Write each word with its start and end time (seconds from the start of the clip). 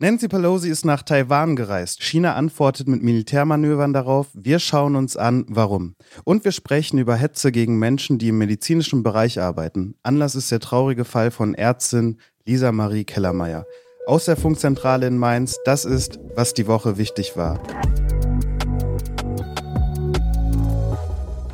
Nancy 0.00 0.28
Pelosi 0.28 0.68
ist 0.68 0.84
nach 0.84 1.02
Taiwan 1.02 1.56
gereist. 1.56 2.04
China 2.04 2.36
antwortet 2.36 2.86
mit 2.86 3.02
Militärmanövern 3.02 3.92
darauf. 3.92 4.28
Wir 4.32 4.60
schauen 4.60 4.94
uns 4.94 5.16
an, 5.16 5.44
warum. 5.48 5.96
Und 6.22 6.44
wir 6.44 6.52
sprechen 6.52 6.98
über 6.98 7.16
Hetze 7.16 7.50
gegen 7.50 7.80
Menschen, 7.80 8.16
die 8.16 8.28
im 8.28 8.38
medizinischen 8.38 9.02
Bereich 9.02 9.40
arbeiten. 9.40 9.96
Anlass 10.04 10.36
ist 10.36 10.52
der 10.52 10.60
traurige 10.60 11.04
Fall 11.04 11.32
von 11.32 11.54
Ärztin 11.54 12.18
Lisa 12.46 12.70
Marie 12.70 13.02
Kellermeier. 13.02 13.66
Aus 14.06 14.26
der 14.26 14.36
Funkzentrale 14.36 15.08
in 15.08 15.18
Mainz, 15.18 15.56
das 15.64 15.84
ist, 15.84 16.20
was 16.36 16.54
die 16.54 16.68
Woche 16.68 16.96
wichtig 16.96 17.36
war. 17.36 17.60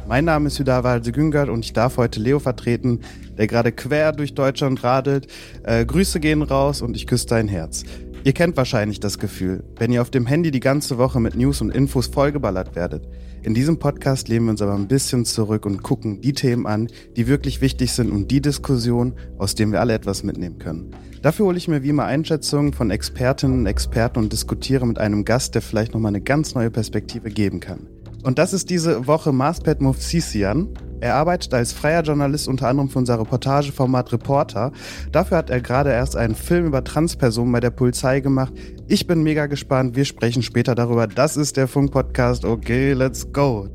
Mein 0.06 0.26
Name 0.26 0.48
ist 0.48 0.58
Hüdawa 0.58 0.98
Güngert 0.98 1.48
und 1.48 1.64
ich 1.64 1.72
darf 1.72 1.96
heute 1.96 2.20
Leo 2.20 2.38
vertreten, 2.40 3.00
der 3.38 3.46
gerade 3.46 3.72
quer 3.72 4.12
durch 4.12 4.34
Deutschland 4.34 4.84
radelt. 4.84 5.28
Äh, 5.62 5.86
Grüße 5.86 6.20
gehen 6.20 6.42
raus 6.42 6.82
und 6.82 6.94
ich 6.94 7.06
küsse 7.06 7.26
dein 7.28 7.48
Herz. 7.48 7.84
Ihr 8.24 8.32
kennt 8.32 8.56
wahrscheinlich 8.56 9.00
das 9.00 9.18
Gefühl, 9.18 9.64
wenn 9.76 9.92
ihr 9.92 10.00
auf 10.00 10.08
dem 10.08 10.24
Handy 10.24 10.50
die 10.50 10.60
ganze 10.60 10.96
Woche 10.96 11.20
mit 11.20 11.36
News 11.36 11.60
und 11.60 11.68
Infos 11.68 12.06
vollgeballert 12.06 12.74
werdet. 12.74 13.06
In 13.42 13.52
diesem 13.52 13.78
Podcast 13.78 14.28
lehnen 14.28 14.46
wir 14.46 14.52
uns 14.52 14.62
aber 14.62 14.74
ein 14.74 14.88
bisschen 14.88 15.26
zurück 15.26 15.66
und 15.66 15.82
gucken 15.82 16.22
die 16.22 16.32
Themen 16.32 16.66
an, 16.66 16.88
die 17.16 17.26
wirklich 17.26 17.60
wichtig 17.60 17.92
sind 17.92 18.10
und 18.10 18.30
die 18.30 18.40
Diskussion, 18.40 19.12
aus 19.36 19.54
denen 19.54 19.72
wir 19.72 19.80
alle 19.82 19.92
etwas 19.92 20.22
mitnehmen 20.22 20.58
können. 20.58 20.92
Dafür 21.20 21.44
hole 21.44 21.58
ich 21.58 21.68
mir 21.68 21.82
wie 21.82 21.90
immer 21.90 22.06
Einschätzungen 22.06 22.72
von 22.72 22.90
Expertinnen 22.90 23.58
und 23.58 23.66
Experten 23.66 24.20
und 24.20 24.32
diskutiere 24.32 24.86
mit 24.86 24.98
einem 24.98 25.26
Gast, 25.26 25.54
der 25.54 25.60
vielleicht 25.60 25.92
nochmal 25.92 26.12
eine 26.12 26.22
ganz 26.22 26.54
neue 26.54 26.70
Perspektive 26.70 27.28
geben 27.28 27.60
kann. 27.60 27.88
Und 28.24 28.38
das 28.38 28.54
ist 28.54 28.70
diese 28.70 29.06
Woche 29.06 29.32
Maspet 29.32 29.82
Mufsisian. 29.82 30.70
Er 31.00 31.14
arbeitet 31.16 31.52
als 31.52 31.74
freier 31.74 32.02
Journalist 32.02 32.48
unter 32.48 32.68
anderem 32.68 32.88
für 32.88 32.98
unser 32.98 33.20
Reportageformat 33.20 34.14
Reporter. 34.14 34.72
Dafür 35.12 35.36
hat 35.36 35.50
er 35.50 35.60
gerade 35.60 35.90
erst 35.90 36.16
einen 36.16 36.34
Film 36.34 36.64
über 36.64 36.82
Transpersonen 36.82 37.52
bei 37.52 37.60
der 37.60 37.68
Polizei 37.68 38.20
gemacht. 38.20 38.54
Ich 38.88 39.06
bin 39.06 39.22
mega 39.22 39.44
gespannt. 39.44 39.94
Wir 39.94 40.06
sprechen 40.06 40.42
später 40.42 40.74
darüber. 40.74 41.06
Das 41.06 41.36
ist 41.36 41.58
der 41.58 41.68
Funk-Podcast. 41.68 42.46
Okay, 42.46 42.94
let's 42.94 43.30
go. 43.30 43.68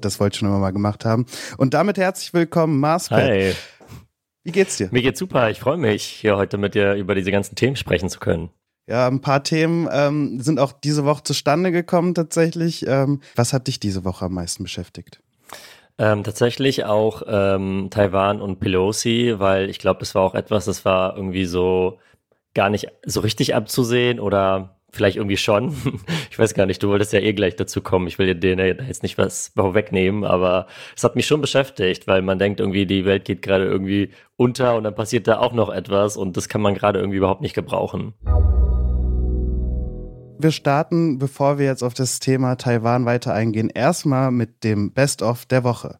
Das 0.00 0.18
wollte 0.18 0.34
ich 0.34 0.38
schon 0.38 0.48
immer 0.48 0.58
mal 0.58 0.70
gemacht 0.70 1.04
haben. 1.04 1.26
Und 1.58 1.74
damit 1.74 1.98
herzlich 1.98 2.32
willkommen, 2.32 2.80
Marspet. 2.80 3.18
Hi. 3.18 3.52
Wie 4.42 4.52
geht's 4.52 4.78
dir? 4.78 4.88
Mir 4.90 5.02
geht's 5.02 5.18
super. 5.18 5.50
Ich 5.50 5.60
freue 5.60 5.76
mich, 5.76 6.04
hier 6.04 6.38
heute 6.38 6.56
mit 6.56 6.74
dir 6.74 6.94
über 6.94 7.14
diese 7.14 7.30
ganzen 7.30 7.56
Themen 7.56 7.76
sprechen 7.76 8.08
zu 8.08 8.18
können. 8.18 8.48
Ja, 8.90 9.06
ein 9.06 9.20
paar 9.20 9.44
Themen 9.44 9.88
ähm, 9.92 10.40
sind 10.40 10.58
auch 10.58 10.72
diese 10.72 11.04
Woche 11.04 11.22
zustande 11.22 11.70
gekommen 11.70 12.12
tatsächlich. 12.12 12.84
Ähm, 12.88 13.20
was 13.36 13.52
hat 13.52 13.68
dich 13.68 13.78
diese 13.78 14.04
Woche 14.04 14.24
am 14.24 14.34
meisten 14.34 14.64
beschäftigt? 14.64 15.20
Ähm, 15.96 16.24
tatsächlich 16.24 16.84
auch 16.84 17.22
ähm, 17.28 17.86
Taiwan 17.92 18.40
und 18.40 18.58
Pelosi, 18.58 19.34
weil 19.36 19.70
ich 19.70 19.78
glaube, 19.78 20.00
das 20.00 20.16
war 20.16 20.22
auch 20.22 20.34
etwas, 20.34 20.64
das 20.64 20.84
war 20.84 21.14
irgendwie 21.14 21.44
so 21.44 21.98
gar 22.52 22.68
nicht 22.68 22.88
so 23.06 23.20
richtig 23.20 23.54
abzusehen 23.54 24.18
oder 24.18 24.80
vielleicht 24.90 25.18
irgendwie 25.18 25.36
schon. 25.36 25.76
Ich 26.32 26.38
weiß 26.38 26.54
gar 26.54 26.64
nicht, 26.64 26.82
du 26.82 26.88
wolltest 26.88 27.12
ja 27.12 27.20
eh 27.20 27.34
gleich 27.34 27.54
dazu 27.56 27.82
kommen. 27.82 28.06
Ich 28.06 28.18
will 28.18 28.34
dir 28.34 28.56
jetzt 28.56 29.02
nicht 29.02 29.18
was 29.18 29.52
wegnehmen, 29.54 30.24
aber 30.24 30.66
es 30.96 31.04
hat 31.04 31.16
mich 31.16 31.26
schon 31.26 31.42
beschäftigt, 31.42 32.06
weil 32.06 32.22
man 32.22 32.38
denkt 32.38 32.60
irgendwie, 32.60 32.86
die 32.86 33.04
Welt 33.04 33.24
geht 33.24 33.42
gerade 33.42 33.64
irgendwie 33.64 34.10
unter 34.36 34.76
und 34.76 34.84
dann 34.84 34.94
passiert 34.94 35.28
da 35.28 35.38
auch 35.38 35.52
noch 35.52 35.68
etwas 35.68 36.16
und 36.16 36.36
das 36.36 36.48
kann 36.48 36.62
man 36.62 36.74
gerade 36.74 36.98
irgendwie 36.98 37.18
überhaupt 37.18 37.42
nicht 37.42 37.54
gebrauchen 37.54 38.14
wir 40.42 40.52
starten, 40.52 41.18
bevor 41.18 41.58
wir 41.58 41.66
jetzt 41.66 41.82
auf 41.82 41.94
das 41.94 42.18
Thema 42.18 42.56
Taiwan 42.56 43.04
weiter 43.04 43.34
eingehen, 43.34 43.70
erstmal 43.70 44.30
mit 44.30 44.64
dem 44.64 44.92
Best-of 44.92 45.46
der 45.46 45.64
Woche. 45.64 45.98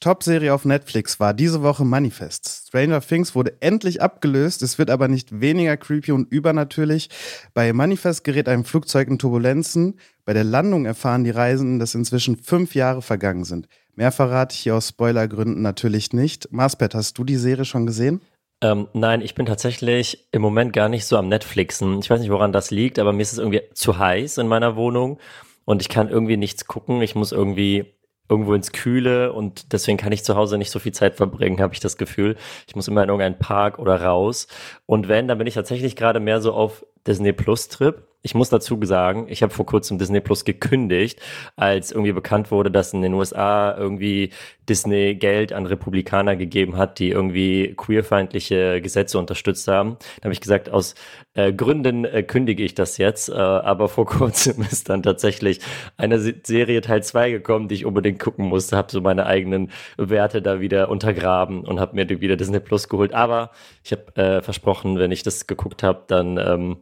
Top-Serie 0.00 0.54
auf 0.54 0.64
Netflix 0.64 1.20
war 1.20 1.34
diese 1.34 1.60
Woche 1.62 1.84
Manifest. 1.84 2.68
Stranger 2.68 3.02
Things 3.02 3.34
wurde 3.34 3.60
endlich 3.60 4.00
abgelöst, 4.00 4.62
es 4.62 4.78
wird 4.78 4.88
aber 4.88 5.08
nicht 5.08 5.40
weniger 5.42 5.76
creepy 5.76 6.12
und 6.12 6.32
übernatürlich. 6.32 7.10
Bei 7.52 7.72
Manifest 7.74 8.24
gerät 8.24 8.48
ein 8.48 8.64
Flugzeug 8.64 9.08
in 9.08 9.18
Turbulenzen. 9.18 9.98
Bei 10.24 10.32
der 10.32 10.44
Landung 10.44 10.86
erfahren 10.86 11.24
die 11.24 11.30
Reisenden, 11.30 11.78
dass 11.78 11.94
inzwischen 11.94 12.36
fünf 12.36 12.74
Jahre 12.74 13.02
vergangen 13.02 13.44
sind. 13.44 13.68
Mehr 13.94 14.10
verrate 14.10 14.54
ich 14.54 14.60
hier 14.60 14.76
aus 14.76 14.88
Spoilergründen 14.88 15.60
natürlich 15.60 16.14
nicht. 16.14 16.50
Marspet, 16.50 16.94
hast 16.94 17.18
du 17.18 17.24
die 17.24 17.36
Serie 17.36 17.66
schon 17.66 17.84
gesehen? 17.84 18.22
Ähm, 18.62 18.88
nein, 18.92 19.22
ich 19.22 19.34
bin 19.34 19.46
tatsächlich 19.46 20.28
im 20.32 20.42
Moment 20.42 20.72
gar 20.72 20.88
nicht 20.88 21.06
so 21.06 21.16
am 21.16 21.28
Netflixen. 21.28 21.98
Ich 22.00 22.10
weiß 22.10 22.20
nicht, 22.20 22.30
woran 22.30 22.52
das 22.52 22.70
liegt, 22.70 22.98
aber 22.98 23.12
mir 23.12 23.22
ist 23.22 23.32
es 23.32 23.38
irgendwie 23.38 23.62
zu 23.74 23.98
heiß 23.98 24.38
in 24.38 24.48
meiner 24.48 24.76
Wohnung 24.76 25.18
und 25.64 25.80
ich 25.80 25.88
kann 25.88 26.08
irgendwie 26.10 26.36
nichts 26.36 26.66
gucken. 26.66 27.00
Ich 27.00 27.14
muss 27.14 27.32
irgendwie 27.32 27.94
irgendwo 28.28 28.54
ins 28.54 28.72
Kühle 28.72 29.32
und 29.32 29.72
deswegen 29.72 29.98
kann 29.98 30.12
ich 30.12 30.24
zu 30.24 30.36
Hause 30.36 30.58
nicht 30.58 30.70
so 30.70 30.78
viel 30.78 30.92
Zeit 30.92 31.16
verbringen, 31.16 31.60
habe 31.60 31.74
ich 31.74 31.80
das 31.80 31.96
Gefühl. 31.96 32.36
Ich 32.66 32.76
muss 32.76 32.86
immer 32.86 33.02
in 33.02 33.08
irgendeinen 33.08 33.38
Park 33.38 33.78
oder 33.78 34.02
raus. 34.02 34.46
Und 34.86 35.08
wenn, 35.08 35.26
dann 35.26 35.38
bin 35.38 35.46
ich 35.46 35.54
tatsächlich 35.54 35.96
gerade 35.96 36.20
mehr 36.20 36.40
so 36.40 36.52
auf 36.52 36.84
Disney 37.06 37.32
Plus 37.32 37.68
Trip 37.68 38.06
ich 38.22 38.34
muss 38.34 38.50
dazu 38.50 38.78
sagen, 38.82 39.26
ich 39.28 39.42
habe 39.42 39.52
vor 39.52 39.66
kurzem 39.66 39.98
Disney 39.98 40.20
Plus 40.20 40.44
gekündigt, 40.44 41.20
als 41.56 41.90
irgendwie 41.90 42.12
bekannt 42.12 42.50
wurde, 42.50 42.70
dass 42.70 42.92
in 42.92 43.02
den 43.02 43.14
USA 43.14 43.74
irgendwie 43.76 44.30
Disney 44.68 45.14
Geld 45.14 45.52
an 45.52 45.66
Republikaner 45.66 46.36
gegeben 46.36 46.76
hat, 46.76 46.98
die 46.98 47.10
irgendwie 47.10 47.74
queerfeindliche 47.76 48.80
Gesetze 48.82 49.18
unterstützt 49.18 49.66
haben. 49.68 49.96
Da 50.20 50.24
habe 50.24 50.32
ich 50.32 50.40
gesagt, 50.40 50.70
aus 50.70 50.94
äh, 51.34 51.52
Gründen 51.52 52.04
äh, 52.04 52.22
kündige 52.22 52.62
ich 52.62 52.74
das 52.74 52.98
jetzt. 52.98 53.30
Äh, 53.30 53.32
aber 53.32 53.88
vor 53.88 54.06
kurzem 54.06 54.62
ist 54.62 54.88
dann 54.88 55.02
tatsächlich 55.02 55.60
eine 55.96 56.18
Serie 56.20 56.82
Teil 56.82 57.02
2 57.02 57.30
gekommen, 57.30 57.68
die 57.68 57.74
ich 57.74 57.86
unbedingt 57.86 58.20
gucken 58.20 58.46
musste. 58.46 58.76
Habe 58.76 58.92
so 58.92 59.00
meine 59.00 59.26
eigenen 59.26 59.70
Werte 59.96 60.42
da 60.42 60.60
wieder 60.60 60.90
untergraben 60.90 61.64
und 61.64 61.80
habe 61.80 61.96
mir 61.96 62.08
wieder 62.20 62.36
Disney 62.36 62.60
Plus 62.60 62.88
geholt. 62.88 63.14
Aber 63.14 63.50
ich 63.82 63.92
habe 63.92 64.16
äh, 64.16 64.42
versprochen, 64.42 64.98
wenn 64.98 65.10
ich 65.10 65.22
das 65.22 65.46
geguckt 65.46 65.82
habe, 65.82 66.04
dann 66.06 66.36
ähm, 66.36 66.76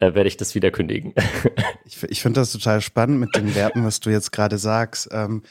äh, 0.00 0.14
werde 0.14 0.28
ich 0.28 0.36
das 0.36 0.54
wieder 0.54 0.70
kündigen. 0.70 1.14
ich 1.84 2.02
ich 2.04 2.22
finde 2.22 2.40
das 2.40 2.52
total 2.52 2.80
spannend 2.80 3.20
mit 3.20 3.34
den 3.36 3.54
Werten, 3.54 3.84
was 3.84 4.00
du 4.00 4.10
jetzt 4.10 4.32
gerade 4.32 4.58
sagst. 4.58 5.08
Ähm, 5.12 5.42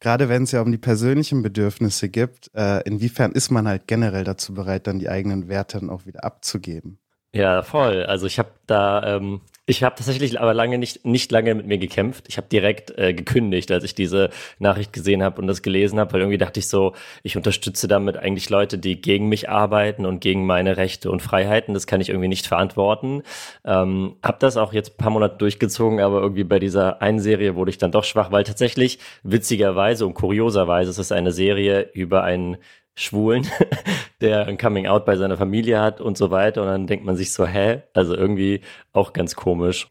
gerade 0.00 0.28
wenn 0.28 0.44
es 0.44 0.52
ja 0.52 0.62
um 0.62 0.70
die 0.70 0.78
persönlichen 0.78 1.42
Bedürfnisse 1.42 2.08
geht, 2.08 2.50
äh, 2.54 2.82
inwiefern 2.82 3.32
ist 3.32 3.50
man 3.50 3.66
halt 3.66 3.86
generell 3.86 4.24
dazu 4.24 4.54
bereit, 4.54 4.86
dann 4.86 4.98
die 4.98 5.08
eigenen 5.08 5.48
Werte 5.48 5.80
dann 5.80 5.90
auch 5.90 6.06
wieder 6.06 6.24
abzugeben? 6.24 6.98
Ja, 7.32 7.62
voll. 7.62 8.04
Also 8.04 8.26
ich 8.26 8.38
habe 8.38 8.50
da 8.66 9.16
ähm, 9.16 9.42
ich 9.68 9.82
habe 9.82 9.96
tatsächlich 9.96 10.40
aber 10.40 10.54
lange 10.54 10.78
nicht, 10.78 11.04
nicht 11.04 11.32
lange 11.32 11.52
mit 11.56 11.66
mir 11.66 11.78
gekämpft. 11.78 12.26
Ich 12.28 12.36
habe 12.36 12.46
direkt 12.46 12.96
äh, 12.96 13.12
gekündigt, 13.12 13.72
als 13.72 13.82
ich 13.82 13.96
diese 13.96 14.30
Nachricht 14.60 14.92
gesehen 14.92 15.24
habe 15.24 15.40
und 15.40 15.48
das 15.48 15.60
gelesen 15.60 15.98
habe, 15.98 16.12
weil 16.12 16.20
irgendwie 16.20 16.38
dachte 16.38 16.60
ich 16.60 16.68
so, 16.68 16.92
ich 17.24 17.36
unterstütze 17.36 17.88
damit 17.88 18.16
eigentlich 18.16 18.48
Leute, 18.48 18.78
die 18.78 19.00
gegen 19.00 19.28
mich 19.28 19.50
arbeiten 19.50 20.06
und 20.06 20.20
gegen 20.20 20.46
meine 20.46 20.76
Rechte 20.76 21.10
und 21.10 21.20
Freiheiten. 21.20 21.74
Das 21.74 21.88
kann 21.88 22.00
ich 22.00 22.10
irgendwie 22.10 22.28
nicht 22.28 22.46
verantworten. 22.46 23.24
Ähm, 23.64 24.16
habe 24.22 24.38
das 24.38 24.56
auch 24.56 24.72
jetzt 24.72 24.92
ein 24.92 24.98
paar 24.98 25.10
Monate 25.10 25.36
durchgezogen, 25.38 25.98
aber 25.98 26.20
irgendwie 26.20 26.44
bei 26.44 26.60
dieser 26.60 27.02
einen 27.02 27.18
Serie 27.18 27.56
wurde 27.56 27.70
ich 27.70 27.78
dann 27.78 27.90
doch 27.90 28.04
schwach, 28.04 28.30
weil 28.30 28.44
tatsächlich 28.44 29.00
witzigerweise 29.24 30.06
und 30.06 30.14
kurioserweise 30.14 30.90
ist 30.90 30.98
es 30.98 31.10
eine 31.10 31.32
Serie 31.32 31.90
über 31.92 32.22
einen 32.22 32.56
Schwulen, 32.98 33.46
der 34.20 34.46
ein 34.46 34.56
Coming 34.56 34.86
Out 34.86 35.04
bei 35.04 35.16
seiner 35.16 35.36
Familie 35.36 35.80
hat 35.80 36.00
und 36.00 36.16
so 36.16 36.30
weiter. 36.30 36.62
Und 36.62 36.68
dann 36.68 36.86
denkt 36.86 37.04
man 37.04 37.14
sich 37.14 37.32
so, 37.32 37.46
hä? 37.46 37.82
Also 37.92 38.16
irgendwie 38.16 38.62
auch 38.92 39.12
ganz 39.12 39.36
komisch. 39.36 39.88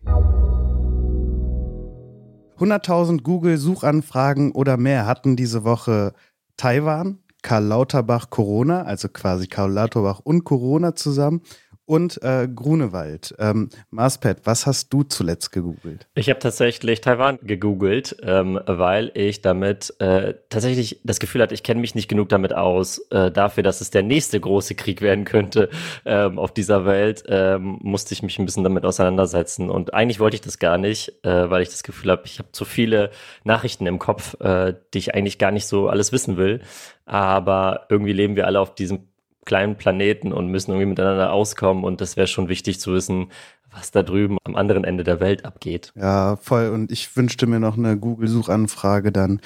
100.000 2.58 3.22
Google-Suchanfragen 3.22 4.52
oder 4.52 4.78
mehr 4.78 5.06
hatten 5.06 5.36
diese 5.36 5.64
Woche 5.64 6.14
Taiwan, 6.58 7.20
Karl 7.44 7.66
Lauterbach 7.66 8.32
Corona, 8.32 8.84
also 8.84 9.08
quasi 9.10 9.48
Karl 9.48 9.72
Lauterbach 9.72 10.20
und 10.22 10.44
Corona 10.44 10.96
zusammen 10.96 11.42
und 11.86 12.22
äh, 12.24 12.48
Grunewald. 12.48 13.36
Ähm, 13.40 13.70
Marspet, 13.92 14.40
was 14.46 14.66
hast 14.66 14.92
du 14.92 15.04
zuletzt 15.04 15.52
gegoogelt? 15.52 16.08
Ich 16.16 16.30
habe 16.30 16.40
tatsächlich 16.40 17.02
Taiwan 17.02 17.40
gegoogelt, 17.44 18.18
ähm, 18.24 18.60
weil 18.66 19.12
ich 19.14 19.42
damit 19.42 19.94
äh, 20.00 20.34
tatsächlich 20.50 21.02
das 21.04 21.20
Gefühl 21.20 21.42
hatte, 21.42 21.54
ich 21.54 21.64
kenne 21.64 21.82
mich 21.82 21.96
nicht 21.96 22.08
genug 22.08 22.30
damit 22.30 22.54
aus, 22.54 23.00
äh, 23.12 23.32
dafür, 23.32 23.64
dass 23.64 23.82
es 23.82 23.92
der 23.92 24.04
nächste 24.04 24.40
große 24.40 24.76
Krieg 24.76 25.02
werden 25.02 25.26
könnte 25.26 25.70
ähm, 26.06 26.40
auf 26.40 26.54
dieser 26.54 26.86
Welt, 26.86 27.24
ähm, 27.28 27.78
musste 27.82 28.14
ich 28.14 28.24
mich 28.24 28.40
ein 28.40 28.46
bisschen 28.46 28.64
damit 28.64 28.86
auseinandersetzen. 28.86 29.70
Und 29.70 29.94
eigentlich 29.94 30.20
wollte 30.20 30.36
ich 30.36 30.42
das 30.42 30.60
gar 30.60 30.78
nicht, 30.78 31.14
äh, 31.24 31.50
weil 31.50 31.62
ich 31.62 31.70
das 31.70 31.84
Gefühl 31.84 32.12
habe, 32.12 32.24
ich 32.26 32.40
habe 32.40 32.52
zu 32.52 32.66
viele 32.66 33.12
Nachrichten 33.44 33.86
im 33.86 34.00
Kopf, 34.00 34.40
äh, 34.42 34.74
die 34.94 35.00
ich 35.00 35.14
eigentlich 35.14 35.38
gar 35.38 35.52
nicht 35.52 35.68
so 35.68 35.90
alles 35.90 36.12
wissen 36.12 36.38
will. 36.38 36.62
Aber 37.06 37.86
irgendwie 37.90 38.14
leben 38.14 38.36
wir 38.36 38.48
alle 38.48 38.60
auf 38.60 38.74
diesem 38.74 39.08
kleinen 39.46 39.78
Planeten 39.78 40.34
und 40.34 40.48
müssen 40.48 40.72
irgendwie 40.72 40.90
miteinander 40.90 41.32
auskommen. 41.32 41.84
Und 41.84 42.02
das 42.02 42.18
wäre 42.18 42.28
schon 42.28 42.50
wichtig 42.50 42.80
zu 42.80 42.94
wissen, 42.94 43.32
was 43.72 43.92
da 43.92 44.04
drüben 44.04 44.38
am 44.44 44.56
anderen 44.56 44.84
Ende 44.84 45.04
der 45.04 45.20
Welt 45.20 45.46
abgeht. 45.46 45.92
Ja, 45.96 46.38
voll. 46.38 46.70
Und 46.70 46.92
ich 46.92 47.16
wünschte 47.16 47.46
mir 47.48 47.60
noch 47.60 47.78
eine 47.78 47.98
Google-Suchanfrage 47.98 49.12
dann, 49.12 49.42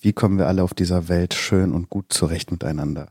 wie 0.00 0.12
kommen 0.12 0.38
wir 0.38 0.46
alle 0.46 0.62
auf 0.62 0.74
dieser 0.74 1.08
Welt 1.08 1.34
schön 1.34 1.72
und 1.72 1.90
gut 1.90 2.06
zurecht 2.12 2.50
miteinander? 2.50 3.08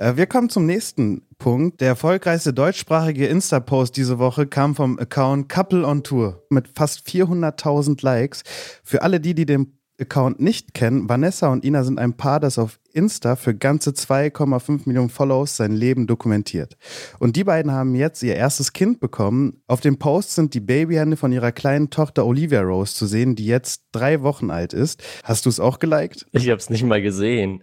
Äh, 0.00 0.16
wir 0.16 0.26
kommen 0.26 0.48
zum 0.48 0.66
nächsten 0.66 1.22
Punkt. 1.38 1.80
Der 1.80 1.88
erfolgreichste 1.88 2.52
deutschsprachige 2.52 3.26
Insta-Post 3.26 3.96
diese 3.96 4.18
Woche 4.18 4.46
kam 4.46 4.74
vom 4.74 4.98
Account 4.98 5.48
Couple 5.48 5.86
on 5.86 6.02
Tour 6.02 6.42
mit 6.48 6.68
fast 6.74 7.06
400.000 7.06 8.02
Likes. 8.02 8.42
Für 8.82 9.02
alle 9.02 9.20
die, 9.20 9.34
die 9.34 9.46
den 9.46 9.78
Account 10.00 10.40
nicht 10.40 10.74
kennen, 10.74 11.08
Vanessa 11.08 11.48
und 11.48 11.64
Ina 11.64 11.84
sind 11.84 11.98
ein 11.98 12.16
Paar, 12.16 12.40
das 12.40 12.58
auf 12.58 12.79
Insta 12.92 13.36
für 13.36 13.54
ganze 13.54 13.90
2,5 13.90 14.82
Millionen 14.86 15.10
Follows 15.10 15.56
sein 15.56 15.72
Leben 15.72 16.06
dokumentiert. 16.06 16.76
Und 17.18 17.36
die 17.36 17.44
beiden 17.44 17.72
haben 17.72 17.94
jetzt 17.94 18.22
ihr 18.22 18.36
erstes 18.36 18.72
Kind 18.72 19.00
bekommen. 19.00 19.62
Auf 19.66 19.80
dem 19.80 19.98
Post 19.98 20.34
sind 20.34 20.54
die 20.54 20.60
Babyhände 20.60 21.16
von 21.16 21.32
ihrer 21.32 21.52
kleinen 21.52 21.90
Tochter 21.90 22.26
Olivia 22.26 22.60
Rose 22.62 22.94
zu 22.94 23.06
sehen, 23.06 23.36
die 23.36 23.46
jetzt 23.46 23.84
drei 23.92 24.22
Wochen 24.22 24.50
alt 24.50 24.72
ist. 24.72 25.02
Hast 25.24 25.46
du 25.46 25.50
es 25.50 25.60
auch 25.60 25.78
geliked? 25.78 26.26
Ich 26.32 26.48
habe 26.48 26.58
es 26.58 26.70
nicht 26.70 26.84
mal 26.84 27.02
gesehen. 27.02 27.62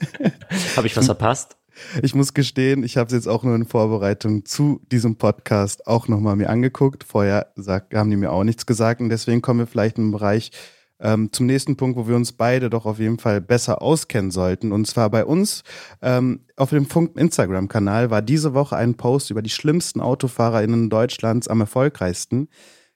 habe 0.76 0.86
ich 0.86 0.96
was 0.96 1.06
verpasst? 1.06 1.56
Ich 2.02 2.14
muss 2.14 2.34
gestehen, 2.34 2.82
ich 2.84 2.96
habe 2.96 3.08
es 3.08 3.12
jetzt 3.12 3.28
auch 3.28 3.42
nur 3.42 3.54
in 3.54 3.66
Vorbereitung 3.66 4.44
zu 4.44 4.80
diesem 4.90 5.16
Podcast 5.16 5.86
auch 5.86 6.08
nochmal 6.08 6.36
mir 6.36 6.48
angeguckt. 6.48 7.04
Vorher 7.04 7.52
haben 7.92 8.10
die 8.10 8.16
mir 8.16 8.32
auch 8.32 8.44
nichts 8.44 8.66
gesagt 8.66 9.00
und 9.00 9.10
deswegen 9.10 9.42
kommen 9.42 9.60
wir 9.60 9.66
vielleicht 9.66 9.98
im 9.98 10.10
Bereich 10.10 10.52
ähm, 11.00 11.32
zum 11.32 11.46
nächsten 11.46 11.76
Punkt, 11.76 11.96
wo 11.96 12.08
wir 12.08 12.16
uns 12.16 12.32
beide 12.32 12.70
doch 12.70 12.86
auf 12.86 12.98
jeden 12.98 13.18
Fall 13.18 13.40
besser 13.40 13.82
auskennen 13.82 14.30
sollten. 14.30 14.72
Und 14.72 14.86
zwar 14.86 15.10
bei 15.10 15.24
uns 15.24 15.62
ähm, 16.02 16.40
auf 16.56 16.70
dem 16.70 16.86
Funk 16.86 17.16
Instagram-Kanal 17.16 18.10
war 18.10 18.22
diese 18.22 18.54
Woche 18.54 18.76
ein 18.76 18.96
Post 18.96 19.30
über 19.30 19.42
die 19.42 19.50
schlimmsten 19.50 20.00
AutofahrerInnen 20.00 20.90
Deutschlands 20.90 21.48
am 21.48 21.60
erfolgreichsten. 21.60 22.48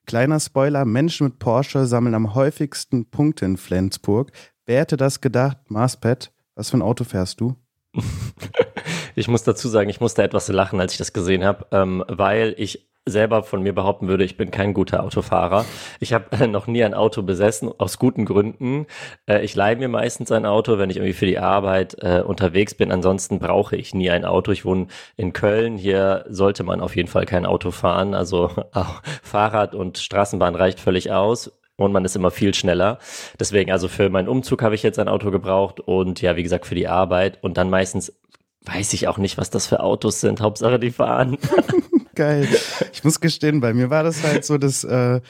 Kleiner 0.07 0.41
Spoiler, 0.41 0.85
Menschen 0.85 1.27
mit 1.27 1.39
Porsche 1.39 1.87
sammeln 1.87 2.15
am 2.15 2.35
häufigsten 2.35 3.11
Punkte 3.11 3.45
in 3.45 3.57
Flensburg. 3.57 4.33
Wer 4.67 4.81
hätte 4.81 4.97
das 4.97 5.21
gedacht? 5.21 5.59
Marspet, 5.69 6.33
was 6.55 6.71
für 6.71 6.79
ein 6.79 6.83
Auto 6.83 7.05
fährst 7.05 7.41
du? 7.41 7.57
ich 9.15 9.29
muss 9.29 9.43
dazu 9.43 9.69
sagen, 9.69 9.91
ich 9.91 10.01
musste 10.01 10.23
etwas 10.23 10.49
lachen, 10.49 10.81
als 10.81 10.93
ich 10.93 10.99
das 10.99 11.13
gesehen 11.13 11.45
habe, 11.45 11.67
ähm, 11.73 12.05
weil 12.09 12.55
ich 12.57 12.90
selber 13.07 13.43
von 13.43 13.63
mir 13.63 13.75
behaupten 13.75 14.09
würde, 14.09 14.25
ich 14.25 14.37
bin 14.37 14.51
kein 14.51 14.75
guter 14.75 15.03
Autofahrer. 15.03 15.65
Ich 16.01 16.13
habe 16.13 16.37
äh, 16.37 16.47
noch 16.47 16.67
nie 16.67 16.85
ein 16.85 16.95
Auto 16.95 17.23
besessen, 17.23 17.71
aus 17.79 17.99
guten 17.99 18.25
Gründen. 18.25 18.87
Äh, 19.27 19.45
ich 19.45 19.55
leihe 19.55 19.77
mir 19.77 19.89
meistens 19.89 20.31
ein 20.33 20.47
Auto, 20.47 20.79
wenn 20.79 20.91
ich 20.91 20.97
irgendwie 20.97 21.15
für 21.15 21.27
die 21.27 21.39
Arbeit 21.39 21.97
äh, 22.01 22.23
unterwegs 22.23 22.75
bin. 22.75 22.93
Ansonsten 22.93 23.39
brauche 23.39 23.77
ich 23.77 23.95
nie 23.95 24.11
ein 24.11 24.25
Auto. 24.25 24.53
Ich 24.53 24.65
wohne 24.65 24.89
in 25.17 25.33
Köln. 25.33 25.77
Hier 25.77 26.25
sollte 26.29 26.63
man 26.63 26.81
auf 26.81 26.97
jeden 26.97 27.09
Fall 27.09 27.27
kein 27.27 27.47
Auto 27.47 27.71
fahren. 27.71 28.15
Also 28.15 28.51
Fahrrad 29.23 29.75
und 29.75 29.99
Straßenbahn 29.99 30.55
reicht 30.55 30.81
völlig 30.81 31.11
aus 31.11 31.53
und 31.77 31.93
man 31.93 32.05
ist 32.05 32.17
immer 32.17 32.31
viel 32.31 32.55
schneller. 32.55 32.99
Deswegen, 33.39 33.73
also 33.73 33.89
für 33.89 34.11
meinen 34.11 34.29
Umzug 34.29 34.63
habe 34.63 34.75
ich 34.75 34.83
jetzt 34.83 34.99
ein 34.99 35.09
Auto 35.09 35.31
gebraucht 35.31 35.81
und 35.81 36.21
ja, 36.21 36.37
wie 36.37 36.43
gesagt, 36.43 36.67
für 36.67 36.75
die 36.75 36.89
Arbeit 36.89 37.39
und 37.43 37.57
dann 37.57 37.71
meistens 37.71 38.13
weiß 38.67 38.93
ich 38.93 39.09
auch 39.09 39.17
nicht, 39.17 39.39
was 39.39 39.49
das 39.49 39.67
für 39.67 39.81
Autos 39.81 40.21
sind. 40.21 40.43
Hauptsache, 40.43 40.79
die 40.79 40.91
fahren. 40.91 41.39
Geil. 42.15 42.49
Ich 42.93 43.05
muss 43.05 43.21
gestehen, 43.21 43.61
bei 43.61 43.73
mir 43.73 43.89
war 43.89 44.03
das 44.03 44.23
halt 44.23 44.45
so, 44.45 44.59
dass 44.59 44.85
äh, 44.85 45.23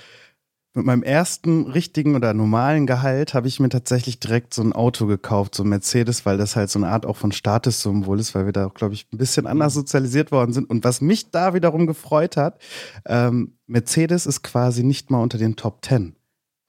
mit 0.75 0.87
meinem 0.87 1.05
ersten 1.05 1.69
richtigen 1.69 2.17
oder 2.17 2.35
normalen 2.35 2.87
Gehalt 2.87 3.33
habe 3.33 3.47
ich 3.47 3.61
mir 3.61 3.69
tatsächlich 3.69 4.19
direkt 4.19 4.55
so 4.55 4.63
ein 4.63 4.73
Auto 4.73 5.07
gekauft, 5.07 5.55
so 5.55 5.63
ein 5.63 5.69
Mercedes, 5.69 6.27
weil 6.27 6.37
das 6.37 6.57
halt 6.57 6.69
so 6.71 6.81
eine 6.81 6.89
Art 6.89 7.07
auch 7.07 7.17
von 7.17 7.31
Statussymbol 7.31 8.19
ist, 8.19 8.35
weil 8.35 8.47
wir 8.47 8.53
da 8.53 8.67
auch, 8.67 8.75
glaube 8.75 8.95
ich, 8.95 9.07
ein 9.13 9.19
bisschen 9.19 9.47
anders 9.47 9.75
sozialisiert 9.75 10.33
worden 10.33 10.53
sind. 10.53 10.69
Und 10.69 10.83
was 10.83 11.01
mich 11.01 11.31
da 11.31 11.55
wiederum 11.55 11.87
gefreut 11.87 12.37
hat, 12.37 12.61
ähm, 13.07 13.57
Mercedes 13.67 14.27
ist 14.27 14.43
quasi 14.43 14.83
nicht 14.83 15.11
mal 15.11 15.23
unter 15.23 15.39
den 15.39 15.55
Top 15.55 15.83
Ten 15.83 16.17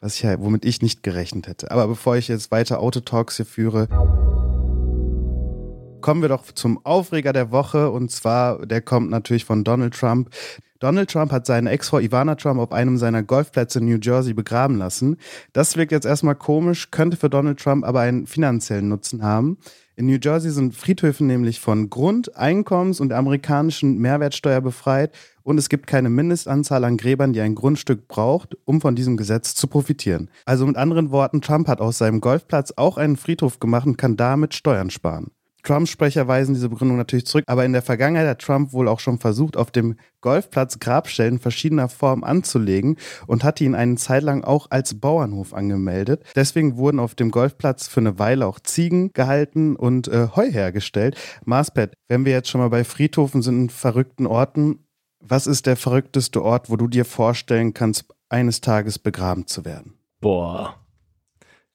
was 0.01 0.15
ich 0.15 0.25
halt, 0.25 0.41
womit 0.41 0.65
ich 0.65 0.81
nicht 0.81 1.03
gerechnet 1.03 1.47
hätte. 1.47 1.71
Aber 1.71 1.87
bevor 1.87 2.17
ich 2.17 2.27
jetzt 2.27 2.51
weiter 2.51 2.79
Autotalks 2.79 3.37
hier 3.37 3.45
führe, 3.45 3.87
kommen 6.01 6.21
wir 6.21 6.29
doch 6.29 6.51
zum 6.51 6.83
Aufreger 6.85 7.33
der 7.33 7.51
Woche 7.51 7.91
und 7.91 8.11
zwar, 8.11 8.65
der 8.65 8.81
kommt 8.81 9.09
natürlich 9.09 9.45
von 9.45 9.63
Donald 9.63 9.93
Trump. 9.93 10.29
Donald 10.79 11.11
Trump 11.11 11.31
hat 11.31 11.45
seine 11.45 11.69
Ex-Frau 11.69 11.99
Ivana 11.99 12.35
Trump 12.35 12.59
auf 12.59 12.71
einem 12.71 12.97
seiner 12.97 13.21
Golfplätze 13.21 13.79
in 13.79 13.85
New 13.85 13.99
Jersey 14.01 14.33
begraben 14.33 14.77
lassen. 14.77 15.17
Das 15.53 15.77
wirkt 15.77 15.91
jetzt 15.91 16.07
erstmal 16.07 16.33
komisch, 16.33 16.89
könnte 16.89 17.17
für 17.17 17.29
Donald 17.29 17.59
Trump 17.59 17.85
aber 17.85 17.99
einen 17.99 18.25
finanziellen 18.25 18.87
Nutzen 18.87 19.23
haben. 19.23 19.59
In 19.95 20.07
New 20.07 20.17
Jersey 20.19 20.49
sind 20.49 20.73
Friedhöfe 20.73 21.23
nämlich 21.23 21.59
von 21.59 21.91
Grund-, 21.91 22.35
Einkommens- 22.35 22.99
und 22.99 23.13
amerikanischen 23.13 23.99
Mehrwertsteuer 23.99 24.59
befreit 24.59 25.13
und 25.43 25.59
es 25.59 25.69
gibt 25.69 25.85
keine 25.85 26.09
Mindestanzahl 26.09 26.83
an 26.83 26.97
Gräbern, 26.97 27.33
die 27.33 27.41
ein 27.41 27.53
Grundstück 27.53 28.07
braucht, 28.07 28.57
um 28.65 28.81
von 28.81 28.95
diesem 28.95 29.17
Gesetz 29.17 29.53
zu 29.53 29.67
profitieren. 29.67 30.31
Also 30.45 30.65
mit 30.65 30.77
anderen 30.77 31.11
Worten, 31.11 31.41
Trump 31.41 31.67
hat 31.67 31.81
aus 31.81 31.99
seinem 31.99 32.21
Golfplatz 32.21 32.73
auch 32.75 32.97
einen 32.97 33.17
Friedhof 33.17 33.59
gemacht 33.59 33.85
und 33.85 33.97
kann 33.97 34.17
damit 34.17 34.55
Steuern 34.55 34.89
sparen. 34.89 35.29
Trumps 35.63 35.91
Sprecher 35.91 36.27
weisen 36.27 36.53
diese 36.53 36.69
Begründung 36.69 36.97
natürlich 36.97 37.25
zurück, 37.25 37.43
aber 37.47 37.65
in 37.65 37.73
der 37.73 37.81
Vergangenheit 37.81 38.27
hat 38.27 38.39
Trump 38.39 38.73
wohl 38.73 38.87
auch 38.87 38.99
schon 38.99 39.19
versucht, 39.19 39.57
auf 39.57 39.71
dem 39.71 39.95
Golfplatz 40.21 40.79
Grabstellen 40.79 41.39
verschiedener 41.39 41.89
Form 41.89 42.23
anzulegen 42.23 42.97
und 43.27 43.43
hatte 43.43 43.63
ihn 43.63 43.75
eine 43.75 43.95
Zeit 43.95 44.23
lang 44.23 44.43
auch 44.43 44.67
als 44.69 44.99
Bauernhof 44.99 45.53
angemeldet. 45.53 46.23
Deswegen 46.35 46.77
wurden 46.77 46.99
auf 46.99 47.15
dem 47.15 47.31
Golfplatz 47.31 47.87
für 47.87 47.99
eine 47.99 48.19
Weile 48.19 48.45
auch 48.45 48.59
Ziegen 48.59 49.11
gehalten 49.13 49.75
und 49.75 50.07
äh, 50.07 50.27
Heu 50.35 50.51
hergestellt. 50.51 51.17
Marspet, 51.45 51.93
wenn 52.07 52.25
wir 52.25 52.33
jetzt 52.33 52.49
schon 52.49 52.61
mal 52.61 52.69
bei 52.69 52.83
Friedhofen 52.83 53.41
sind, 53.41 53.61
in 53.61 53.69
verrückten 53.69 54.27
Orten, 54.27 54.85
was 55.19 55.47
ist 55.47 55.65
der 55.67 55.77
verrückteste 55.77 56.43
Ort, 56.43 56.69
wo 56.69 56.77
du 56.77 56.87
dir 56.87 57.05
vorstellen 57.05 57.73
kannst, 57.73 58.05
eines 58.29 58.61
Tages 58.61 58.97
begraben 58.97 59.47
zu 59.47 59.65
werden? 59.65 59.93
Boah. 60.19 60.80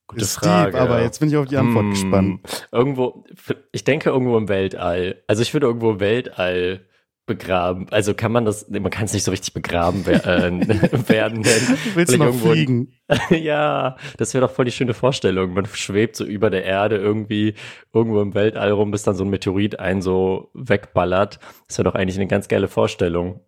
Gute 0.08 0.22
ist 0.22 0.36
Frage. 0.36 0.72
Deep, 0.72 0.80
aber 0.80 1.02
jetzt 1.02 1.18
bin 1.18 1.28
ich 1.28 1.36
auf 1.36 1.46
die 1.46 1.56
Antwort 1.56 1.84
hm, 1.84 1.90
gespannt. 1.90 2.40
Irgendwo, 2.72 3.24
ich 3.72 3.84
denke 3.84 4.10
irgendwo 4.10 4.36
im 4.38 4.48
Weltall. 4.48 5.22
Also 5.26 5.42
ich 5.42 5.52
würde 5.52 5.66
irgendwo 5.66 5.90
im 5.92 6.00
Weltall 6.00 6.86
begraben. 7.26 7.86
Also 7.90 8.14
kann 8.14 8.30
man 8.30 8.44
das, 8.44 8.68
man 8.70 8.90
kann 8.90 9.06
es 9.06 9.12
nicht 9.12 9.24
so 9.24 9.32
richtig 9.32 9.52
begraben 9.52 10.06
äh, 10.06 10.18
werden. 11.08 11.42
Denn 11.42 11.78
Willst 11.94 12.14
du 12.14 12.18
noch 12.18 12.32
fliegen? 12.32 12.92
ja, 13.30 13.96
das 14.16 14.32
wäre 14.32 14.46
doch 14.46 14.54
voll 14.54 14.64
die 14.64 14.72
schöne 14.72 14.94
Vorstellung. 14.94 15.52
Man 15.52 15.66
schwebt 15.66 16.16
so 16.16 16.24
über 16.24 16.50
der 16.50 16.64
Erde 16.64 16.96
irgendwie 16.96 17.54
irgendwo 17.92 18.22
im 18.22 18.34
Weltall 18.34 18.70
rum, 18.70 18.92
bis 18.92 19.02
dann 19.02 19.16
so 19.16 19.24
ein 19.24 19.30
Meteorit 19.30 19.80
einen 19.80 20.02
so 20.02 20.50
wegballert. 20.54 21.40
Das 21.66 21.78
wäre 21.78 21.90
doch 21.90 21.96
eigentlich 21.96 22.16
eine 22.16 22.28
ganz 22.28 22.46
geile 22.48 22.68
Vorstellung. 22.68 23.40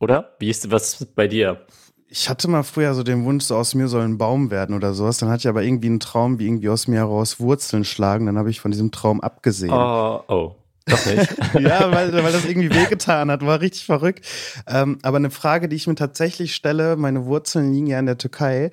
Oder? 0.00 0.36
Wie 0.38 0.48
ist 0.48 0.70
was 0.70 1.04
bei 1.14 1.28
dir? 1.28 1.66
Ich 2.10 2.28
hatte 2.28 2.48
mal 2.48 2.62
früher 2.62 2.94
so 2.94 3.02
den 3.02 3.24
Wunsch, 3.24 3.44
so 3.44 3.56
aus 3.56 3.74
mir 3.74 3.88
soll 3.88 4.02
ein 4.02 4.18
Baum 4.18 4.50
werden 4.50 4.74
oder 4.74 4.94
sowas. 4.94 5.18
Dann 5.18 5.28
hatte 5.28 5.40
ich 5.40 5.48
aber 5.48 5.62
irgendwie 5.62 5.88
einen 5.88 6.00
Traum, 6.00 6.38
wie 6.38 6.46
irgendwie 6.46 6.70
aus 6.70 6.88
mir 6.88 6.96
heraus 6.96 7.38
Wurzeln 7.38 7.84
schlagen. 7.84 8.26
Dann 8.26 8.38
habe 8.38 8.50
ich 8.50 8.60
von 8.60 8.70
diesem 8.70 8.90
Traum 8.90 9.20
abgesehen. 9.20 9.72
Oh, 9.72 10.20
oh. 10.28 10.54
Doch 10.86 11.06
nicht. 11.06 11.36
ja, 11.60 11.92
weil, 11.92 12.12
weil 12.12 12.32
das 12.32 12.46
irgendwie 12.46 12.74
wehgetan 12.74 13.30
hat, 13.30 13.44
war 13.44 13.60
richtig 13.60 13.84
verrückt. 13.84 14.26
Ähm, 14.66 14.98
aber 15.02 15.18
eine 15.18 15.30
Frage, 15.30 15.68
die 15.68 15.76
ich 15.76 15.86
mir 15.86 15.96
tatsächlich 15.96 16.54
stelle, 16.54 16.96
meine 16.96 17.26
Wurzeln 17.26 17.74
liegen 17.74 17.86
ja 17.86 17.98
in 17.98 18.06
der 18.06 18.16
Türkei, 18.16 18.70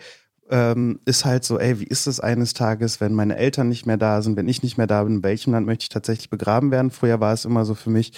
ähm, 0.49 1.01
ist 1.05 1.25
halt 1.25 1.43
so, 1.43 1.59
ey, 1.59 1.79
wie 1.81 1.85
ist 1.85 2.07
es 2.07 2.21
eines 2.21 2.53
Tages, 2.53 3.01
wenn 3.01 3.13
meine 3.13 3.35
Eltern 3.35 3.67
nicht 3.67 3.85
mehr 3.85 3.97
da 3.97 4.21
sind, 4.21 4.37
wenn 4.37 4.47
ich 4.47 4.63
nicht 4.63 4.77
mehr 4.77 4.87
da 4.87 5.03
bin, 5.03 5.15
in 5.15 5.23
welchem 5.23 5.51
Land 5.51 5.65
möchte 5.65 5.83
ich 5.83 5.89
tatsächlich 5.89 6.29
begraben 6.29 6.71
werden? 6.71 6.91
Früher 6.91 7.19
war 7.19 7.33
es 7.33 7.43
immer 7.43 7.65
so 7.65 7.75
für 7.75 7.89
mich, 7.89 8.13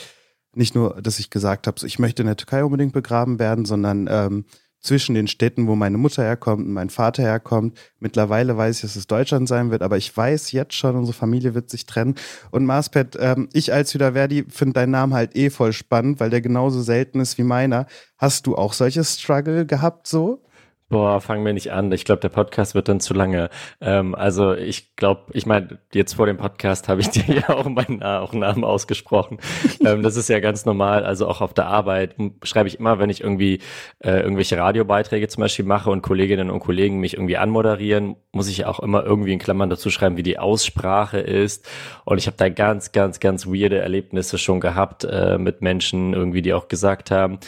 nicht 0.54 0.76
nur, 0.76 1.02
dass 1.02 1.20
ich 1.20 1.30
gesagt 1.30 1.68
habe, 1.68 1.80
so, 1.80 1.88
ich 1.88 2.00
möchte 2.00 2.22
in 2.22 2.28
der 2.28 2.38
Türkei 2.38 2.64
unbedingt 2.64 2.94
begraben 2.94 3.40
werden, 3.40 3.66
sondern 3.66 4.08
ähm, 4.12 4.46
zwischen 4.88 5.16
den 5.16 5.28
Städten, 5.28 5.68
wo 5.68 5.76
meine 5.76 5.98
Mutter 5.98 6.24
herkommt 6.24 6.66
und 6.66 6.74
mein 6.74 6.90
Vater 6.90 7.22
herkommt. 7.22 7.78
Mittlerweile 8.00 8.58
weiß 8.58 8.78
ich, 8.78 8.82
dass 8.82 8.96
es 8.96 9.06
Deutschland 9.08 9.48
sein 9.48 9.70
wird, 9.70 9.84
aber 9.84 9.98
ich 9.98 10.16
weiß 10.16 10.52
jetzt 10.54 10.74
schon, 10.74 10.96
unsere 10.96 11.16
Familie 11.16 11.54
wird 11.54 11.70
sich 11.70 11.86
trennen. 11.86 12.16
Und 12.52 12.66
Marspet, 12.66 13.18
ähm, 13.20 13.50
ich 13.54 13.74
als 13.74 13.94
Hüderverdi 13.94 14.46
finde 14.50 14.74
deinen 14.74 14.92
Namen 14.92 15.14
halt 15.14 15.36
eh 15.36 15.50
voll 15.50 15.74
spannend, 15.74 16.20
weil 16.20 16.30
der 16.30 16.42
genauso 16.42 16.82
selten 16.82 17.20
ist 17.20 17.38
wie 17.38 17.44
meiner. 17.44 17.86
Hast 18.18 18.48
du 18.48 18.56
auch 18.56 18.74
solche 18.74 19.04
Struggle 19.04 19.66
gehabt 19.66 20.08
so? 20.08 20.42
Boah, 20.90 21.20
fangen 21.20 21.46
wir 21.46 21.52
nicht 21.52 21.74
an. 21.74 21.92
Ich 21.92 22.06
glaube, 22.06 22.22
der 22.22 22.30
Podcast 22.30 22.74
wird 22.74 22.88
dann 22.88 23.02
zu 23.02 23.14
lange. 23.14 23.50
Ähm, 23.82 24.16
also 24.16 24.54
ich 24.54 24.96
glaube, 24.96 25.24
ich 25.34 25.46
meine, 25.46 25.80
jetzt 25.94 26.14
vor 26.14 26.28
dem 26.28 26.38
Podcast 26.38 26.88
habe 26.88 27.02
ich 27.02 27.10
dir 27.12 27.26
ja 27.28 27.50
auch 27.50 27.68
meinen 27.68 28.02
auch 28.02 28.32
Namen 28.32 28.64
ausgesprochen. 28.64 29.38
ähm, 29.86 30.02
das 30.02 30.16
ist 30.16 30.30
ja 30.30 30.40
ganz 30.40 30.66
normal. 30.66 31.04
Also 31.04 31.28
auch 31.28 31.42
auf 31.42 31.54
der 31.54 31.66
Arbeit 31.66 32.16
schreibe 32.44 32.70
ich 32.70 32.80
immer, 32.80 33.00
wenn 33.00 33.10
ich 33.10 33.20
irgendwie 33.20 33.60
äh, 34.00 34.22
irgendwelche 34.22 34.58
Radiobeiträge 34.58 35.28
zum 35.28 35.42
Beispiel 35.42 35.66
mache 35.66 35.90
und 35.90 36.04
Kolleginnen 36.04 36.50
und 36.50 36.62
Kollegen 36.62 37.02
mich 37.02 37.16
irgendwie 37.16 37.36
anmoderieren, 37.36 38.16
muss 38.32 38.48
ich 38.48 38.64
auch 38.64 38.80
immer 38.80 39.04
irgendwie 39.04 39.34
in 39.34 39.40
Klammern 39.40 39.70
dazu 39.70 39.90
schreiben, 39.90 40.16
wie 40.16 40.24
die 40.24 40.40
Aussprache 40.40 41.20
ist. 41.20 41.68
Und 42.06 42.18
ich 42.18 42.28
habe 42.28 42.38
da 42.38 42.48
ganz, 42.48 42.94
ganz, 42.94 43.20
ganz 43.20 43.46
weirde 43.46 43.80
Erlebnisse 43.80 44.38
schon 44.38 44.62
gehabt 44.62 45.04
äh, 45.04 45.38
mit 45.38 45.62
Menschen 45.62 46.14
irgendwie, 46.14 46.42
die 46.42 46.54
auch 46.54 46.70
gesagt 46.70 47.12
haben, 47.12 47.40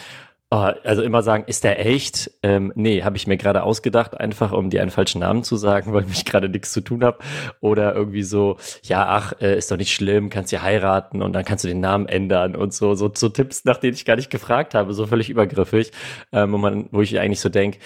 Oh, 0.52 0.72
also 0.84 1.04
immer 1.04 1.22
sagen, 1.22 1.44
ist 1.46 1.64
der 1.64 1.86
echt? 1.86 2.32
Ähm, 2.42 2.74
nee, 2.76 3.04
habe 3.04 3.18
ich 3.18 3.28
mir 3.28 3.38
gerade 3.38 3.62
ausgedacht, 3.62 4.20
einfach 4.20 4.52
um 4.52 4.72
dir 4.72 4.82
einen 4.82 4.90
falschen 4.90 5.20
Namen 5.20 5.44
zu 5.44 5.58
sagen, 5.58 5.94
weil 5.94 6.06
ich 6.12 6.26
gerade 6.26 6.50
nichts 6.50 6.72
zu 6.74 6.82
tun 6.82 7.04
habe. 7.04 7.20
Oder 7.62 7.94
irgendwie 7.94 8.24
so, 8.24 8.58
ja, 8.82 9.06
ach, 9.08 9.34
äh, 9.42 9.56
ist 9.56 9.70
doch 9.70 9.78
nicht 9.78 9.94
schlimm, 9.94 10.32
kannst 10.32 10.52
ja 10.52 10.64
heiraten 10.64 11.22
und 11.22 11.34
dann 11.34 11.46
kannst 11.46 11.66
du 11.66 11.68
den 11.68 11.82
Namen 11.82 12.08
ändern 12.08 12.56
und 12.56 12.74
so, 12.74 12.96
so, 12.96 13.12
so 13.14 13.30
Tipps, 13.30 13.64
nach 13.66 13.78
denen 13.78 13.94
ich 13.94 14.06
gar 14.06 14.16
nicht 14.16 14.32
gefragt 14.32 14.74
habe, 14.74 14.94
so 14.96 15.06
völlig 15.06 15.30
übergriffig, 15.30 15.92
ähm, 16.32 16.52
wo, 16.52 16.58
man, 16.58 16.90
wo 16.92 17.02
ich 17.02 17.20
eigentlich 17.20 17.42
so 17.42 17.50
denke, 17.50 17.78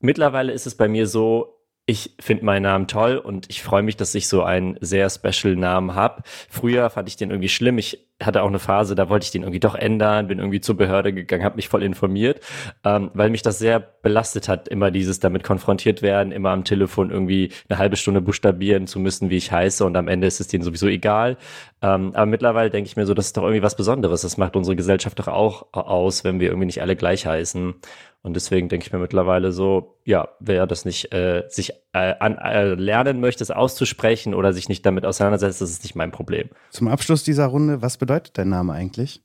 mittlerweile 0.00 0.52
ist 0.52 0.66
es 0.66 0.74
bei 0.76 0.88
mir 0.88 1.06
so, 1.06 1.59
ich 1.90 2.14
finde 2.20 2.44
meinen 2.44 2.62
Namen 2.62 2.86
toll 2.86 3.16
und 3.16 3.50
ich 3.50 3.64
freue 3.64 3.82
mich, 3.82 3.96
dass 3.96 4.14
ich 4.14 4.28
so 4.28 4.44
einen 4.44 4.76
sehr 4.80 5.10
special 5.10 5.56
Namen 5.56 5.96
habe. 5.96 6.22
Früher 6.48 6.88
fand 6.88 7.08
ich 7.08 7.16
den 7.16 7.30
irgendwie 7.30 7.48
schlimm. 7.48 7.78
Ich 7.78 8.06
hatte 8.22 8.42
auch 8.42 8.48
eine 8.48 8.60
Phase, 8.60 8.94
da 8.94 9.08
wollte 9.08 9.24
ich 9.24 9.30
den 9.30 9.42
irgendwie 9.42 9.60
doch 9.60 9.74
ändern, 9.74 10.28
bin 10.28 10.38
irgendwie 10.38 10.60
zur 10.60 10.76
Behörde 10.76 11.12
gegangen, 11.12 11.42
habe 11.42 11.56
mich 11.56 11.68
voll 11.68 11.82
informiert, 11.82 12.40
ähm, 12.84 13.10
weil 13.14 13.30
mich 13.30 13.42
das 13.42 13.58
sehr 13.58 13.80
belastet 13.80 14.46
hat, 14.46 14.68
immer 14.68 14.90
dieses 14.90 15.20
damit 15.20 15.42
konfrontiert 15.42 16.02
werden, 16.02 16.30
immer 16.30 16.50
am 16.50 16.64
Telefon 16.64 17.10
irgendwie 17.10 17.50
eine 17.68 17.78
halbe 17.78 17.96
Stunde 17.96 18.20
buchstabieren 18.20 18.86
zu 18.86 19.00
müssen, 19.00 19.30
wie 19.30 19.36
ich 19.36 19.50
heiße 19.50 19.84
und 19.84 19.96
am 19.96 20.06
Ende 20.06 20.26
ist 20.26 20.38
es 20.38 20.48
denen 20.48 20.62
sowieso 20.62 20.86
egal. 20.86 21.38
Ähm, 21.82 22.12
aber 22.14 22.26
mittlerweile 22.26 22.70
denke 22.70 22.88
ich 22.88 22.96
mir 22.96 23.06
so, 23.06 23.14
das 23.14 23.26
ist 23.26 23.36
doch 23.36 23.42
irgendwie 23.42 23.62
was 23.62 23.74
Besonderes. 23.74 24.20
Das 24.20 24.36
macht 24.36 24.54
unsere 24.54 24.76
Gesellschaft 24.76 25.18
doch 25.18 25.28
auch 25.28 25.72
aus, 25.72 26.22
wenn 26.22 26.40
wir 26.40 26.48
irgendwie 26.48 26.66
nicht 26.66 26.82
alle 26.82 26.96
gleich 26.96 27.26
heißen. 27.26 27.74
Und 28.22 28.34
deswegen 28.34 28.68
denke 28.68 28.86
ich 28.86 28.92
mir 28.92 28.98
mittlerweile 28.98 29.50
so, 29.50 29.96
ja, 30.04 30.28
wer 30.40 30.66
das 30.66 30.84
nicht 30.84 31.12
äh, 31.12 31.44
sich 31.48 31.72
äh, 31.94 32.14
an, 32.20 32.36
äh, 32.36 32.74
lernen 32.74 33.20
möchte, 33.20 33.42
es 33.42 33.50
auszusprechen 33.50 34.34
oder 34.34 34.52
sich 34.52 34.68
nicht 34.68 34.84
damit 34.84 35.06
auseinandersetzt, 35.06 35.62
das 35.62 35.70
ist 35.70 35.84
nicht 35.84 35.94
mein 35.94 36.10
Problem. 36.10 36.50
Zum 36.70 36.88
Abschluss 36.88 37.24
dieser 37.24 37.46
Runde, 37.46 37.80
was 37.80 37.96
bedeutet 37.96 38.36
dein 38.36 38.50
Name 38.50 38.74
eigentlich? 38.74 39.22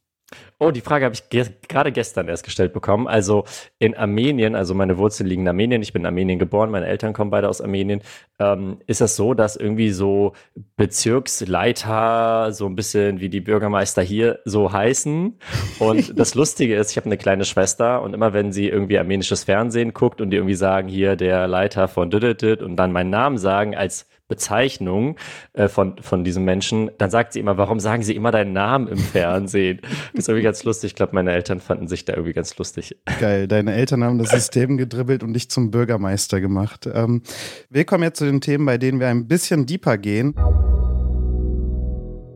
Oh, 0.58 0.72
die 0.72 0.82
Frage 0.82 1.06
habe 1.06 1.14
ich 1.14 1.30
ge 1.30 1.46
gerade 1.68 1.92
gestern 1.92 2.28
erst 2.28 2.44
gestellt 2.44 2.74
bekommen. 2.74 3.08
Also 3.08 3.44
in 3.78 3.96
Armenien, 3.96 4.56
also 4.56 4.74
meine 4.74 4.98
Wurzeln 4.98 5.28
liegen 5.28 5.44
in 5.44 5.50
Armenien, 5.50 5.82
ich 5.82 5.94
bin 5.94 6.04
in 6.04 6.06
Armenien 6.08 6.40
geboren, 6.40 6.72
meine 6.72 6.88
Eltern 6.88 7.14
kommen 7.14 7.30
beide 7.30 7.50
aus 7.50 7.62
Armenien. 7.62 8.02
Ähm, 8.40 8.80
ist 8.88 9.02
das 9.02 9.16
so, 9.16 9.34
dass 9.34 9.56
irgendwie 9.56 9.92
so 9.92 10.34
Bezirksleiter 10.78 12.52
so 12.54 12.66
ein 12.66 12.76
bisschen 12.76 13.20
wie 13.20 13.30
die 13.30 13.42
Bürgermeister 13.42 14.02
hier 14.02 14.40
so 14.46 14.72
heißen? 14.72 15.38
Und 15.80 16.20
das 16.20 16.36
Lustige 16.36 16.76
ist, 16.76 16.92
ich 16.92 16.98
habe 16.98 17.06
eine 17.06 17.18
kleine 17.18 17.46
Schwester 17.46 18.02
und 18.02 18.14
immer 18.14 18.34
wenn 18.34 18.52
sie 18.52 18.68
irgendwie 18.68 18.98
armenisches 18.98 19.44
Fernsehen 19.44 19.94
guckt 19.94 20.22
und 20.22 20.32
die 20.32 20.38
irgendwie 20.38 20.56
sagen, 20.56 20.88
hier 20.88 21.16
der 21.18 21.48
Leiter 21.48 21.88
von 21.88 22.10
Düdüdüd 22.10 22.64
und 22.64 22.78
dann 22.78 22.92
meinen 22.92 23.10
Namen 23.10 23.38
sagen 23.38 23.76
als 23.76 24.08
Bezeichnung 24.28 25.18
äh, 25.54 25.68
von, 25.68 25.98
von 26.02 26.24
diesem 26.24 26.46
Menschen, 26.46 26.90
dann 26.98 27.12
sagt 27.12 27.34
sie 27.34 27.40
immer, 27.40 27.58
warum 27.58 27.80
sagen 27.80 28.02
sie 28.02 28.16
immer 28.16 28.32
deinen 28.32 28.54
Namen 28.54 28.88
im 28.88 28.98
Fernsehen? 28.98 29.82
Das 30.14 30.24
ist 30.24 30.30
irgendwie 30.30 30.44
ganz 30.44 30.64
lustig. 30.64 30.92
Ich 30.92 30.96
glaube, 30.96 31.14
meine 31.14 31.32
Eltern 31.32 31.60
fanden 31.60 31.88
sich 31.88 32.06
da 32.06 32.14
irgendwie 32.14 32.34
ganz 32.34 32.58
lustig. 32.58 32.98
Geil, 33.20 33.48
deine 33.48 33.74
Eltern 33.74 34.04
haben 34.04 34.18
das 34.18 34.30
System 34.32 34.78
gedribbelt 34.78 35.22
und 35.22 35.34
dich 35.34 35.50
zum 35.50 35.70
Bürgermeister 35.70 36.42
gemacht. 36.42 36.90
Ähm, 36.92 37.22
wir 37.70 37.86
kommen 37.86 38.04
jetzt 38.04 38.18
zu 38.18 38.26
den 38.26 38.42
Themen, 38.42 38.66
bei 38.66 38.78
denen 38.78 39.00
wir 39.00 39.08
ein 39.08 39.28
bisschen 39.28 39.66
deeper 39.66 39.98
gehen. 39.98 40.34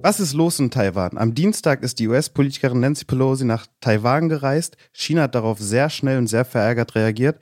Was 0.01 0.21
ist 0.21 0.33
los 0.33 0.59
in 0.59 0.71
Taiwan? 0.71 1.17
Am 1.17 1.33
Dienstag 1.33 1.83
ist 1.83 1.99
die 1.99 2.07
US-Politikerin 2.07 2.79
Nancy 2.79 3.03
Pelosi 3.03 3.43
nach 3.43 3.67
Taiwan 3.81 4.29
gereist. 4.29 4.77
China 4.93 5.23
hat 5.23 5.35
darauf 5.35 5.59
sehr 5.59 5.89
schnell 5.89 6.19
und 6.19 6.27
sehr 6.27 6.45
verärgert 6.45 6.95
reagiert. 6.95 7.39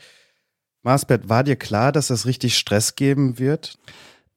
Marsbert, 0.82 1.30
war 1.30 1.44
dir 1.44 1.56
klar, 1.56 1.92
dass 1.92 2.10
es 2.10 2.26
richtig 2.26 2.58
Stress 2.58 2.96
geben 2.96 3.38
wird? 3.38 3.78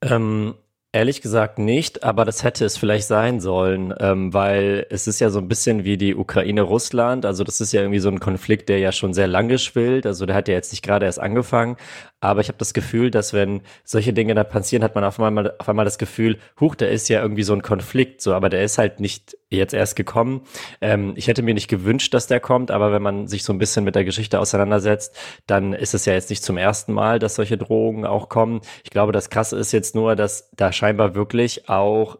Ähm, 0.02 0.54
ehrlich 0.92 1.22
gesagt 1.22 1.58
nicht, 1.58 2.02
aber 2.02 2.24
das 2.24 2.42
hätte 2.42 2.64
es 2.64 2.76
vielleicht 2.76 3.06
sein 3.06 3.40
sollen, 3.40 3.94
ähm, 4.00 4.34
weil 4.34 4.86
es 4.90 5.06
ist 5.06 5.20
ja 5.20 5.30
so 5.30 5.38
ein 5.38 5.48
bisschen 5.48 5.84
wie 5.84 5.96
die 5.96 6.16
Ukraine-Russland. 6.16 7.24
Also 7.26 7.44
das 7.44 7.60
ist 7.60 7.72
ja 7.72 7.82
irgendwie 7.82 8.00
so 8.00 8.08
ein 8.08 8.18
Konflikt, 8.20 8.68
der 8.68 8.78
ja 8.78 8.90
schon 8.92 9.14
sehr 9.14 9.28
lange 9.28 9.58
schwillt. 9.58 10.06
Also 10.06 10.26
der 10.26 10.34
hat 10.34 10.48
ja 10.48 10.54
jetzt 10.54 10.72
nicht 10.72 10.82
gerade 10.82 11.06
erst 11.06 11.20
angefangen. 11.20 11.76
Aber 12.20 12.40
ich 12.40 12.48
habe 12.48 12.58
das 12.58 12.74
Gefühl, 12.74 13.10
dass 13.10 13.32
wenn 13.32 13.62
solche 13.82 14.12
Dinge 14.12 14.34
dann 14.34 14.48
passieren, 14.48 14.84
hat 14.84 14.94
man 14.94 15.04
auf 15.04 15.18
einmal, 15.18 15.54
auf 15.58 15.68
einmal 15.68 15.86
das 15.86 15.98
Gefühl, 15.98 16.38
huch, 16.60 16.74
da 16.74 16.86
ist 16.86 17.08
ja 17.08 17.22
irgendwie 17.22 17.42
so 17.42 17.54
ein 17.54 17.62
Konflikt, 17.62 18.20
so, 18.20 18.34
aber 18.34 18.50
der 18.50 18.62
ist 18.62 18.76
halt 18.76 19.00
nicht 19.00 19.38
jetzt 19.48 19.72
erst 19.72 19.96
gekommen. 19.96 20.42
Ähm, 20.80 21.14
ich 21.16 21.28
hätte 21.28 21.42
mir 21.42 21.54
nicht 21.54 21.68
gewünscht, 21.68 22.12
dass 22.12 22.26
der 22.26 22.40
kommt, 22.40 22.70
aber 22.70 22.92
wenn 22.92 23.02
man 23.02 23.26
sich 23.26 23.42
so 23.42 23.52
ein 23.52 23.58
bisschen 23.58 23.84
mit 23.84 23.94
der 23.94 24.04
Geschichte 24.04 24.38
auseinandersetzt, 24.38 25.16
dann 25.46 25.72
ist 25.72 25.94
es 25.94 26.04
ja 26.04 26.12
jetzt 26.12 26.30
nicht 26.30 26.44
zum 26.44 26.58
ersten 26.58 26.92
Mal, 26.92 27.18
dass 27.18 27.36
solche 27.36 27.56
Drohungen 27.56 28.04
auch 28.04 28.28
kommen. 28.28 28.60
Ich 28.84 28.90
glaube, 28.90 29.12
das 29.12 29.30
Krasse 29.30 29.56
ist 29.56 29.72
jetzt 29.72 29.94
nur, 29.94 30.14
dass 30.14 30.50
da 30.52 30.72
scheinbar 30.72 31.14
wirklich 31.14 31.68
auch 31.68 32.18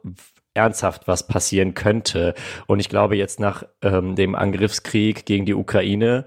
ernsthaft 0.55 1.07
was 1.07 1.27
passieren 1.27 1.75
könnte. 1.75 2.35
Und 2.67 2.81
ich 2.81 2.89
glaube, 2.89 3.17
jetzt 3.17 3.39
nach 3.39 3.65
ähm, 3.83 4.17
dem 4.17 4.35
Angriffskrieg 4.35 5.25
gegen 5.25 5.47
die 5.47 5.55
Ukraine 5.55 6.25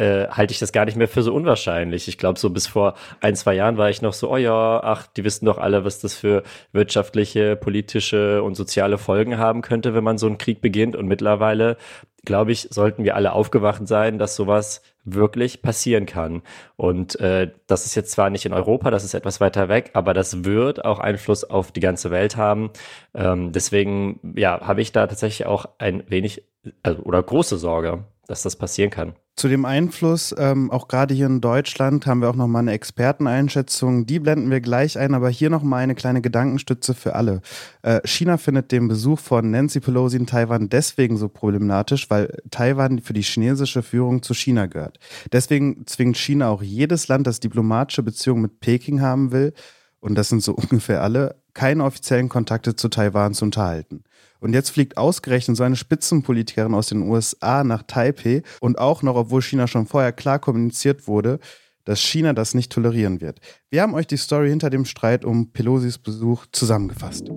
äh, 0.00 0.28
halte 0.30 0.52
ich 0.52 0.58
das 0.58 0.72
gar 0.72 0.86
nicht 0.86 0.96
mehr 0.96 1.08
für 1.08 1.22
so 1.22 1.34
unwahrscheinlich. 1.34 2.08
Ich 2.08 2.16
glaube, 2.16 2.38
so 2.38 2.48
bis 2.48 2.66
vor 2.66 2.94
ein, 3.20 3.36
zwei 3.36 3.54
Jahren 3.54 3.76
war 3.76 3.90
ich 3.90 4.00
noch 4.00 4.14
so, 4.14 4.30
oh 4.30 4.38
ja, 4.38 4.80
ach, 4.82 5.06
die 5.06 5.24
wissen 5.24 5.44
doch 5.44 5.58
alle, 5.58 5.84
was 5.84 6.00
das 6.00 6.14
für 6.14 6.42
wirtschaftliche, 6.72 7.54
politische 7.54 8.42
und 8.42 8.54
soziale 8.54 8.96
Folgen 8.96 9.36
haben 9.36 9.60
könnte, 9.60 9.94
wenn 9.94 10.02
man 10.02 10.16
so 10.16 10.26
einen 10.26 10.38
Krieg 10.38 10.62
beginnt. 10.62 10.96
Und 10.96 11.06
mittlerweile, 11.06 11.76
glaube 12.24 12.52
ich, 12.52 12.68
sollten 12.70 13.04
wir 13.04 13.14
alle 13.14 13.32
aufgewacht 13.32 13.86
sein, 13.86 14.18
dass 14.18 14.36
sowas 14.36 14.80
wirklich 15.04 15.60
passieren 15.60 16.06
kann. 16.06 16.42
Und 16.76 17.20
äh, 17.20 17.50
das 17.66 17.84
ist 17.84 17.94
jetzt 17.94 18.12
zwar 18.12 18.30
nicht 18.30 18.46
in 18.46 18.54
Europa, 18.54 18.90
das 18.90 19.04
ist 19.04 19.12
etwas 19.12 19.40
weiter 19.40 19.68
weg, 19.68 19.90
aber 19.92 20.14
das 20.14 20.44
wird 20.44 20.84
auch 20.84 20.98
Einfluss 20.98 21.44
auf 21.44 21.72
die 21.72 21.80
ganze 21.80 22.10
Welt 22.10 22.36
haben. 22.36 22.70
Ähm, 23.14 23.52
deswegen, 23.52 24.18
ja, 24.36 24.60
habe 24.60 24.80
ich 24.80 24.92
da 24.92 25.06
tatsächlich 25.06 25.46
auch 25.46 25.66
ein 25.78 26.04
wenig 26.08 26.44
also, 26.82 27.02
oder 27.02 27.22
große 27.22 27.58
Sorge, 27.58 28.04
dass 28.26 28.42
das 28.42 28.56
passieren 28.56 28.90
kann. 28.90 29.14
Zu 29.36 29.48
dem 29.48 29.64
Einfluss, 29.64 30.34
ähm, 30.36 30.70
auch 30.70 30.86
gerade 30.86 31.14
hier 31.14 31.26
in 31.26 31.40
Deutschland, 31.40 32.06
haben 32.06 32.20
wir 32.20 32.28
auch 32.28 32.36
nochmal 32.36 32.60
eine 32.60 32.72
Experteneinschätzung. 32.72 34.04
Die 34.04 34.18
blenden 34.18 34.50
wir 34.50 34.60
gleich 34.60 34.98
ein, 34.98 35.14
aber 35.14 35.30
hier 35.30 35.48
nochmal 35.48 35.82
eine 35.82 35.94
kleine 35.94 36.20
Gedankenstütze 36.20 36.94
für 36.94 37.14
alle. 37.14 37.40
Äh, 37.82 38.00
China 38.04 38.36
findet 38.36 38.70
den 38.70 38.88
Besuch 38.88 39.18
von 39.18 39.50
Nancy 39.50 39.80
Pelosi 39.80 40.18
in 40.18 40.26
Taiwan 40.26 40.68
deswegen 40.68 41.16
so 41.16 41.28
problematisch, 41.28 42.10
weil 42.10 42.36
Taiwan 42.50 43.00
für 43.00 43.14
die 43.14 43.22
chinesische 43.22 43.82
Führung 43.82 44.22
zu 44.22 44.34
China 44.34 44.66
gehört. 44.66 44.98
Deswegen 45.32 45.86
zwingt 45.86 46.18
China 46.18 46.50
auch 46.50 46.62
jedes 46.62 47.08
Land, 47.08 47.26
das 47.26 47.40
diplomatische 47.40 48.02
Beziehungen 48.02 48.42
mit 48.42 48.60
Peking 48.60 49.00
haben 49.00 49.32
will, 49.32 49.54
und 50.00 50.14
das 50.14 50.28
sind 50.28 50.42
so 50.42 50.54
ungefähr 50.56 51.02
alle, 51.02 51.39
keine 51.54 51.84
offiziellen 51.84 52.28
Kontakte 52.28 52.76
zu 52.76 52.88
Taiwan 52.88 53.34
zu 53.34 53.44
unterhalten. 53.44 54.04
Und 54.40 54.54
jetzt 54.54 54.70
fliegt 54.70 54.96
ausgerechnet 54.96 55.56
so 55.56 55.62
eine 55.62 55.76
Spitzenpolitikerin 55.76 56.74
aus 56.74 56.88
den 56.88 57.02
USA 57.02 57.62
nach 57.62 57.82
Taipei 57.82 58.42
und 58.60 58.78
auch 58.78 59.02
noch, 59.02 59.16
obwohl 59.16 59.42
China 59.42 59.66
schon 59.66 59.86
vorher 59.86 60.12
klar 60.12 60.38
kommuniziert 60.38 61.06
wurde, 61.06 61.38
dass 61.84 62.00
China 62.00 62.32
das 62.32 62.54
nicht 62.54 62.72
tolerieren 62.72 63.20
wird. 63.20 63.40
Wir 63.70 63.82
haben 63.82 63.94
euch 63.94 64.06
die 64.06 64.16
Story 64.16 64.48
hinter 64.48 64.70
dem 64.70 64.84
Streit 64.84 65.24
um 65.24 65.52
Pelosis 65.52 65.98
Besuch 65.98 66.46
zusammengefasst. 66.52 67.30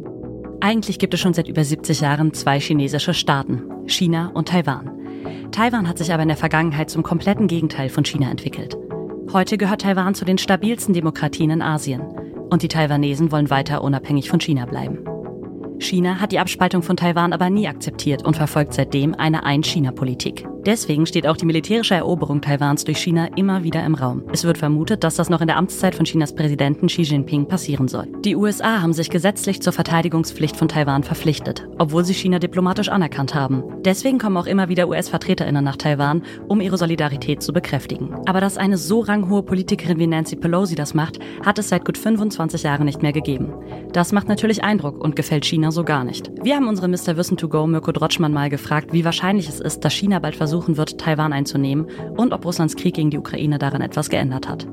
Eigentlich 0.61 0.97
gibt 0.97 1.13
es 1.13 1.19
schon 1.19 1.33
seit 1.33 1.47
über 1.47 1.63
70 1.63 2.01
Jahren 2.01 2.33
zwei 2.33 2.59
chinesische 2.59 3.13
Staaten, 3.13 3.63
China 3.85 4.31
und 4.33 4.47
Taiwan. 4.47 4.89
Taiwan 5.51 5.87
hat 5.87 5.97
sich 5.97 6.13
aber 6.13 6.23
in 6.23 6.29
der 6.29 6.37
Vergangenheit 6.37 6.89
zum 6.89 7.03
kompletten 7.03 7.47
Gegenteil 7.47 7.89
von 7.89 8.05
China 8.05 8.31
entwickelt. 8.31 8.77
Heute 9.31 9.57
gehört 9.57 9.81
Taiwan 9.81 10.15
zu 10.15 10.25
den 10.25 10.37
stabilsten 10.37 10.93
Demokratien 10.93 11.49
in 11.49 11.61
Asien. 11.61 12.01
Und 12.53 12.61
die 12.61 12.67
Taiwanesen 12.67 13.31
wollen 13.31 13.49
weiter 13.49 13.83
unabhängig 13.83 14.29
von 14.29 14.39
China 14.39 14.67
bleiben. 14.67 14.99
China 15.79 16.19
hat 16.19 16.31
die 16.31 16.37
Abspaltung 16.37 16.83
von 16.83 16.95
Taiwan 16.95 17.33
aber 17.33 17.49
nie 17.49 17.67
akzeptiert 17.67 18.23
und 18.23 18.35
verfolgt 18.35 18.75
seitdem 18.75 19.15
eine 19.15 19.43
Ein-China-Politik. 19.43 20.45
Deswegen 20.65 21.05
steht 21.05 21.27
auch 21.27 21.35
die 21.35 21.45
militärische 21.45 21.95
Eroberung 21.95 22.39
Taiwans 22.39 22.85
durch 22.85 22.99
China 22.99 23.27
immer 23.35 23.63
wieder 23.63 23.85
im 23.85 23.95
Raum. 23.95 24.23
Es 24.31 24.45
wird 24.45 24.57
vermutet, 24.57 25.03
dass 25.03 25.15
das 25.15 25.29
noch 25.29 25.41
in 25.41 25.47
der 25.47 25.57
Amtszeit 25.57 25.93
von 25.93 26.05
Chinas 26.05 26.33
Präsidenten 26.33 26.87
Xi 26.87 27.01
Jinping 27.01 27.47
passieren 27.47 27.89
soll. 27.89 28.07
Die 28.23 28.37
USA 28.37 28.81
haben 28.81 28.93
sich 28.93 29.09
gesetzlich 29.09 29.61
zur 29.61 29.73
Verteidigungspflicht 29.73 30.55
von 30.55 30.69
Taiwan 30.69 31.03
verpflichtet, 31.03 31.67
obwohl 31.79 32.05
sie 32.05 32.13
China 32.13 32.39
diplomatisch 32.39 32.87
anerkannt 32.87 33.35
haben. 33.35 33.63
Deswegen 33.83 34.19
kommen 34.19 34.37
auch 34.37 34.45
immer 34.45 34.69
wieder 34.69 34.87
US-VertreterInnen 34.87 35.63
nach 35.63 35.75
Taiwan, 35.75 36.23
um 36.47 36.61
ihre 36.61 36.77
Solidarität 36.77 37.43
zu 37.43 37.51
bekräftigen. 37.51 38.15
Aber 38.25 38.39
dass 38.39 38.57
eine 38.57 38.77
so 38.77 39.01
ranghohe 39.01 39.43
Politikerin 39.43 39.99
wie 39.99 40.07
Nancy 40.07 40.37
Pelosi 40.37 40.75
das 40.75 40.93
macht, 40.93 41.19
hat 41.45 41.59
es 41.59 41.69
seit 41.69 41.83
gut 41.83 41.97
25 41.97 42.63
Jahren 42.63 42.85
nicht 42.85 43.01
mehr 43.01 43.11
gegeben. 43.11 43.53
Das 43.91 44.13
macht 44.13 44.29
natürlich 44.29 44.63
Eindruck 44.63 45.03
und 45.03 45.17
gefällt 45.17 45.43
China 45.43 45.71
so 45.71 45.83
gar 45.83 46.05
nicht. 46.05 46.31
Wir 46.41 46.55
haben 46.55 46.69
unsere 46.69 46.87
Mr. 46.87 47.17
Wissen 47.17 47.35
to 47.35 47.49
Go 47.49 47.67
Mirko 47.67 47.91
Drotschmann 47.91 48.31
mal 48.31 48.49
gefragt, 48.49 48.93
wie 48.93 49.03
wahrscheinlich 49.03 49.49
es 49.49 49.59
ist, 49.59 49.81
dass 49.81 49.93
China 49.93 50.19
bald 50.19 50.35
versuchen 50.53 50.77
wird, 50.77 50.99
Taiwan 50.99 51.33
einzunehmen 51.33 51.87
und 52.15 52.31
ob 52.31 52.45
Russlands 52.45 52.75
Krieg 52.75 52.93
gegen 52.93 53.09
die 53.09 53.17
Ukraine 53.17 53.57
daran 53.57 53.81
etwas 53.81 54.09
geändert 54.09 54.47
hat. 54.47 54.67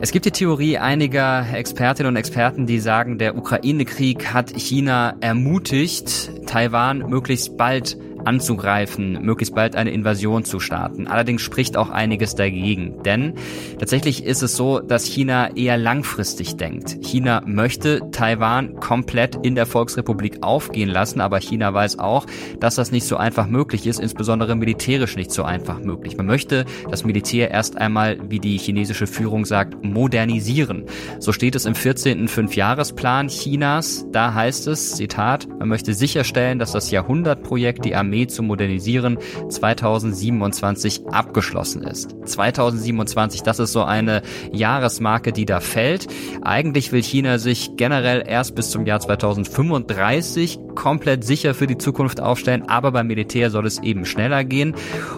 Es 0.00 0.10
gibt 0.10 0.24
die 0.24 0.30
Theorie 0.32 0.78
einiger 0.78 1.46
Expertinnen 1.54 2.08
und 2.10 2.16
Experten, 2.16 2.66
die 2.66 2.80
sagen, 2.80 3.18
der 3.18 3.36
Ukraine-Krieg 3.36 4.32
hat 4.32 4.50
China 4.50 5.14
ermutigt, 5.20 6.30
Taiwan 6.46 6.98
möglichst 7.08 7.56
bald 7.56 7.96
anzugreifen, 8.24 9.22
möglichst 9.22 9.54
bald 9.54 9.76
eine 9.76 9.90
Invasion 9.90 10.44
zu 10.44 10.60
starten. 10.60 11.06
Allerdings 11.06 11.42
spricht 11.42 11.76
auch 11.76 11.90
einiges 11.90 12.34
dagegen, 12.34 13.02
denn 13.02 13.34
tatsächlich 13.78 14.24
ist 14.24 14.42
es 14.42 14.56
so, 14.56 14.80
dass 14.80 15.04
China 15.04 15.54
eher 15.56 15.76
langfristig 15.76 16.56
denkt. 16.56 16.98
China 17.02 17.42
möchte 17.46 18.00
Taiwan 18.12 18.76
komplett 18.76 19.36
in 19.42 19.54
der 19.54 19.66
Volksrepublik 19.66 20.42
aufgehen 20.42 20.88
lassen, 20.88 21.20
aber 21.20 21.40
China 21.40 21.74
weiß 21.74 21.98
auch, 21.98 22.26
dass 22.60 22.76
das 22.76 22.92
nicht 22.92 23.06
so 23.06 23.16
einfach 23.16 23.46
möglich 23.46 23.86
ist, 23.86 24.00
insbesondere 24.00 24.54
militärisch 24.54 25.16
nicht 25.16 25.30
so 25.30 25.42
einfach 25.42 25.80
möglich. 25.80 26.16
Man 26.16 26.26
möchte 26.26 26.64
das 26.90 27.04
Militär 27.04 27.50
erst 27.50 27.76
einmal, 27.76 28.18
wie 28.28 28.38
die 28.38 28.58
chinesische 28.58 29.06
Führung 29.06 29.44
sagt, 29.44 29.84
modernisieren. 29.84 30.84
So 31.18 31.32
steht 31.32 31.54
es 31.54 31.66
im 31.66 31.74
14. 31.74 32.28
Fünfjahresplan 32.28 33.28
Chinas. 33.28 34.06
Da 34.12 34.34
heißt 34.34 34.68
es, 34.68 34.96
Zitat, 34.96 35.48
man 35.58 35.68
möchte 35.68 35.94
sicherstellen, 35.94 36.58
dass 36.58 36.72
das 36.72 36.90
Jahrhundertprojekt 36.90 37.84
die 37.84 37.94
Armee 37.94 38.11
Armee 38.12 38.26
zu 38.26 38.42
modernisieren, 38.42 39.16
2027 39.48 41.06
abgeschlossen 41.10 41.82
ist. 41.82 42.14
2027, 42.26 43.42
das 43.42 43.58
ist 43.58 43.72
so 43.72 43.84
eine 43.84 44.20
Jahresmarke, 44.52 45.32
die 45.32 45.46
da 45.46 45.60
fällt. 45.60 46.08
Eigentlich 46.42 46.92
will 46.92 47.02
China 47.02 47.38
sich 47.38 47.70
generell 47.76 48.22
erst 48.26 48.54
bis 48.54 48.70
zum 48.70 48.84
Jahr 48.84 49.00
2035 49.00 50.58
komplett 50.74 51.24
sicher 51.24 51.54
für 51.54 51.66
die 51.66 51.78
Zukunft 51.78 52.20
aufstellen, 52.20 52.64
aber 52.68 52.92
beim 52.92 53.06
Militär 53.06 53.50
soll 53.50 53.66
es 53.66 53.78
eben 53.82 54.04
schneller 54.04 54.44
gehen. 54.44 54.74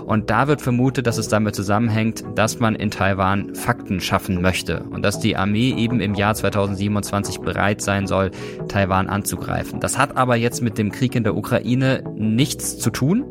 Und 0.07 0.31
da 0.31 0.47
wird 0.47 0.63
vermutet, 0.63 1.09
dass 1.09 1.19
es 1.19 1.29
damit 1.29 1.57
zusammenhängt, 1.57 2.25
dass 2.37 2.61
man 2.61 2.77
in 2.77 2.93
Taiwan 2.93 3.55
Fakten 3.57 4.01
schaffen 4.01 4.41
möchte 4.41 4.85
und 4.85 5.03
dass 5.05 5.19
die 5.19 5.37
Armee 5.37 5.75
eben 5.77 6.01
im 6.01 6.15
Jahr 6.15 6.35
2027 6.35 7.41
bereit 7.41 7.81
sein 7.81 8.07
soll, 8.07 8.31
Taiwan 8.69 9.09
anzugreifen. 9.09 9.81
Das 9.81 9.99
hat 9.99 10.17
aber 10.17 10.37
jetzt 10.37 10.63
mit 10.63 10.79
dem 10.79 10.93
Krieg 10.93 11.15
in 11.17 11.25
der 11.25 11.37
Ukraine 11.37 12.05
nichts 12.17 12.79
zu 12.85 12.91
tun. 12.91 13.25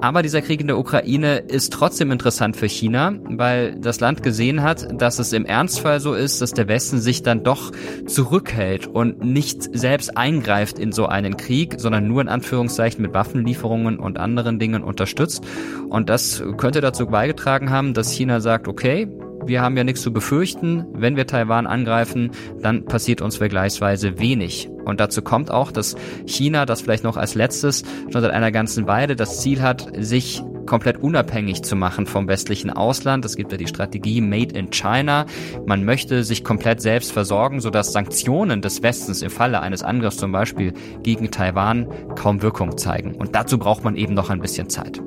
Aber 0.00 0.22
dieser 0.22 0.42
Krieg 0.42 0.60
in 0.60 0.66
der 0.66 0.78
Ukraine 0.78 1.38
ist 1.38 1.72
trotzdem 1.72 2.10
interessant 2.10 2.56
für 2.56 2.66
China, 2.66 3.12
weil 3.24 3.76
das 3.78 4.00
Land 4.00 4.22
gesehen 4.22 4.62
hat, 4.62 5.00
dass 5.00 5.18
es 5.18 5.32
im 5.32 5.44
Ernstfall 5.44 6.00
so 6.00 6.14
ist, 6.14 6.42
dass 6.42 6.52
der 6.52 6.66
Westen 6.66 6.98
sich 6.98 7.22
dann 7.22 7.44
doch 7.44 7.70
zurückhält 8.06 8.86
und 8.86 9.22
nicht 9.22 9.76
selbst 9.76 10.16
eingreift 10.16 10.78
in 10.78 10.90
so 10.90 11.06
einen 11.06 11.36
Krieg, 11.36 11.76
sondern 11.78 12.08
nur 12.08 12.22
in 12.22 12.28
Anführungszeichen 12.28 13.02
mit 13.02 13.14
Waffenlieferungen 13.14 13.98
und 13.98 14.18
anderen 14.18 14.58
Dingen 14.58 14.82
unterstützt. 14.82 15.44
Und 15.88 16.08
das 16.08 16.42
könnte 16.56 16.80
dazu 16.80 17.06
beigetragen 17.06 17.70
haben, 17.70 17.94
dass 17.94 18.10
China 18.10 18.40
sagt, 18.40 18.66
okay, 18.66 19.08
wir 19.46 19.62
haben 19.62 19.76
ja 19.76 19.84
nichts 19.84 20.02
zu 20.02 20.12
befürchten. 20.12 20.86
Wenn 20.92 21.16
wir 21.16 21.26
Taiwan 21.26 21.66
angreifen, 21.66 22.30
dann 22.60 22.84
passiert 22.84 23.20
uns 23.20 23.36
vergleichsweise 23.36 24.18
wenig. 24.18 24.68
Und 24.84 25.00
dazu 25.00 25.22
kommt 25.22 25.50
auch, 25.50 25.72
dass 25.72 25.96
China, 26.26 26.66
das 26.66 26.82
vielleicht 26.82 27.04
noch 27.04 27.16
als 27.16 27.34
letztes, 27.34 27.84
schon 28.10 28.22
seit 28.22 28.30
einer 28.30 28.52
ganzen 28.52 28.86
Weile 28.86 29.16
das 29.16 29.40
Ziel 29.40 29.62
hat, 29.62 29.86
sich 29.98 30.42
komplett 30.66 30.98
unabhängig 30.98 31.62
zu 31.62 31.76
machen 31.76 32.06
vom 32.06 32.26
westlichen 32.28 32.70
Ausland. 32.70 33.24
Es 33.24 33.36
gibt 33.36 33.52
ja 33.52 33.58
die 33.58 33.66
Strategie 33.66 34.20
Made 34.20 34.58
in 34.58 34.70
China. 34.70 35.26
Man 35.66 35.84
möchte 35.84 36.24
sich 36.24 36.42
komplett 36.42 36.80
selbst 36.80 37.12
versorgen, 37.12 37.60
sodass 37.60 37.92
Sanktionen 37.92 38.62
des 38.62 38.82
Westens 38.82 39.22
im 39.22 39.30
Falle 39.30 39.60
eines 39.60 39.82
Angriffs 39.82 40.16
zum 40.16 40.32
Beispiel 40.32 40.72
gegen 41.02 41.30
Taiwan 41.30 41.86
kaum 42.16 42.42
Wirkung 42.42 42.76
zeigen. 42.78 43.14
Und 43.14 43.34
dazu 43.34 43.58
braucht 43.58 43.84
man 43.84 43.96
eben 43.96 44.14
noch 44.14 44.30
ein 44.30 44.40
bisschen 44.40 44.68
Zeit. 44.68 45.02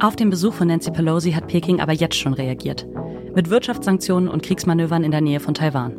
Auf 0.00 0.14
den 0.14 0.30
Besuch 0.30 0.54
von 0.54 0.68
Nancy 0.68 0.92
Pelosi 0.92 1.32
hat 1.32 1.48
Peking 1.48 1.80
aber 1.80 1.92
jetzt 1.92 2.14
schon 2.14 2.32
reagiert. 2.32 2.86
Mit 3.34 3.50
Wirtschaftssanktionen 3.50 4.28
und 4.28 4.44
Kriegsmanövern 4.44 5.02
in 5.02 5.10
der 5.10 5.20
Nähe 5.20 5.40
von 5.40 5.54
Taiwan. 5.54 5.96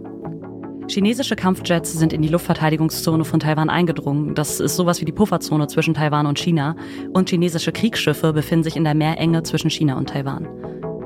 Chinesische 0.87 1.35
Kampfjets 1.35 1.91
sind 1.99 2.13
in 2.13 2.21
die 2.21 2.29
Luftverteidigungszone 2.29 3.25
von 3.25 3.41
Taiwan 3.41 3.69
eingedrungen. 3.69 4.35
Das 4.35 4.61
ist 4.61 4.77
sowas 4.77 5.01
wie 5.01 5.05
die 5.05 5.11
Pufferzone 5.11 5.67
zwischen 5.67 5.95
Taiwan 5.95 6.27
und 6.27 6.39
China. 6.39 6.77
Und 7.11 7.29
chinesische 7.29 7.73
Kriegsschiffe 7.73 8.31
befinden 8.31 8.63
sich 8.63 8.77
in 8.77 8.85
der 8.85 8.95
Meerenge 8.95 9.43
zwischen 9.43 9.69
China 9.69 9.97
und 9.97 10.07
Taiwan. 10.07 10.47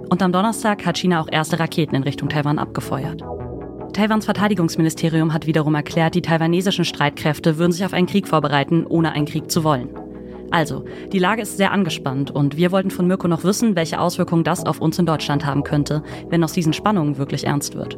Und 0.09 0.21
am 0.21 0.31
Donnerstag 0.31 0.85
hat 0.85 0.99
China 0.99 1.19
auch 1.19 1.29
erste 1.31 1.59
Raketen 1.59 1.95
in 1.95 2.03
Richtung 2.03 2.29
Taiwan 2.29 2.59
abgefeuert. 2.59 3.23
Taiwans 3.93 4.25
Verteidigungsministerium 4.25 5.33
hat 5.33 5.47
wiederum 5.47 5.73
erklärt, 5.73 6.13
die 6.13 6.21
taiwanesischen 6.21 6.85
Streitkräfte 6.85 7.57
würden 7.57 7.71
sich 7.71 7.85
auf 7.85 7.93
einen 7.93 8.07
Krieg 8.07 8.27
vorbereiten, 8.27 8.85
ohne 8.85 9.13
einen 9.13 9.25
Krieg 9.25 9.49
zu 9.49 9.63
wollen. 9.63 9.89
Also, 10.53 10.85
die 11.11 11.17
Lage 11.17 11.41
ist 11.41 11.57
sehr 11.57 11.71
angespannt 11.71 12.29
und 12.29 12.57
wir 12.57 12.71
wollten 12.71 12.91
von 12.91 13.07
Mirko 13.07 13.27
noch 13.27 13.43
wissen, 13.43 13.75
welche 13.75 13.99
Auswirkungen 13.99 14.43
das 14.43 14.63
auf 14.67 14.81
uns 14.81 14.99
in 14.99 15.07
Deutschland 15.07 15.47
haben 15.47 15.63
könnte, 15.63 16.03
wenn 16.29 16.43
aus 16.43 16.53
diesen 16.53 16.73
Spannungen 16.73 17.17
wirklich 17.17 17.47
ernst 17.47 17.73
wird. 17.73 17.97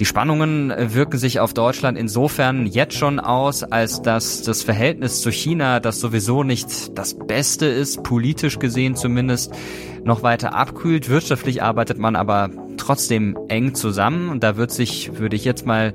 Die 0.00 0.04
Spannungen 0.04 0.72
wirken 0.76 1.18
sich 1.18 1.38
auf 1.38 1.54
Deutschland 1.54 1.96
insofern 1.96 2.66
jetzt 2.66 2.96
schon 2.96 3.20
aus, 3.20 3.62
als 3.62 4.02
dass 4.02 4.42
das 4.42 4.64
Verhältnis 4.64 5.20
zu 5.20 5.30
China, 5.30 5.78
das 5.78 6.00
sowieso 6.00 6.42
nicht 6.42 6.98
das 6.98 7.16
Beste 7.16 7.66
ist, 7.66 8.02
politisch 8.02 8.58
gesehen 8.58 8.96
zumindest, 8.96 9.54
noch 10.02 10.24
weiter 10.24 10.56
abkühlt. 10.56 11.08
Wirtschaftlich 11.08 11.62
arbeitet 11.62 11.96
man 11.96 12.16
aber 12.16 12.50
trotzdem 12.76 13.38
eng 13.46 13.76
zusammen 13.76 14.30
und 14.30 14.42
da 14.42 14.56
wird 14.56 14.72
sich, 14.72 15.16
würde 15.20 15.36
ich 15.36 15.44
jetzt 15.44 15.64
mal 15.64 15.92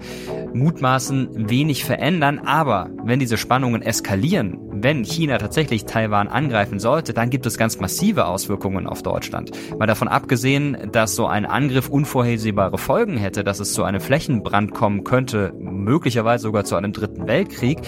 mutmaßen, 0.53 1.49
wenig 1.49 1.83
verändern. 1.83 2.39
Aber 2.39 2.89
wenn 3.03 3.19
diese 3.19 3.35
Spannungen 3.35 3.81
eskalieren, 3.81 4.66
wenn 4.83 5.03
China 5.03 5.37
tatsächlich 5.37 5.85
Taiwan 5.85 6.27
angreifen 6.27 6.79
sollte, 6.79 7.13
dann 7.13 7.29
gibt 7.29 7.45
es 7.45 7.57
ganz 7.57 7.79
massive 7.79 8.25
Auswirkungen 8.25 8.87
auf 8.87 9.03
Deutschland. 9.03 9.51
Mal 9.77 9.85
davon 9.85 10.07
abgesehen, 10.07 10.77
dass 10.91 11.15
so 11.15 11.27
ein 11.27 11.45
Angriff 11.45 11.89
unvorhersehbare 11.89 12.77
Folgen 12.77 13.17
hätte, 13.17 13.43
dass 13.43 13.59
es 13.59 13.73
zu 13.73 13.83
einem 13.83 14.01
Flächenbrand 14.01 14.73
kommen 14.73 15.03
könnte, 15.03 15.53
möglicherweise 15.59 16.43
sogar 16.43 16.63
zu 16.63 16.75
einem 16.75 16.93
dritten 16.93 17.27
Weltkrieg, 17.27 17.79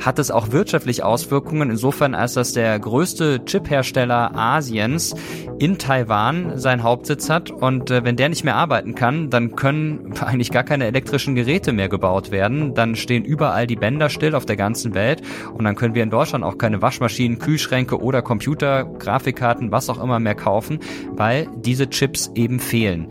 hat 0.00 0.18
es 0.18 0.30
auch 0.30 0.52
wirtschaftlich 0.52 1.02
Auswirkungen, 1.02 1.70
insofern 1.70 2.14
als 2.14 2.34
dass 2.34 2.52
der 2.52 2.78
größte 2.78 3.44
Chiphersteller 3.44 4.36
Asiens 4.36 5.14
in 5.58 5.78
Taiwan 5.78 6.58
seinen 6.58 6.82
Hauptsitz 6.82 7.30
hat 7.30 7.50
und 7.50 7.90
äh, 7.90 8.04
wenn 8.04 8.16
der 8.16 8.28
nicht 8.28 8.44
mehr 8.44 8.56
arbeiten 8.56 8.94
kann, 8.94 9.30
dann 9.30 9.56
können 9.56 10.14
eigentlich 10.20 10.50
gar 10.50 10.64
keine 10.64 10.86
elektrischen 10.86 11.34
Geräte 11.34 11.72
mehr 11.72 11.88
gebaut 11.88 12.30
werden, 12.30 12.74
dann 12.74 12.96
stehen 12.96 13.24
überall 13.24 13.66
die 13.66 13.76
Bänder 13.76 14.08
still 14.08 14.34
auf 14.34 14.46
der 14.46 14.56
ganzen 14.56 14.94
Welt 14.94 15.22
und 15.54 15.64
dann 15.64 15.76
können 15.76 15.94
wir 15.94 16.02
in 16.02 16.10
Deutschland 16.10 16.44
auch 16.44 16.58
keine 16.58 16.82
Waschmaschinen, 16.82 17.38
Kühlschränke 17.38 18.00
oder 18.00 18.22
Computer, 18.22 18.84
Grafikkarten, 18.84 19.72
was 19.72 19.88
auch 19.88 20.02
immer 20.02 20.18
mehr 20.18 20.34
kaufen, 20.34 20.80
weil 21.12 21.48
diese 21.56 21.88
Chips 21.88 22.30
eben 22.34 22.60
fehlen. 22.60 23.08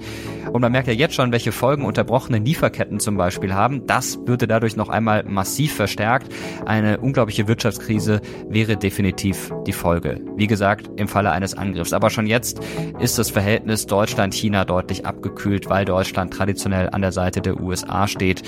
Und 0.51 0.61
man 0.61 0.71
merkt 0.71 0.87
ja 0.87 0.93
jetzt 0.93 1.15
schon, 1.15 1.31
welche 1.31 1.51
Folgen 1.51 1.85
unterbrochene 1.85 2.39
Lieferketten 2.39 2.99
zum 2.99 3.15
Beispiel 3.15 3.53
haben. 3.53 3.87
Das 3.87 4.19
würde 4.25 4.47
dadurch 4.47 4.75
noch 4.75 4.89
einmal 4.89 5.23
massiv 5.23 5.73
verstärkt. 5.73 6.33
Eine 6.81 6.97
unglaubliche 6.97 7.47
Wirtschaftskrise 7.47 8.21
wäre 8.49 8.75
definitiv 8.75 9.53
die 9.67 9.71
Folge. 9.71 10.19
Wie 10.35 10.47
gesagt, 10.47 10.89
im 10.95 11.07
Falle 11.07 11.29
eines 11.29 11.55
Angriffs. 11.55 11.93
Aber 11.93 12.09
schon 12.09 12.25
jetzt 12.25 12.59
ist 12.99 13.19
das 13.19 13.29
Verhältnis 13.29 13.85
Deutschland-China 13.85 14.65
deutlich 14.65 15.05
abgekühlt, 15.05 15.69
weil 15.69 15.85
Deutschland 15.85 16.33
traditionell 16.33 16.89
an 16.89 17.01
der 17.01 17.11
Seite 17.11 17.39
der 17.39 17.61
USA 17.61 18.07
steht. 18.07 18.41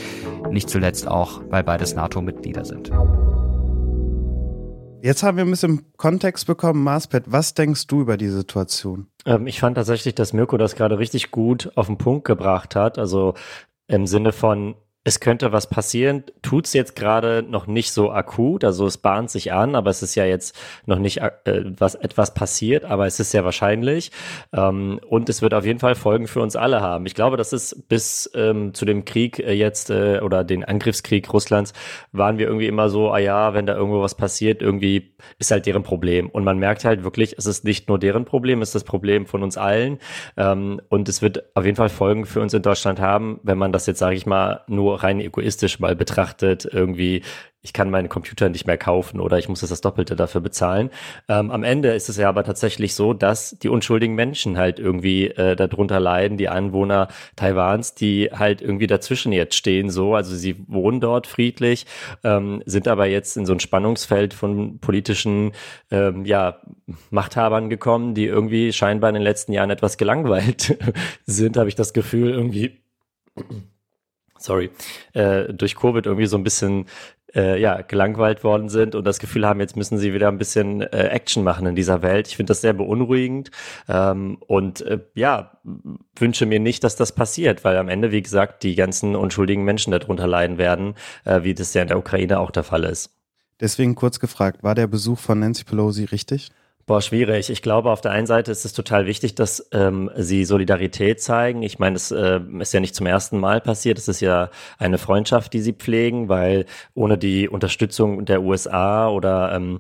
Nicht 0.50 0.68
zuletzt 0.68 1.08
auch, 1.08 1.44
weil 1.52 1.64
beides 1.64 1.94
NATO-Mitglieder 1.94 2.66
sind. 2.66 2.90
Jetzt 5.04 5.22
haben 5.22 5.38
wir 5.38 5.46
ein 5.46 5.52
bisschen 5.52 5.86
Kontext 5.98 6.48
bekommen. 6.48 6.84
Marspet, 6.84 7.26
was 7.28 7.54
denkst 7.54 7.86
du 7.86 8.02
über 8.02 8.18
die 8.18 8.30
Situation? 8.30 9.06
Ähm, 9.28 9.46
ich 9.46 9.60
fand 9.60 9.76
tatsächlich, 9.78 10.16
dass 10.16 10.34
Mirko 10.34 10.58
das 10.58 10.74
gerade 10.76 10.98
richtig 10.98 11.30
gut 11.30 11.72
auf 11.76 11.86
den 11.86 12.00
Punkt 12.00 12.26
gebracht 12.26 12.76
hat. 12.76 12.98
Also 12.98 13.36
im 13.86 14.08
Sinne 14.08 14.32
von, 14.32 14.74
es 15.06 15.20
könnte 15.20 15.52
was 15.52 15.70
passieren, 15.70 16.24
tut's 16.42 16.74
jetzt 16.74 16.96
gerade 16.96 17.44
noch 17.44 17.68
nicht 17.68 17.92
so 17.92 18.12
akut, 18.12 18.64
also 18.64 18.86
es 18.86 18.98
bahnt 18.98 19.30
sich 19.30 19.52
an, 19.52 19.76
aber 19.76 19.90
es 19.90 20.02
ist 20.02 20.16
ja 20.16 20.24
jetzt 20.24 20.58
noch 20.86 20.98
nicht 20.98 21.18
äh, 21.18 21.64
was 21.78 21.96
etwas 21.96 22.34
passiert, 22.34 22.86
aber 22.86 23.06
es 23.06 23.20
ist 23.20 23.32
sehr 23.32 23.44
wahrscheinlich. 23.44 24.12
Ähm, 24.54 25.02
und 25.10 25.28
es 25.28 25.42
wird 25.42 25.54
auf 25.54 25.66
jeden 25.66 25.80
Fall 25.80 25.96
Folgen 25.96 26.28
für 26.28 26.42
uns 26.42 26.56
alle 26.56 26.80
haben. 26.80 27.06
Ich 27.06 27.16
glaube, 27.16 27.36
das 27.36 27.52
ist 27.52 27.90
bis 27.90 28.32
ähm, 28.34 28.74
zu 28.74 28.86
dem 28.86 29.04
Krieg 29.04 29.40
äh, 29.40 29.52
jetzt 29.52 29.90
äh, 29.90 30.20
oder 30.22 30.46
den 30.46 30.64
Angriffskrieg 30.64 31.32
Russlands 31.34 31.74
waren 32.14 32.38
wir 32.38 32.48
irgendwie 32.48 32.68
immer 32.68 32.90
so, 32.90 33.12
ah 33.12 33.20
ja, 33.20 33.54
wenn 33.54 33.66
da 33.66 33.76
irgendwo 33.76 34.02
was 34.02 34.16
passiert, 34.16 34.62
irgendwie 34.62 35.16
ist 35.38 35.52
halt 35.52 35.66
deren 35.66 35.84
Problem. 35.84 36.30
Und 36.30 36.46
man 36.46 36.60
merkt 36.60 36.86
halt 36.86 37.04
wirklich, 37.04 37.36
es 37.38 37.46
ist 37.46 37.66
nicht 37.66 37.90
nur 37.90 38.00
deren 38.00 38.24
Problem, 38.24 38.62
es 38.62 38.70
ist 38.70 38.76
das 38.76 38.84
Problem 38.86 39.26
von 39.26 39.44
uns 39.44 39.58
allen. 39.58 40.00
Ähm, 40.38 40.80
und 40.88 41.10
es 41.10 41.22
wird 41.22 41.44
auf 41.56 41.66
jeden 41.66 41.76
Fall 41.76 41.90
Folgen 41.90 42.26
für 42.26 42.40
uns 42.40 42.54
in 42.54 42.62
Deutschland 42.62 43.02
haben, 43.02 43.42
wenn 43.44 43.58
man 43.58 43.74
das 43.74 43.86
jetzt 43.86 44.00
sage 44.00 44.16
ich 44.16 44.26
mal 44.26 44.62
nur 44.68 44.93
rein 44.96 45.20
egoistisch 45.20 45.80
mal 45.80 45.96
betrachtet, 45.96 46.68
irgendwie, 46.72 47.24
ich 47.64 47.72
kann 47.72 47.90
meinen 47.90 48.10
Computer 48.10 48.50
nicht 48.50 48.68
mehr 48.68 48.78
kaufen 48.78 49.22
oder 49.22 49.40
ich 49.40 49.48
muss 49.48 49.62
das, 49.62 49.70
das 49.70 49.82
Doppelte 49.82 50.16
dafür 50.16 50.42
bezahlen. 50.42 50.90
Ähm, 51.30 51.50
am 51.50 51.64
Ende 51.64 51.94
ist 51.94 52.10
es 52.10 52.18
ja 52.18 52.28
aber 52.28 52.44
tatsächlich 52.44 52.94
so, 52.94 53.14
dass 53.14 53.58
die 53.58 53.70
unschuldigen 53.70 54.16
Menschen 54.16 54.58
halt 54.58 54.80
irgendwie 54.80 55.28
äh, 55.28 55.56
darunter 55.56 56.00
leiden, 56.02 56.38
die 56.38 56.50
Anwohner 56.50 57.08
Taiwans, 57.38 57.96
die 57.96 58.30
halt 58.34 58.62
irgendwie 58.62 58.88
dazwischen 58.88 59.32
jetzt 59.32 59.56
stehen, 59.56 59.90
so, 59.90 60.14
also 60.14 60.36
sie 60.36 60.58
wohnen 60.68 61.00
dort 61.00 61.26
friedlich, 61.26 61.86
ähm, 62.24 62.62
sind 62.66 62.88
aber 62.90 63.06
jetzt 63.06 63.38
in 63.38 63.46
so 63.46 63.54
ein 63.54 63.62
Spannungsfeld 63.62 64.34
von 64.34 64.80
politischen, 64.80 65.54
ähm, 65.90 66.26
ja, 66.26 66.60
Machthabern 67.12 67.70
gekommen, 67.70 68.14
die 68.14 68.26
irgendwie 68.26 68.74
scheinbar 68.74 69.10
in 69.10 69.16
den 69.16 69.24
letzten 69.24 69.54
Jahren 69.54 69.70
etwas 69.70 69.98
gelangweilt 69.98 70.78
sind, 71.26 71.56
habe 71.56 71.70
ich 71.70 71.76
das 71.76 71.94
Gefühl, 71.94 72.32
irgendwie 72.32 72.84
sorry, 74.44 74.72
äh, 75.14 75.54
durch 75.54 75.76
Covid 75.76 76.06
irgendwie 76.06 76.26
so 76.26 76.38
ein 76.38 76.44
bisschen 76.44 76.86
äh, 77.36 77.60
ja, 77.60 77.82
gelangweilt 77.82 78.44
worden 78.44 78.70
sind 78.70 78.94
und 78.94 79.06
das 79.06 79.20
Gefühl 79.20 79.48
haben, 79.48 79.60
jetzt 79.60 79.76
müssen 79.76 79.98
sie 79.98 80.14
wieder 80.14 80.28
ein 80.28 80.38
bisschen 80.38 80.82
äh, 80.82 81.08
Action 81.08 81.44
machen 81.44 81.66
in 81.66 81.76
dieser 81.76 82.02
Welt. 82.02 82.28
Ich 82.28 82.36
finde 82.36 82.52
das 82.52 82.62
sehr 82.62 82.74
beunruhigend 82.74 83.50
ähm, 83.90 84.38
und 84.48 84.82
äh, 84.82 85.00
ja, 85.16 85.58
wünsche 86.16 86.46
mir 86.46 86.60
nicht, 86.60 86.84
dass 86.84 86.96
das 86.96 87.12
passiert, 87.14 87.64
weil 87.64 87.78
am 87.78 87.90
Ende, 87.90 88.12
wie 88.12 88.22
gesagt, 88.22 88.64
die 88.64 88.76
ganzen 88.76 89.16
unschuldigen 89.16 89.64
Menschen 89.64 89.92
darunter 89.92 90.28
leiden 90.28 90.58
werden, 90.58 90.96
äh, 91.26 91.44
wie 91.44 91.54
das 91.54 91.74
ja 91.74 91.82
in 91.82 91.88
der 91.88 91.98
Ukraine 91.98 92.40
auch 92.40 92.52
der 92.52 92.64
Fall 92.64 92.84
ist. 92.84 93.12
Deswegen 93.60 93.96
kurz 93.96 94.20
gefragt, 94.20 94.64
war 94.64 94.76
der 94.76 94.88
Besuch 94.88 95.20
von 95.20 95.40
Nancy 95.40 95.64
Pelosi 95.64 96.06
richtig? 96.06 96.52
Boah, 96.86 97.02
schwierig. 97.02 97.50
Ich 97.50 97.62
glaube, 97.62 97.92
auf 97.92 98.02
der 98.02 98.12
einen 98.12 98.28
Seite 98.28 98.52
ist 98.52 98.66
es 98.66 98.74
total 98.74 99.06
wichtig, 99.06 99.36
dass 99.36 99.70
ähm, 99.72 100.12
sie 100.18 100.44
Solidarität 100.44 101.22
zeigen. 101.22 101.64
Ich 101.64 101.80
meine, 101.80 101.96
es 101.96 102.12
äh, 102.12 102.42
ist 102.60 102.74
ja 102.74 102.82
nicht 102.82 102.94
zum 102.94 103.06
ersten 103.08 103.40
Mal 103.40 103.62
passiert. 103.62 103.98
Es 103.98 104.10
ist 104.10 104.20
ja 104.20 104.50
eine 104.78 104.98
Freundschaft, 104.98 105.54
die 105.54 105.62
sie 105.62 105.72
pflegen, 105.72 106.28
weil 106.28 106.66
ohne 106.94 107.18
die 107.18 107.48
Unterstützung 107.48 108.26
der 108.26 108.42
USA 108.42 109.08
oder 109.08 109.54
ähm, 109.56 109.80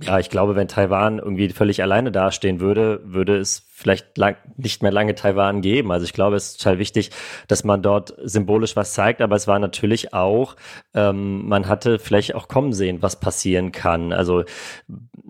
ja, 0.00 0.20
ich 0.20 0.30
glaube, 0.30 0.54
wenn 0.54 0.68
Taiwan 0.68 1.18
irgendwie 1.18 1.48
völlig 1.48 1.82
alleine 1.82 2.12
dastehen 2.12 2.60
würde, 2.60 3.00
würde 3.02 3.38
es 3.38 3.66
vielleicht 3.68 4.16
lang, 4.16 4.36
nicht 4.56 4.82
mehr 4.82 4.92
lange 4.92 5.14
Taiwan 5.14 5.62
geben. 5.62 5.90
Also 5.90 6.04
ich 6.04 6.12
glaube, 6.12 6.36
es 6.36 6.50
ist 6.52 6.62
total 6.62 6.78
wichtig, 6.78 7.10
dass 7.48 7.64
man 7.64 7.82
dort 7.82 8.14
symbolisch 8.22 8.76
was 8.76 8.92
zeigt, 8.92 9.20
aber 9.20 9.36
es 9.36 9.48
war 9.48 9.58
natürlich 9.58 10.14
auch, 10.14 10.54
ähm, 10.94 11.46
man 11.48 11.68
hatte 11.68 11.98
vielleicht 11.98 12.34
auch 12.36 12.48
kommen 12.48 12.72
sehen, 12.72 13.02
was 13.02 13.20
passieren 13.20 13.72
kann. 13.72 14.12
Also 14.12 14.44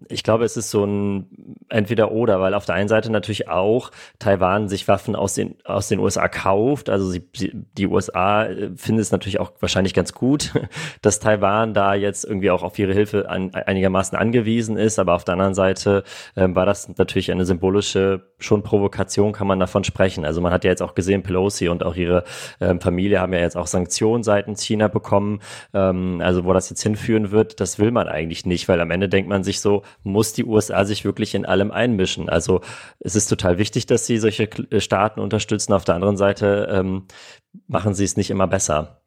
ich 0.08 0.22
glaube, 0.22 0.44
es 0.44 0.56
ist 0.56 0.70
so 0.70 0.84
ein 0.84 1.64
entweder 1.68 2.12
oder, 2.12 2.40
weil 2.40 2.54
auf 2.54 2.64
der 2.64 2.74
einen 2.74 2.88
Seite 2.88 3.10
natürlich 3.10 3.48
auch 3.48 3.90
Taiwan 4.18 4.68
sich 4.68 4.88
Waffen 4.88 5.16
aus 5.16 5.34
den, 5.34 5.56
aus 5.64 5.88
den 5.88 5.98
USA 5.98 6.28
kauft. 6.28 6.88
Also 6.88 7.10
sie, 7.10 7.22
die 7.32 7.86
USA 7.86 8.44
äh, 8.44 8.70
finden 8.76 9.00
es 9.00 9.12
natürlich 9.12 9.40
auch 9.40 9.52
wahrscheinlich 9.60 9.94
ganz 9.94 10.12
gut, 10.12 10.52
dass 11.02 11.20
Taiwan 11.20 11.74
da 11.74 11.94
jetzt 11.94 12.24
irgendwie 12.24 12.50
auch 12.50 12.62
auf 12.62 12.78
ihre 12.78 12.92
Hilfe 12.92 13.28
an, 13.28 13.54
einigermaßen 13.54 14.16
angewiesen 14.16 14.76
ist. 14.76 14.98
Aber 14.98 15.14
auf 15.14 15.24
der 15.24 15.34
anderen 15.34 15.54
Seite 15.54 16.04
ähm, 16.36 16.54
war 16.54 16.66
das 16.66 16.88
natürlich 16.96 17.30
eine 17.30 17.44
symbolische 17.44 18.22
schon 18.38 18.62
Provokation 18.62 19.32
kann 19.32 19.46
man 19.46 19.60
davon 19.60 19.84
sprechen. 19.84 20.24
Also 20.24 20.40
man 20.40 20.52
hat 20.52 20.64
ja 20.64 20.70
jetzt 20.70 20.82
auch 20.82 20.94
gesehen, 20.94 21.22
Pelosi 21.22 21.68
und 21.68 21.82
auch 21.82 21.96
ihre 21.96 22.24
ähm, 22.60 22.80
Familie 22.80 23.20
haben 23.20 23.32
ja 23.32 23.40
jetzt 23.40 23.56
auch 23.56 23.66
Sanktionen 23.66 24.22
seitens 24.22 24.62
China 24.62 24.88
bekommen. 24.88 25.40
Ähm, 25.72 26.20
also 26.22 26.44
wo 26.44 26.52
das 26.52 26.68
jetzt 26.70 26.82
hinführen 26.82 27.30
wird, 27.30 27.60
das 27.60 27.78
will 27.78 27.90
man 27.90 28.08
eigentlich 28.08 28.44
nicht, 28.44 28.68
weil 28.68 28.80
am 28.80 28.90
Ende 28.90 29.08
denkt 29.08 29.28
man 29.28 29.42
sich 29.42 29.60
so, 29.60 29.82
muss 30.06 30.32
die 30.32 30.44
USA 30.44 30.84
sich 30.84 31.04
wirklich 31.04 31.34
in 31.34 31.44
allem 31.44 31.70
einmischen. 31.70 32.28
Also 32.28 32.60
es 33.00 33.16
ist 33.16 33.28
total 33.28 33.58
wichtig, 33.58 33.86
dass 33.86 34.06
sie 34.06 34.18
solche 34.18 34.44
äh, 34.44 34.80
Staaten 34.80 35.20
unterstützen. 35.20 35.72
Auf 35.72 35.84
der 35.84 35.94
anderen 35.94 36.16
Seite 36.16 36.68
ähm, 36.70 37.06
machen 37.66 37.94
sie 37.94 38.04
es 38.04 38.16
nicht 38.16 38.30
immer 38.30 38.46
besser. 38.46 39.02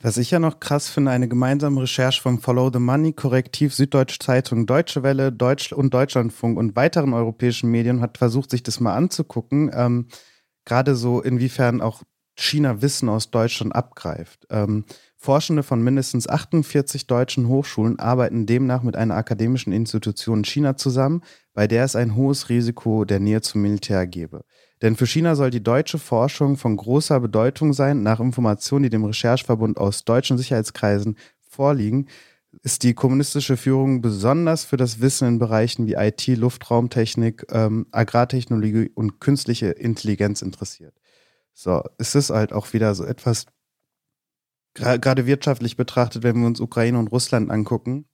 Was 0.00 0.18
ich 0.18 0.30
ja 0.30 0.38
noch 0.38 0.60
krass 0.60 0.88
finde, 0.88 1.10
eine 1.10 1.28
gemeinsame 1.28 1.82
Recherche 1.82 2.20
vom 2.20 2.38
Follow 2.38 2.70
the 2.72 2.78
Money, 2.78 3.14
Korrektiv, 3.14 3.74
Süddeutsche 3.74 4.18
Zeitung, 4.18 4.66
Deutsche 4.66 5.02
Welle 5.02 5.32
Deutsch 5.32 5.72
und 5.72 5.94
Deutschlandfunk 5.94 6.58
und 6.58 6.76
weiteren 6.76 7.14
europäischen 7.14 7.70
Medien 7.70 8.00
hat 8.00 8.18
versucht, 8.18 8.50
sich 8.50 8.62
das 8.62 8.80
mal 8.80 8.94
anzugucken. 8.94 9.70
Ähm, 9.74 10.08
Gerade 10.66 10.94
so, 10.94 11.20
inwiefern 11.20 11.80
auch 11.80 12.02
China 12.36 12.82
Wissen 12.82 13.08
aus 13.08 13.30
Deutschland 13.30 13.74
abgreift. 13.74 14.46
Ähm, 14.50 14.84
Forschende 15.24 15.62
von 15.62 15.82
mindestens 15.82 16.28
48 16.28 17.06
deutschen 17.06 17.48
Hochschulen 17.48 17.98
arbeiten 17.98 18.44
demnach 18.44 18.82
mit 18.82 18.94
einer 18.94 19.16
akademischen 19.16 19.72
Institution 19.72 20.40
in 20.40 20.44
China 20.44 20.76
zusammen, 20.76 21.22
bei 21.54 21.66
der 21.66 21.84
es 21.84 21.96
ein 21.96 22.14
hohes 22.14 22.50
Risiko 22.50 23.06
der 23.06 23.20
Nähe 23.20 23.40
zum 23.40 23.62
Militär 23.62 24.06
gebe. 24.06 24.44
Denn 24.82 24.96
für 24.96 25.06
China 25.06 25.34
soll 25.34 25.48
die 25.48 25.62
deutsche 25.62 25.98
Forschung 25.98 26.58
von 26.58 26.76
großer 26.76 27.20
Bedeutung 27.20 27.72
sein. 27.72 28.02
Nach 28.02 28.20
Informationen, 28.20 28.82
die 28.82 28.90
dem 28.90 29.04
Rechercheverbund 29.04 29.78
aus 29.78 30.04
deutschen 30.04 30.36
Sicherheitskreisen 30.36 31.16
vorliegen, 31.40 32.08
ist 32.62 32.82
die 32.82 32.92
kommunistische 32.92 33.56
Führung 33.56 34.02
besonders 34.02 34.64
für 34.64 34.76
das 34.76 35.00
Wissen 35.00 35.26
in 35.26 35.38
Bereichen 35.38 35.86
wie 35.86 35.94
IT, 35.94 36.26
Luftraumtechnik, 36.26 37.46
ähm, 37.50 37.86
Agrartechnologie 37.92 38.90
und 38.94 39.20
künstliche 39.20 39.70
Intelligenz 39.70 40.42
interessiert. 40.42 40.94
So, 41.54 41.82
es 41.96 42.14
ist 42.14 42.28
halt 42.28 42.52
auch 42.52 42.74
wieder 42.74 42.94
so 42.94 43.04
etwas, 43.04 43.46
gerade 44.74 45.26
wirtschaftlich 45.26 45.76
betrachtet, 45.76 46.22
wenn 46.22 46.38
wir 46.40 46.46
uns 46.46 46.60
Ukraine 46.60 46.98
und 46.98 47.08
Russland 47.08 47.50
angucken, 47.50 48.06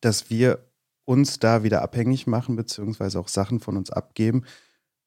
dass 0.00 0.30
wir 0.30 0.70
uns 1.04 1.38
da 1.38 1.62
wieder 1.62 1.82
abhängig 1.82 2.26
machen, 2.26 2.56
beziehungsweise 2.56 3.18
auch 3.18 3.28
Sachen 3.28 3.60
von 3.60 3.76
uns 3.76 3.90
abgeben, 3.90 4.44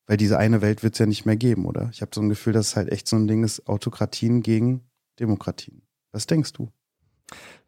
weil 0.07 0.17
diese 0.17 0.37
eine 0.39 0.61
Welt 0.61 0.83
wird 0.83 0.93
es 0.93 0.99
ja 0.99 1.05
nicht 1.05 1.25
mehr 1.25 1.37
geben, 1.37 1.65
oder? 1.65 1.89
Ich 1.93 2.01
habe 2.01 2.11
so 2.13 2.21
ein 2.21 2.29
Gefühl, 2.29 2.53
dass 2.53 2.69
es 2.69 2.75
halt 2.75 2.91
echt 2.91 3.07
so 3.07 3.15
ein 3.15 3.27
Ding 3.27 3.43
ist, 3.43 3.67
Autokratien 3.67 4.41
gegen 4.41 4.81
Demokratien. 5.19 5.83
Was 6.11 6.25
denkst 6.25 6.53
du? 6.53 6.69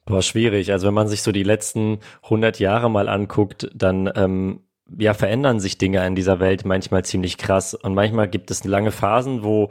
Boah, 0.05 0.21
schwierig. 0.21 0.71
Also 0.71 0.87
wenn 0.87 0.93
man 0.93 1.07
sich 1.07 1.21
so 1.21 1.31
die 1.31 1.43
letzten 1.43 1.99
100 2.23 2.59
Jahre 2.59 2.89
mal 2.89 3.07
anguckt, 3.07 3.69
dann 3.73 4.11
ähm, 4.15 4.61
ja, 4.97 5.13
verändern 5.13 5.59
sich 5.59 5.77
Dinge 5.77 6.05
in 6.05 6.15
dieser 6.15 6.39
Welt 6.39 6.65
manchmal 6.65 7.05
ziemlich 7.05 7.37
krass. 7.37 7.73
Und 7.73 7.93
manchmal 7.93 8.27
gibt 8.27 8.51
es 8.51 8.63
lange 8.63 8.91
Phasen, 8.91 9.43
wo 9.43 9.69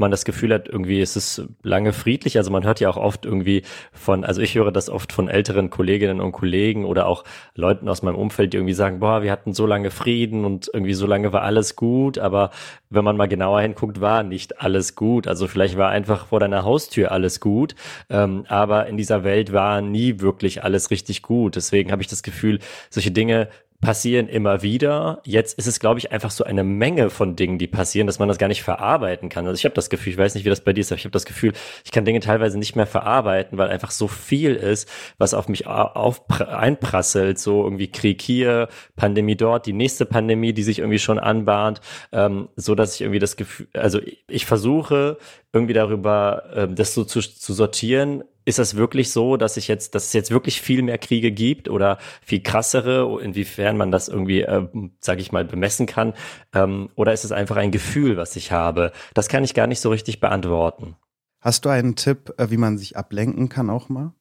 man 0.00 0.10
das 0.10 0.24
Gefühl 0.24 0.52
hat, 0.52 0.68
irgendwie 0.68 1.00
ist 1.00 1.14
es 1.14 1.42
lange 1.62 1.92
friedlich. 1.92 2.36
Also 2.36 2.50
man 2.50 2.64
hört 2.64 2.80
ja 2.80 2.88
auch 2.90 2.96
oft 2.96 3.24
irgendwie 3.24 3.62
von, 3.92 4.24
also 4.24 4.40
ich 4.40 4.56
höre 4.56 4.72
das 4.72 4.90
oft 4.90 5.12
von 5.12 5.28
älteren 5.28 5.70
Kolleginnen 5.70 6.20
und 6.20 6.32
Kollegen 6.32 6.84
oder 6.84 7.06
auch 7.06 7.22
Leuten 7.54 7.88
aus 7.88 8.02
meinem 8.02 8.16
Umfeld, 8.16 8.52
die 8.52 8.56
irgendwie 8.56 8.74
sagen, 8.74 8.98
boah, 8.98 9.22
wir 9.22 9.30
hatten 9.30 9.54
so 9.54 9.66
lange 9.66 9.90
Frieden 9.90 10.44
und 10.44 10.70
irgendwie 10.72 10.94
so 10.94 11.06
lange 11.06 11.32
war 11.32 11.42
alles 11.42 11.76
gut. 11.76 12.18
Aber 12.18 12.50
wenn 12.88 13.04
man 13.04 13.16
mal 13.16 13.28
genauer 13.28 13.60
hinguckt, 13.60 14.00
war 14.00 14.24
nicht 14.24 14.60
alles 14.60 14.96
gut. 14.96 15.28
Also 15.28 15.46
vielleicht 15.46 15.76
war 15.76 15.90
einfach 15.90 16.26
vor 16.26 16.40
deiner 16.40 16.64
Haustür 16.64 17.12
alles 17.12 17.38
gut. 17.38 17.74
Ähm, 18.08 18.44
aber 18.48 18.86
in 18.86 18.96
dieser 18.96 19.22
Welt 19.22 19.52
war 19.52 19.80
nie 19.80 20.20
wirklich 20.20 20.64
alles 20.64 20.90
richtig 20.90 21.22
gut. 21.22 21.54
Deswegen 21.54 21.92
habe 21.92 22.02
ich 22.02 22.08
das 22.08 22.22
Gefühl, 22.22 22.58
solche 22.88 23.12
Dinge 23.12 23.48
passieren 23.80 24.28
immer 24.28 24.62
wieder. 24.62 25.22
Jetzt 25.24 25.58
ist 25.58 25.66
es, 25.66 25.80
glaube 25.80 25.98
ich, 25.98 26.12
einfach 26.12 26.30
so 26.30 26.44
eine 26.44 26.64
Menge 26.64 27.08
von 27.08 27.34
Dingen, 27.34 27.58
die 27.58 27.66
passieren, 27.66 28.06
dass 28.06 28.18
man 28.18 28.28
das 28.28 28.36
gar 28.36 28.48
nicht 28.48 28.62
verarbeiten 28.62 29.28
kann. 29.30 29.46
Also 29.46 29.58
ich 29.58 29.64
habe 29.64 29.74
das 29.74 29.88
Gefühl, 29.88 30.12
ich 30.12 30.18
weiß 30.18 30.34
nicht, 30.34 30.44
wie 30.44 30.50
das 30.50 30.60
bei 30.60 30.72
dir 30.72 30.82
ist, 30.82 30.92
aber 30.92 30.98
ich 30.98 31.04
habe 31.04 31.12
das 31.12 31.24
Gefühl, 31.24 31.52
ich 31.84 31.90
kann 31.90 32.04
Dinge 32.04 32.20
teilweise 32.20 32.58
nicht 32.58 32.76
mehr 32.76 32.86
verarbeiten, 32.86 33.56
weil 33.56 33.70
einfach 33.70 33.90
so 33.90 34.06
viel 34.06 34.54
ist, 34.54 34.88
was 35.16 35.32
auf 35.32 35.48
mich 35.48 35.66
auf, 35.66 36.22
einprasselt. 36.40 37.38
So 37.38 37.64
irgendwie 37.64 37.90
Krieg 37.90 38.20
hier, 38.20 38.68
Pandemie 38.96 39.36
dort, 39.36 39.64
die 39.64 39.72
nächste 39.72 40.04
Pandemie, 40.04 40.52
die 40.52 40.62
sich 40.62 40.80
irgendwie 40.80 40.98
schon 40.98 41.18
anbahnt, 41.18 41.80
ähm, 42.12 42.48
so 42.56 42.74
dass 42.74 42.94
ich 42.94 43.00
irgendwie 43.00 43.18
das 43.18 43.36
Gefühl, 43.36 43.68
also 43.72 44.00
ich 44.28 44.44
versuche 44.44 45.16
irgendwie 45.52 45.74
darüber, 45.74 46.44
ähm, 46.54 46.74
das 46.74 46.94
so 46.94 47.04
zu, 47.04 47.20
zu 47.20 47.54
sortieren, 47.54 48.24
ist 48.50 48.58
das 48.58 48.76
wirklich 48.76 49.10
so, 49.10 49.36
dass 49.36 49.56
ich 49.56 49.66
jetzt, 49.68 49.94
dass 49.94 50.06
es 50.06 50.12
jetzt 50.12 50.30
wirklich 50.30 50.60
viel 50.60 50.82
mehr 50.82 50.98
Kriege 50.98 51.32
gibt 51.32 51.68
oder 51.68 51.98
viel 52.22 52.42
krassere, 52.42 53.20
inwiefern 53.22 53.76
man 53.76 53.90
das 53.90 54.08
irgendwie, 54.08 54.42
äh, 54.42 54.66
sage 55.00 55.22
ich 55.22 55.32
mal, 55.32 55.44
bemessen 55.44 55.86
kann? 55.86 56.12
Ähm, 56.52 56.90
oder 56.96 57.12
ist 57.12 57.24
es 57.24 57.32
einfach 57.32 57.56
ein 57.56 57.70
Gefühl, 57.70 58.16
was 58.16 58.36
ich 58.36 58.52
habe? 58.52 58.92
Das 59.14 59.28
kann 59.28 59.44
ich 59.44 59.54
gar 59.54 59.66
nicht 59.66 59.80
so 59.80 59.90
richtig 59.90 60.20
beantworten. 60.20 60.96
Hast 61.40 61.64
du 61.64 61.70
einen 61.70 61.96
Tipp, 61.96 62.34
äh, 62.36 62.50
wie 62.50 62.58
man 62.58 62.76
sich 62.76 62.96
ablenken 62.96 63.48
kann 63.48 63.70
auch 63.70 63.88
mal? 63.88 64.12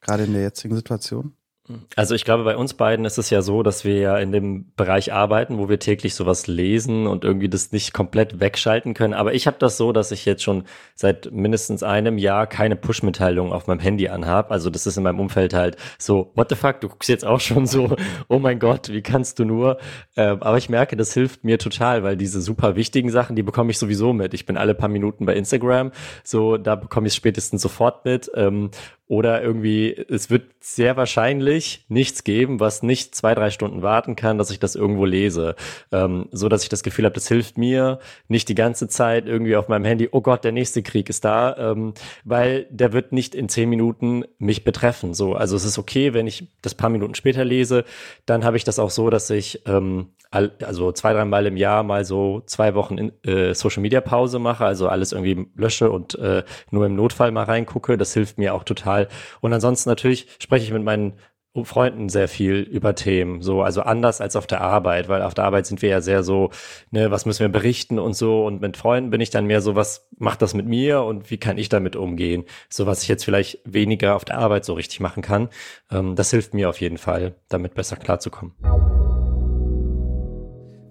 Gerade 0.00 0.24
in 0.24 0.32
der 0.32 0.42
jetzigen 0.42 0.74
Situation? 0.74 1.36
Also 1.96 2.14
ich 2.14 2.24
glaube, 2.24 2.44
bei 2.44 2.56
uns 2.56 2.74
beiden 2.74 3.04
ist 3.04 3.18
es 3.18 3.30
ja 3.30 3.42
so, 3.42 3.62
dass 3.62 3.84
wir 3.84 3.98
ja 3.98 4.18
in 4.18 4.30
dem 4.30 4.72
Bereich 4.76 5.12
arbeiten, 5.12 5.58
wo 5.58 5.68
wir 5.68 5.78
täglich 5.80 6.14
sowas 6.14 6.46
lesen 6.46 7.06
und 7.06 7.24
irgendwie 7.24 7.48
das 7.48 7.72
nicht 7.72 7.92
komplett 7.92 8.38
wegschalten 8.38 8.94
können. 8.94 9.14
Aber 9.14 9.34
ich 9.34 9.46
habe 9.46 9.56
das 9.58 9.76
so, 9.76 9.92
dass 9.92 10.12
ich 10.12 10.24
jetzt 10.24 10.44
schon 10.44 10.64
seit 10.94 11.32
mindestens 11.32 11.82
einem 11.82 12.18
Jahr 12.18 12.46
keine 12.46 12.76
Push-Mitteilungen 12.76 13.52
auf 13.52 13.66
meinem 13.66 13.80
Handy 13.80 14.08
anhab. 14.08 14.52
Also 14.52 14.70
das 14.70 14.86
ist 14.86 14.96
in 14.96 15.02
meinem 15.02 15.18
Umfeld 15.18 15.54
halt 15.54 15.76
so, 15.98 16.30
what 16.36 16.48
the 16.48 16.54
fuck, 16.54 16.80
du 16.80 16.88
guckst 16.88 17.08
jetzt 17.08 17.24
auch 17.24 17.40
schon 17.40 17.66
so, 17.66 17.96
oh 18.28 18.38
mein 18.38 18.60
Gott, 18.60 18.90
wie 18.90 19.02
kannst 19.02 19.40
du 19.40 19.44
nur? 19.44 19.78
Ähm, 20.16 20.42
aber 20.42 20.58
ich 20.58 20.68
merke, 20.68 20.96
das 20.96 21.12
hilft 21.14 21.42
mir 21.42 21.58
total, 21.58 22.04
weil 22.04 22.16
diese 22.16 22.40
super 22.40 22.76
wichtigen 22.76 23.10
Sachen, 23.10 23.34
die 23.34 23.42
bekomme 23.42 23.72
ich 23.72 23.78
sowieso 23.78 24.12
mit. 24.12 24.34
Ich 24.34 24.46
bin 24.46 24.56
alle 24.56 24.74
paar 24.74 24.88
Minuten 24.88 25.26
bei 25.26 25.34
Instagram, 25.34 25.90
so 26.22 26.58
da 26.58 26.76
bekomme 26.76 27.08
ich 27.08 27.12
es 27.12 27.16
spätestens 27.16 27.62
sofort 27.62 28.04
mit. 28.04 28.30
Ähm, 28.34 28.70
oder 29.08 29.40
irgendwie, 29.42 29.92
es 29.92 30.30
wird 30.30 30.44
sehr 30.60 30.96
wahrscheinlich 30.96 31.84
nichts 31.88 32.24
geben, 32.24 32.58
was 32.58 32.82
nicht 32.82 33.14
zwei, 33.14 33.34
drei 33.34 33.50
Stunden 33.50 33.82
warten 33.82 34.16
kann, 34.16 34.36
dass 34.36 34.50
ich 34.50 34.58
das 34.58 34.74
irgendwo 34.74 35.04
lese. 35.04 35.54
Ähm, 35.92 36.28
so 36.32 36.48
dass 36.48 36.64
ich 36.64 36.68
das 36.68 36.82
Gefühl 36.82 37.04
habe, 37.04 37.14
das 37.14 37.28
hilft 37.28 37.56
mir 37.56 38.00
nicht 38.26 38.48
die 38.48 38.56
ganze 38.56 38.88
Zeit 38.88 39.26
irgendwie 39.26 39.54
auf 39.54 39.68
meinem 39.68 39.84
Handy, 39.84 40.08
oh 40.10 40.22
Gott, 40.22 40.42
der 40.42 40.50
nächste 40.50 40.82
Krieg 40.82 41.08
ist 41.08 41.24
da, 41.24 41.56
ähm, 41.56 41.94
weil 42.24 42.66
der 42.70 42.92
wird 42.92 43.12
nicht 43.12 43.36
in 43.36 43.48
zehn 43.48 43.68
Minuten 43.68 44.24
mich 44.38 44.64
betreffen. 44.64 45.14
So, 45.14 45.34
also 45.34 45.54
es 45.54 45.64
ist 45.64 45.78
okay, 45.78 46.12
wenn 46.12 46.26
ich 46.26 46.48
das 46.62 46.74
paar 46.74 46.90
Minuten 46.90 47.14
später 47.14 47.44
lese, 47.44 47.84
dann 48.26 48.44
habe 48.44 48.56
ich 48.56 48.64
das 48.64 48.80
auch 48.80 48.90
so, 48.90 49.08
dass 49.08 49.30
ich 49.30 49.62
ähm, 49.66 50.08
all, 50.30 50.52
also 50.64 50.92
zwei, 50.92 51.12
dreimal 51.12 51.46
im 51.46 51.56
Jahr 51.56 51.82
mal 51.82 52.04
so 52.04 52.42
zwei 52.46 52.74
Wochen 52.74 52.98
in, 52.98 53.12
äh, 53.24 53.54
Social 53.54 53.82
Media 53.82 54.00
Pause 54.00 54.38
mache, 54.38 54.64
also 54.64 54.88
alles 54.88 55.12
irgendwie 55.12 55.46
lösche 55.54 55.90
und 55.90 56.16
äh, 56.18 56.42
nur 56.70 56.86
im 56.86 56.96
Notfall 56.96 57.30
mal 57.30 57.44
reingucke. 57.44 57.96
Das 57.96 58.12
hilft 58.14 58.38
mir 58.38 58.54
auch 58.54 58.64
total. 58.64 58.95
Und 59.40 59.52
ansonsten 59.52 59.88
natürlich 59.88 60.26
spreche 60.38 60.64
ich 60.64 60.72
mit 60.72 60.82
meinen 60.82 61.14
Freunden 61.64 62.08
sehr 62.08 62.28
viel 62.28 62.56
über 62.56 62.94
Themen, 62.94 63.40
so 63.40 63.62
also 63.62 63.82
anders 63.82 64.20
als 64.20 64.36
auf 64.36 64.46
der 64.46 64.60
Arbeit, 64.60 65.08
weil 65.08 65.22
auf 65.22 65.34
der 65.34 65.44
Arbeit 65.44 65.66
sind 65.66 65.80
wir 65.80 65.88
ja 65.88 66.00
sehr 66.00 66.22
so, 66.22 66.50
ne, 66.90 67.10
was 67.10 67.24
müssen 67.24 67.40
wir 67.40 67.48
berichten 67.48 67.98
und 67.98 68.14
so. 68.14 68.44
Und 68.44 68.60
mit 68.60 68.76
Freunden 68.76 69.10
bin 69.10 69.20
ich 69.20 69.30
dann 69.30 69.46
mehr 69.46 69.62
so, 69.62 69.74
was 69.74 70.08
macht 70.18 70.42
das 70.42 70.54
mit 70.54 70.66
mir 70.66 71.02
und 71.02 71.30
wie 71.30 71.38
kann 71.38 71.56
ich 71.56 71.68
damit 71.68 71.96
umgehen, 71.96 72.44
so 72.68 72.86
was 72.86 73.02
ich 73.02 73.08
jetzt 73.08 73.24
vielleicht 73.24 73.60
weniger 73.64 74.16
auf 74.16 74.24
der 74.24 74.38
Arbeit 74.38 74.64
so 74.64 74.74
richtig 74.74 75.00
machen 75.00 75.22
kann, 75.22 75.48
ähm, 75.90 76.14
das 76.16 76.30
hilft 76.30 76.52
mir 76.52 76.68
auf 76.68 76.80
jeden 76.80 76.98
Fall, 76.98 77.36
damit 77.48 77.74
besser 77.74 77.96
klarzukommen. 77.96 78.54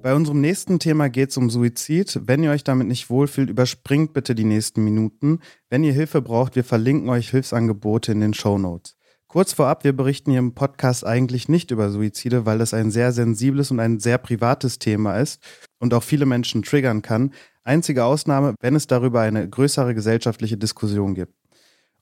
Bei 0.06 0.14
unserem 0.14 0.40
nächsten 0.40 0.78
Thema 0.78 1.10
geht 1.10 1.32
es 1.32 1.38
um 1.38 1.50
Suizid. 1.50 2.22
Wenn 2.28 2.44
ihr 2.44 2.52
euch 2.52 2.64
damit 2.64 2.86
nicht 2.88 3.10
wohlfühlt, 3.10 3.50
überspringt 3.50 4.14
bitte 4.14 4.36
die 4.36 4.44
nächsten 4.44 4.84
Minuten. 4.84 5.40
Wenn 5.68 5.84
ihr 5.84 5.94
Hilfe 5.94 6.22
braucht, 6.22 6.56
wir 6.56 6.64
verlinken 6.64 7.10
euch 7.10 7.32
Hilfsangebote 7.32 8.12
in 8.12 8.20
den 8.20 8.36
Show 8.36 8.60
Notes. 8.60 8.98
Kurz 9.28 9.54
vorab, 9.54 9.84
wir 9.84 9.94
berichten 9.94 10.30
hier 10.30 10.42
im 10.42 10.54
Podcast 10.54 11.08
eigentlich 11.08 11.50
nicht 11.50 11.72
über 11.72 11.90
Suizide, 11.90 12.46
weil 12.46 12.60
das 12.60 12.76
ein 12.76 12.92
sehr 12.92 13.14
sensibles 13.14 13.72
und 13.72 13.80
ein 13.80 14.00
sehr 14.00 14.20
privates 14.20 14.78
Thema 14.78 15.18
ist 15.18 15.42
und 15.80 15.92
auch 15.96 16.04
viele 16.04 16.28
Menschen 16.28 16.62
triggern 16.62 17.02
kann. 17.02 17.34
Einzige 17.64 18.06
Ausnahme, 18.06 18.54
wenn 18.60 18.76
es 18.76 18.86
darüber 18.86 19.22
eine 19.22 19.50
größere 19.50 19.96
gesellschaftliche 19.96 20.56
Diskussion 20.56 21.16
gibt. 21.16 21.34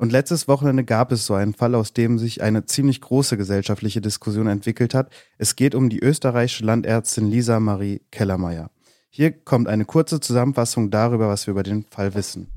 Und 0.04 0.12
letztes 0.12 0.50
Wochenende 0.50 0.84
gab 0.84 1.13
es 1.13 1.26
so 1.26 1.34
einen 1.34 1.54
Fall, 1.54 1.76
aus 1.76 1.94
dem 1.94 2.20
sich 2.20 2.44
eine 2.44 2.66
ziemlich 2.66 3.00
große 3.00 3.38
gesellschaftliche 3.38 4.02
Diskussion 4.02 4.48
entwickelt 4.48 4.94
hat. 4.94 5.10
Es 5.38 5.56
geht 5.56 5.76
um 5.76 5.88
die 5.88 6.00
österreichische 6.00 6.66
Landärztin 6.66 7.32
Lisa 7.32 7.62
Marie 7.62 8.02
Kellermeier. 8.12 8.70
Hier 9.10 9.32
kommt 9.32 9.70
eine 9.70 9.86
kurze 9.86 10.20
Zusammenfassung 10.20 10.92
darüber, 10.92 11.30
was 11.30 11.48
wir 11.48 11.54
über 11.54 11.63
den 11.63 11.86
Fall 11.89 12.16
wissen. 12.16 12.52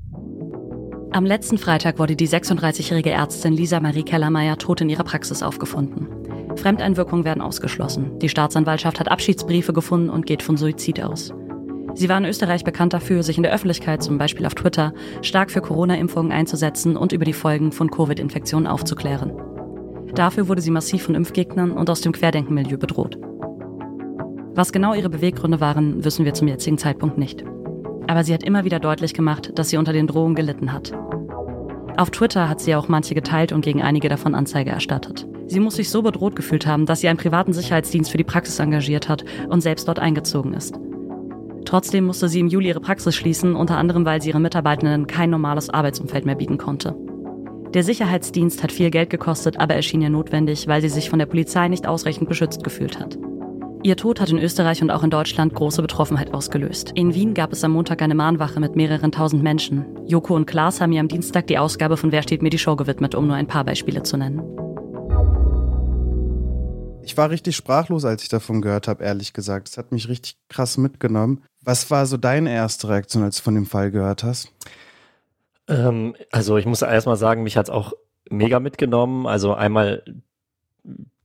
Am 1.11 1.25
letzten 1.25 1.57
Freitag 1.57 1.99
wurde 1.99 2.17
die 2.17 2.27
36-jährige 2.27 3.11
Ärztin 3.11 3.53
Lisa 3.53 3.79
Marie 3.79 4.03
Kellermeier 4.03 4.57
tot 4.57 4.81
in 4.81 4.89
ihrer 4.89 5.05
Praxis 5.05 5.41
aufgefunden. 5.41 6.09
Fremdeinwirkungen 6.57 7.23
werden 7.23 7.41
ausgeschlossen. 7.41 8.19
Die 8.19 8.27
Staatsanwaltschaft 8.27 8.99
hat 8.99 9.09
Abschiedsbriefe 9.09 9.71
gefunden 9.71 10.09
und 10.09 10.25
geht 10.25 10.43
von 10.43 10.57
Suizid 10.57 11.01
aus. 11.01 11.31
Sie 11.97 12.09
war 12.09 12.19
in 12.19 12.25
Österreich 12.25 12.63
bekannt 12.63 12.93
dafür, 12.93 13.23
sich 13.23 13.37
in 13.37 13.43
der 13.43 13.51
Öffentlichkeit, 13.51 14.03
zum 14.03 14.19
Beispiel 14.19 14.45
auf 14.45 14.53
Twitter, 14.53 14.93
stark 15.23 15.49
für 15.49 15.61
Corona-Impfungen 15.61 16.31
einzusetzen 16.31 16.95
und 16.95 17.11
über 17.11 17.25
die 17.25 17.33
Folgen 17.33 17.71
von 17.71 17.89
Covid-Infektionen 17.89 18.67
aufzuklären. 18.67 19.31
Dafür 20.13 20.47
wurde 20.47 20.61
sie 20.61 20.69
massiv 20.69 21.01
von 21.01 21.15
Impfgegnern 21.15 21.71
und 21.71 21.89
aus 21.89 22.01
dem 22.01 22.11
Querdenkenmilieu 22.11 22.77
bedroht. 22.77 23.17
Was 24.53 24.71
genau 24.71 24.93
ihre 24.93 25.09
Beweggründe 25.09 25.59
waren, 25.59 26.03
wissen 26.03 26.23
wir 26.23 26.35
zum 26.35 26.47
jetzigen 26.47 26.77
Zeitpunkt 26.77 27.17
nicht. 27.17 27.43
Aber 28.05 28.23
sie 28.23 28.35
hat 28.35 28.43
immer 28.43 28.63
wieder 28.63 28.79
deutlich 28.79 29.15
gemacht, 29.15 29.53
dass 29.55 29.69
sie 29.69 29.77
unter 29.77 29.91
den 29.91 30.05
Drohungen 30.05 30.35
gelitten 30.35 30.73
hat. 30.73 30.93
Auf 31.97 32.11
Twitter 32.11 32.47
hat 32.47 32.61
sie 32.61 32.75
auch 32.75 32.89
manche 32.89 33.15
geteilt 33.15 33.51
und 33.51 33.61
gegen 33.61 33.81
einige 33.81 34.07
davon 34.07 34.35
Anzeige 34.35 34.69
erstattet. 34.69 35.27
Sie 35.47 35.59
muss 35.59 35.77
sich 35.77 35.89
so 35.89 36.03
bedroht 36.03 36.35
gefühlt 36.35 36.67
haben, 36.67 36.85
dass 36.85 37.01
sie 37.01 37.07
einen 37.07 37.17
privaten 37.17 37.53
Sicherheitsdienst 37.53 38.11
für 38.11 38.17
die 38.17 38.23
Praxis 38.23 38.59
engagiert 38.59 39.09
hat 39.09 39.25
und 39.49 39.61
selbst 39.61 39.87
dort 39.87 39.97
eingezogen 39.97 40.53
ist. 40.53 40.79
Trotzdem 41.67 42.05
musste 42.05 42.29
sie 42.29 42.39
im 42.39 42.47
Juli 42.47 42.69
ihre 42.69 42.79
Praxis 42.79 43.13
schließen, 43.13 43.53
unter 43.53 43.77
anderem 43.77 44.05
weil 44.05 44.21
sie 44.21 44.29
ihren 44.29 44.41
Mitarbeitenden 44.41 45.05
kein 45.05 45.29
normales 45.29 45.69
Arbeitsumfeld 45.69 46.25
mehr 46.25 46.35
bieten 46.35 46.57
konnte. 46.57 46.95
Der 47.73 47.83
Sicherheitsdienst 47.83 48.63
hat 48.63 48.71
viel 48.71 48.89
Geld 48.89 49.09
gekostet, 49.09 49.59
aber 49.59 49.75
erschien 49.75 50.01
ihr 50.01 50.09
notwendig, 50.09 50.69
weil 50.69 50.81
sie 50.81 50.87
sich 50.87 51.09
von 51.09 51.19
der 51.19 51.25
Polizei 51.25 51.67
nicht 51.67 51.85
ausreichend 51.85 52.29
beschützt 52.29 52.63
gefühlt 52.63 53.01
hat. 53.01 53.17
Ihr 53.83 53.97
Tod 53.97 54.21
hat 54.21 54.29
in 54.29 54.39
Österreich 54.39 54.81
und 54.81 54.91
auch 54.91 55.03
in 55.03 55.09
Deutschland 55.09 55.53
große 55.55 55.81
Betroffenheit 55.81 56.33
ausgelöst. 56.33 56.93
In 56.95 57.13
Wien 57.13 57.33
gab 57.33 57.51
es 57.51 57.65
am 57.65 57.73
Montag 57.73 58.01
eine 58.01 58.15
Mahnwache 58.15 58.61
mit 58.61 58.77
mehreren 58.77 59.11
tausend 59.11 59.43
Menschen. 59.43 59.85
Joko 60.05 60.37
und 60.37 60.45
Klaas 60.45 60.79
haben 60.79 60.93
ihr 60.93 61.01
am 61.01 61.09
Dienstag 61.09 61.47
die 61.47 61.57
Ausgabe 61.57 61.97
von 61.97 62.13
Wer 62.13 62.23
steht 62.23 62.41
mir 62.41 62.49
die 62.49 62.59
Show 62.59 62.77
gewidmet, 62.77 63.13
um 63.13 63.27
nur 63.27 63.35
ein 63.35 63.47
paar 63.47 63.65
Beispiele 63.65 64.03
zu 64.03 64.15
nennen. 64.15 64.41
Ich 67.07 67.15
war 67.15 67.29
richtig 67.29 67.55
sprachlos, 67.55 68.03
als 68.03 68.23
ich 68.23 68.27
davon 68.27 68.61
gehört 68.61 68.89
habe, 68.89 69.01
ehrlich 69.01 69.31
gesagt. 69.31 69.69
Es 69.69 69.77
hat 69.77 69.93
mich 69.93 70.09
richtig 70.09 70.35
krass 70.49 70.75
mitgenommen. 70.75 71.41
Was 71.63 71.89
war 71.89 72.05
so 72.05 72.17
deine 72.17 72.53
erste 72.53 72.89
Reaktion, 72.89 73.23
als 73.23 73.37
du 73.37 73.43
von 73.43 73.55
dem 73.55 73.65
Fall 73.65 73.91
gehört 73.91 74.25
hast? 74.25 74.51
Ähm, 75.69 76.17
also 76.33 76.57
ich 76.57 76.65
muss 76.65 76.81
erstmal 76.81 77.15
sagen, 77.15 77.43
mich 77.43 77.55
hat 77.55 77.67
es 77.67 77.69
auch 77.69 77.93
mega 78.29 78.59
mitgenommen. 78.59 79.25
Also 79.25 79.53
einmal 79.53 80.03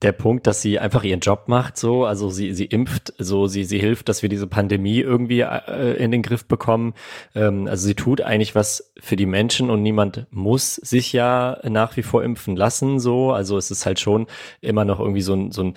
der 0.01 0.11
Punkt, 0.11 0.47
dass 0.47 0.61
sie 0.61 0.79
einfach 0.79 1.03
ihren 1.03 1.21
Job 1.21 1.47
macht, 1.47 1.77
so, 1.77 2.05
also 2.05 2.29
sie, 2.29 2.53
sie 2.53 2.65
impft, 2.65 3.13
so, 3.17 3.47
sie, 3.47 3.63
sie 3.63 3.79
hilft, 3.79 4.09
dass 4.09 4.21
wir 4.21 4.27
diese 4.27 4.47
Pandemie 4.47 4.99
irgendwie 4.99 5.41
äh, 5.41 5.93
in 5.93 6.11
den 6.11 6.21
Griff 6.21 6.45
bekommen. 6.45 6.93
Ähm, 7.33 7.67
also 7.67 7.87
sie 7.87 7.95
tut 7.95 8.19
eigentlich 8.19 8.55
was 8.55 8.91
für 8.99 9.15
die 9.15 9.25
Menschen 9.25 9.69
und 9.69 9.81
niemand 9.81 10.27
muss 10.31 10.75
sich 10.75 11.13
ja 11.13 11.57
nach 11.63 11.95
wie 11.95 12.03
vor 12.03 12.23
impfen 12.23 12.57
lassen, 12.57 12.99
so. 12.99 13.31
Also 13.31 13.57
es 13.57 13.71
ist 13.71 13.85
halt 13.85 13.99
schon 13.99 14.27
immer 14.59 14.83
noch 14.83 14.99
irgendwie 14.99 15.21
so 15.21 15.33
ein, 15.33 15.51
so 15.51 15.63
ein 15.63 15.73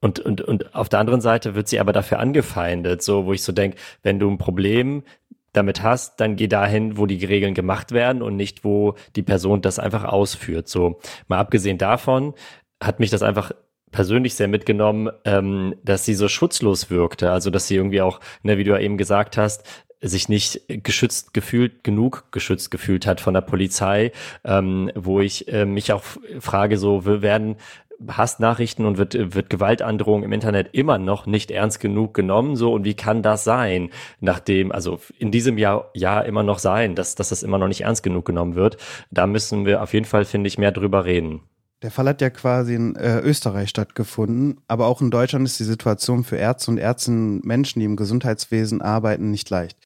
und, 0.00 0.20
und, 0.20 0.42
und 0.42 0.74
auf 0.74 0.90
der 0.90 0.98
anderen 0.98 1.22
Seite 1.22 1.54
wird 1.54 1.68
sie 1.68 1.80
aber 1.80 1.94
dafür 1.94 2.18
angefeindet, 2.18 3.02
so, 3.02 3.24
wo 3.24 3.32
ich 3.32 3.42
so 3.42 3.52
denke, 3.52 3.78
wenn 4.02 4.18
du 4.18 4.28
ein 4.28 4.36
Problem 4.36 5.02
damit 5.54 5.82
hast, 5.82 6.20
dann 6.20 6.36
geh 6.36 6.48
dahin, 6.48 6.98
wo 6.98 7.06
die 7.06 7.24
Regeln 7.24 7.54
gemacht 7.54 7.92
werden 7.92 8.20
und 8.20 8.36
nicht, 8.36 8.64
wo 8.64 8.96
die 9.16 9.22
Person 9.22 9.62
das 9.62 9.78
einfach 9.78 10.04
ausführt. 10.04 10.68
So, 10.68 11.00
mal 11.28 11.38
abgesehen 11.38 11.78
davon, 11.78 12.34
hat 12.84 13.00
mich 13.00 13.10
das 13.10 13.22
einfach 13.22 13.52
persönlich 13.90 14.34
sehr 14.34 14.48
mitgenommen, 14.48 15.10
ähm, 15.24 15.76
dass 15.84 16.04
sie 16.04 16.14
so 16.14 16.28
schutzlos 16.28 16.90
wirkte. 16.90 17.30
Also 17.30 17.50
dass 17.50 17.68
sie 17.68 17.76
irgendwie 17.76 18.02
auch, 18.02 18.20
ne, 18.42 18.58
wie 18.58 18.64
du 18.64 18.72
ja 18.72 18.78
eben 18.78 18.98
gesagt 18.98 19.36
hast, 19.36 19.64
sich 20.00 20.28
nicht 20.28 20.62
geschützt 20.68 21.32
gefühlt, 21.32 21.82
genug 21.84 22.30
geschützt 22.30 22.70
gefühlt 22.70 23.06
hat 23.06 23.20
von 23.20 23.34
der 23.34 23.40
Polizei, 23.40 24.12
ähm, 24.44 24.90
wo 24.94 25.20
ich 25.20 25.48
äh, 25.48 25.64
mich 25.64 25.92
auch 25.92 26.02
frage, 26.40 26.76
so 26.76 27.06
wir 27.06 27.22
werden 27.22 27.56
Hassnachrichten 28.08 28.84
und 28.84 28.98
wird, 28.98 29.34
wird 29.34 29.48
Gewaltandrohung 29.48 30.24
im 30.24 30.32
Internet 30.32 30.70
immer 30.72 30.98
noch 30.98 31.26
nicht 31.26 31.50
ernst 31.50 31.80
genug 31.80 32.12
genommen, 32.12 32.56
so 32.56 32.72
und 32.72 32.84
wie 32.84 32.94
kann 32.94 33.22
das 33.22 33.44
sein, 33.44 33.90
nachdem, 34.20 34.72
also 34.72 34.98
in 35.18 35.30
diesem 35.30 35.56
Jahr, 35.58 35.90
Jahr 35.94 36.24
immer 36.26 36.42
noch 36.42 36.58
sein, 36.58 36.96
dass, 36.96 37.14
dass 37.14 37.28
das 37.28 37.42
immer 37.42 37.58
noch 37.58 37.68
nicht 37.68 37.82
ernst 37.82 38.02
genug 38.02 38.24
genommen 38.26 38.56
wird. 38.56 38.76
Da 39.10 39.26
müssen 39.26 39.64
wir 39.64 39.82
auf 39.82 39.94
jeden 39.94 40.06
Fall, 40.06 40.24
finde 40.24 40.48
ich, 40.48 40.58
mehr 40.58 40.72
drüber 40.72 41.04
reden. 41.04 41.42
Der 41.82 41.90
Fall 41.90 42.08
hat 42.08 42.20
ja 42.20 42.30
quasi 42.30 42.74
in 42.74 42.96
äh, 42.96 43.20
Österreich 43.20 43.68
stattgefunden, 43.68 44.60
aber 44.68 44.86
auch 44.86 45.02
in 45.02 45.10
Deutschland 45.10 45.44
ist 45.44 45.60
die 45.60 45.64
Situation 45.64 46.24
für 46.24 46.36
Ärzte 46.36 46.70
und 46.70 46.78
Ärztinnen, 46.78 47.40
Menschen, 47.44 47.80
die 47.80 47.84
im 47.84 47.96
Gesundheitswesen 47.96 48.80
arbeiten, 48.80 49.30
nicht 49.30 49.50
leicht. 49.50 49.76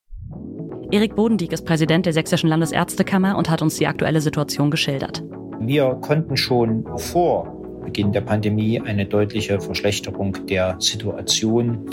Erik 0.90 1.16
Bodendieck 1.16 1.52
ist 1.52 1.64
Präsident 1.64 2.06
der 2.06 2.12
Sächsischen 2.12 2.48
Landesärztekammer 2.48 3.36
und 3.36 3.50
hat 3.50 3.62
uns 3.62 3.76
die 3.76 3.86
aktuelle 3.86 4.20
Situation 4.20 4.70
geschildert. 4.70 5.22
Wir 5.60 5.96
konnten 6.00 6.36
schon 6.36 6.86
vor 6.96 7.57
Beginn 7.88 8.12
der 8.12 8.20
Pandemie 8.20 8.78
eine 8.78 9.06
deutliche 9.06 9.58
Verschlechterung 9.62 10.36
der 10.46 10.76
Situation 10.78 11.88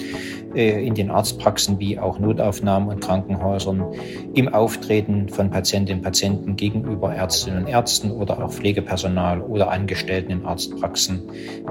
äh, 0.54 0.86
in 0.86 0.94
den 0.94 1.10
Arztpraxen 1.10 1.80
wie 1.80 1.98
auch 1.98 2.20
Notaufnahmen 2.20 2.90
und 2.90 3.00
Krankenhäusern 3.00 3.82
im 4.34 4.54
Auftreten 4.54 5.30
von 5.30 5.50
Patientinnen 5.50 6.00
und 6.00 6.04
Patienten 6.04 6.58
gegenüber 6.58 7.16
Ärztinnen 7.16 7.64
und 7.64 7.70
Ärzten 7.70 8.12
oder 8.12 8.44
auch 8.44 8.52
Pflegepersonal 8.52 9.40
oder 9.40 9.72
Angestellten 9.72 10.34
in 10.34 10.46
Arztpraxen 10.46 11.22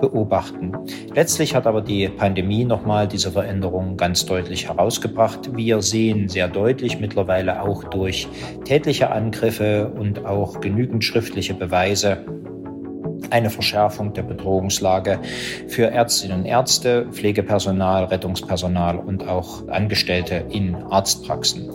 beobachten. 0.01 0.73
Letztlich 1.15 1.55
hat 1.55 1.67
aber 1.67 1.83
die 1.83 2.09
Pandemie 2.09 2.65
nochmal 2.65 3.07
diese 3.07 3.31
Veränderung 3.31 3.99
ganz 3.99 4.25
deutlich 4.25 4.69
herausgebracht. 4.69 5.55
Wir 5.55 5.83
sehen 5.83 6.31
sehr 6.31 6.49
deutlich 6.49 6.99
mittlerweile 6.99 7.61
auch 7.61 7.85
durch 7.85 8.27
tätliche 8.65 9.11
Angriffe 9.11 9.93
und 9.95 10.25
auch 10.25 10.63
genügend 10.63 11.05
schriftliche 11.05 11.53
Beweise, 11.53 12.25
eine 13.31 13.51
Verschärfung 13.51 14.13
der 14.13 14.23
Bedrohungslage 14.23 15.21
für 15.69 15.87
Ärztinnen 15.87 16.41
und 16.41 16.47
Ärzte, 16.47 17.07
Pflegepersonal, 17.11 18.05
Rettungspersonal 18.05 18.99
und 18.99 19.27
auch 19.29 19.69
Angestellte 19.69 20.45
in 20.51 20.75
Arztpraxen. 20.75 21.71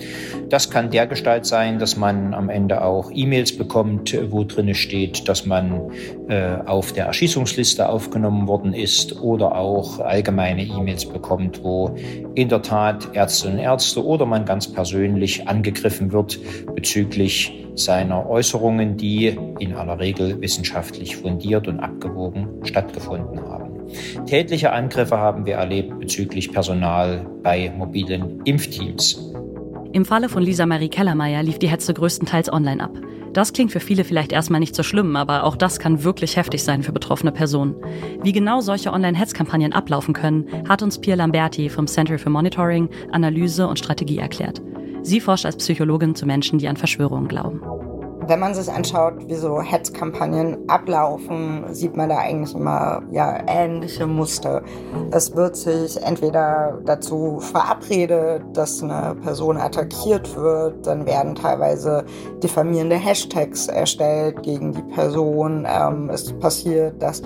Das 0.49 0.69
kann 0.69 0.89
dergestalt 0.89 1.45
sein, 1.45 1.79
dass 1.79 1.95
man 1.95 2.33
am 2.33 2.49
Ende 2.49 2.83
auch 2.83 3.11
E-Mails 3.13 3.55
bekommt, 3.55 4.17
wo 4.31 4.43
drinne 4.43 4.73
steht, 4.73 5.29
dass 5.29 5.45
man 5.45 5.91
äh, 6.27 6.57
auf 6.65 6.91
der 6.91 7.05
Erschießungsliste 7.05 7.87
aufgenommen 7.87 8.47
worden 8.47 8.73
ist 8.73 9.21
oder 9.21 9.55
auch 9.55 9.99
allgemeine 9.99 10.63
E-Mails 10.63 11.05
bekommt, 11.05 11.63
wo 11.63 11.95
in 12.35 12.49
der 12.49 12.61
Tat 12.61 13.09
Ärztinnen 13.13 13.57
und 13.57 13.63
Ärzte 13.63 14.03
oder 14.03 14.25
man 14.25 14.45
ganz 14.45 14.67
persönlich 14.67 15.47
angegriffen 15.47 16.11
wird 16.11 16.39
bezüglich 16.75 17.68
seiner 17.75 18.29
Äußerungen, 18.29 18.97
die 18.97 19.37
in 19.59 19.73
aller 19.73 19.99
Regel 19.99 20.41
wissenschaftlich 20.41 21.17
fundiert 21.17 21.67
und 21.67 21.79
abgewogen 21.79 22.47
stattgefunden 22.63 23.41
haben. 23.41 23.69
Tätliche 24.25 24.71
Angriffe 24.71 25.17
haben 25.17 25.45
wir 25.45 25.55
erlebt 25.55 25.99
bezüglich 25.99 26.51
Personal 26.51 27.25
bei 27.41 27.71
mobilen 27.75 28.41
Impfteams. 28.45 29.33
Im 29.91 30.05
Falle 30.05 30.29
von 30.29 30.43
Lisa 30.43 30.65
Marie 30.65 30.89
Kellermeier 30.89 31.41
lief 31.41 31.57
die 31.57 31.69
Hetze 31.69 31.93
größtenteils 31.93 32.53
online 32.53 32.83
ab. 32.83 32.91
Das 33.33 33.53
klingt 33.53 33.71
für 33.71 33.79
viele 33.79 34.03
vielleicht 34.03 34.31
erstmal 34.31 34.59
nicht 34.59 34.75
so 34.75 34.83
schlimm, 34.83 35.15
aber 35.15 35.43
auch 35.43 35.55
das 35.55 35.79
kann 35.79 36.03
wirklich 36.03 36.35
heftig 36.35 36.63
sein 36.63 36.83
für 36.83 36.91
betroffene 36.91 37.31
Personen. 37.31 37.75
Wie 38.23 38.31
genau 38.31 38.59
solche 38.61 38.91
Online-Hetzkampagnen 38.91 39.73
ablaufen 39.73 40.13
können, 40.13 40.47
hat 40.67 40.81
uns 40.81 40.99
Pierre 40.99 41.17
Lamberti 41.17 41.69
vom 41.69 41.87
Center 41.87 42.17
for 42.17 42.31
Monitoring, 42.31 42.89
Analyse 43.11 43.67
und 43.67 43.77
Strategie 43.77 44.17
erklärt. 44.17 44.61
Sie 45.01 45.19
forscht 45.19 45.45
als 45.45 45.57
Psychologin 45.57 46.15
zu 46.15 46.25
Menschen, 46.25 46.59
die 46.59 46.67
an 46.67 46.77
Verschwörungen 46.77 47.27
glauben. 47.27 47.61
Wenn 48.29 48.41
man 48.41 48.53
sich 48.53 48.71
anschaut, 48.71 49.27
wie 49.27 49.33
so 49.33 49.59
Hetzkampagnen 49.59 50.69
ablaufen, 50.69 51.63
sieht 51.71 51.97
man 51.97 52.09
da 52.09 52.19
eigentlich 52.19 52.53
immer 52.53 53.01
ja, 53.09 53.39
ähnliche 53.47 54.05
Muster. 54.05 54.61
Es 55.09 55.35
wird 55.35 55.55
sich 55.55 55.99
entweder 56.03 56.79
dazu 56.85 57.39
verabredet, 57.39 58.43
dass 58.53 58.83
eine 58.83 59.15
Person 59.15 59.57
attackiert 59.57 60.35
wird, 60.35 60.85
dann 60.85 61.07
werden 61.07 61.33
teilweise 61.33 62.05
diffamierende 62.43 62.97
Hashtags 62.97 63.65
erstellt 63.65 64.43
gegen 64.43 64.73
die 64.73 64.83
Person. 64.93 65.65
Ähm, 65.67 66.11
es 66.11 66.31
passiert, 66.33 67.01
dass 67.01 67.23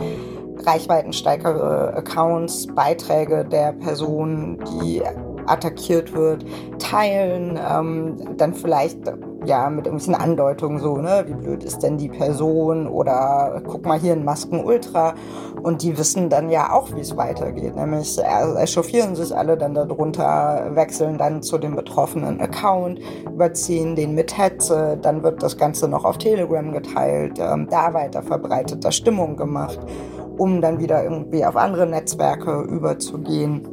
reichweitensteigere 0.65 1.95
Accounts, 1.95 2.67
Beiträge 2.67 3.43
der 3.43 3.73
Person, 3.73 4.57
die 4.79 5.01
attackiert 5.47 6.13
wird, 6.13 6.45
teilen, 6.79 7.59
ähm, 7.71 8.37
dann 8.37 8.53
vielleicht 8.53 8.99
ja, 9.45 9.69
mit 9.69 9.85
irgendwelchen 9.85 10.15
Andeutungen 10.15 10.79
so, 10.79 10.97
ne, 10.97 11.23
wie 11.27 11.33
blöd 11.33 11.63
ist 11.63 11.83
denn 11.83 11.97
die 11.97 12.09
Person 12.09 12.87
oder 12.87 13.61
guck 13.65 13.85
mal 13.85 13.99
hier 13.99 14.13
in 14.13 14.23
Masken 14.23 14.63
Ultra. 14.63 15.13
Und 15.61 15.81
die 15.81 15.97
wissen 15.97 16.29
dann 16.29 16.49
ja 16.49 16.71
auch, 16.71 16.93
wie 16.95 16.99
es 16.99 17.15
weitergeht. 17.15 17.75
Nämlich 17.75 18.19
echauffieren 18.21 19.15
sich 19.15 19.35
alle 19.35 19.57
dann 19.57 19.73
darunter, 19.73 20.71
wechseln 20.73 21.17
dann 21.17 21.41
zu 21.41 21.57
dem 21.57 21.75
betroffenen 21.75 22.39
Account, 22.41 22.99
überziehen 23.25 23.95
den 23.95 24.15
mit 24.15 24.37
Hetze, 24.37 24.97
dann 25.01 25.23
wird 25.23 25.43
das 25.43 25.57
Ganze 25.57 25.87
noch 25.87 26.05
auf 26.05 26.17
Telegram 26.17 26.71
geteilt, 26.71 27.39
ähm, 27.39 27.67
da 27.69 27.93
weiter 27.93 28.23
verbreiteter 28.23 28.91
Stimmung 28.91 29.35
gemacht, 29.35 29.79
um 30.37 30.61
dann 30.61 30.79
wieder 30.79 31.03
irgendwie 31.03 31.45
auf 31.45 31.55
andere 31.55 31.87
Netzwerke 31.87 32.61
überzugehen. 32.61 33.72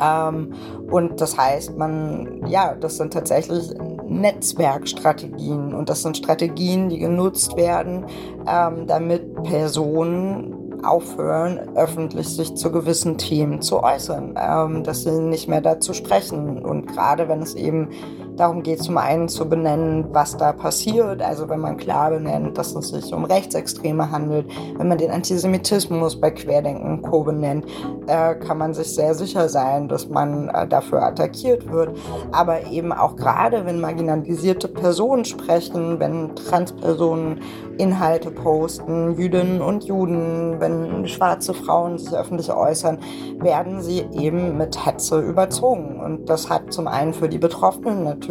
Ähm, 0.00 0.52
und 0.90 1.20
das 1.20 1.36
heißt, 1.36 1.76
man, 1.76 2.46
ja, 2.46 2.74
das 2.74 2.96
sind 2.96 3.12
tatsächlich 3.12 3.74
Netzwerkstrategien 4.08 5.74
und 5.74 5.88
das 5.88 6.02
sind 6.02 6.16
Strategien, 6.16 6.88
die 6.88 6.98
genutzt 6.98 7.56
werden, 7.56 8.06
ähm, 8.46 8.86
damit 8.86 9.42
Personen 9.42 10.82
aufhören, 10.84 11.76
öffentlich 11.76 12.28
sich 12.28 12.54
zu 12.54 12.70
gewissen 12.70 13.18
Themen 13.18 13.60
zu 13.60 13.82
äußern, 13.82 14.34
ähm, 14.38 14.84
dass 14.84 15.02
sie 15.02 15.20
nicht 15.20 15.48
mehr 15.48 15.60
dazu 15.60 15.92
sprechen. 15.92 16.64
Und 16.64 16.86
gerade 16.86 17.28
wenn 17.28 17.42
es 17.42 17.54
eben 17.54 17.90
darum 18.36 18.62
geht, 18.62 18.82
zum 18.82 18.98
einen 18.98 19.28
zu 19.28 19.48
benennen, 19.48 20.06
was 20.12 20.36
da 20.36 20.52
passiert, 20.52 21.22
also 21.22 21.48
wenn 21.48 21.60
man 21.60 21.76
klar 21.76 22.10
benennt, 22.10 22.58
dass 22.58 22.74
es 22.74 22.88
sich 22.88 23.12
um 23.12 23.24
Rechtsextreme 23.24 24.10
handelt, 24.10 24.46
wenn 24.76 24.88
man 24.88 24.98
den 24.98 25.10
Antisemitismus 25.10 26.20
bei 26.20 26.30
Querdenken 26.30 27.02
Co. 27.02 27.22
benennt, 27.22 27.64
äh, 28.06 28.34
kann 28.34 28.58
man 28.58 28.74
sich 28.74 28.94
sehr 28.94 29.14
sicher 29.14 29.48
sein, 29.48 29.88
dass 29.88 30.08
man 30.08 30.48
äh, 30.48 30.66
dafür 30.66 31.02
attackiert 31.02 31.70
wird. 31.70 31.96
Aber 32.32 32.66
eben 32.66 32.92
auch 32.92 33.16
gerade, 33.16 33.64
wenn 33.64 33.80
marginalisierte 33.80 34.68
Personen 34.68 35.24
sprechen, 35.24 35.98
wenn 35.98 36.34
Transpersonen 36.36 37.40
Inhalte 37.78 38.30
posten, 38.30 39.18
Jüdinnen 39.18 39.60
und 39.60 39.84
Juden, 39.84 40.60
wenn 40.60 41.06
schwarze 41.06 41.52
Frauen 41.52 41.98
sich 41.98 42.12
öffentlich 42.14 42.50
äußern, 42.50 42.98
werden 43.38 43.82
sie 43.82 44.06
eben 44.12 44.56
mit 44.56 44.86
Hetze 44.86 45.20
überzogen. 45.20 46.00
Und 46.00 46.28
das 46.28 46.48
hat 46.48 46.72
zum 46.72 46.88
einen 46.88 47.12
für 47.12 47.28
die 47.28 47.38
Betroffenen 47.38 48.04
natürlich 48.04 48.25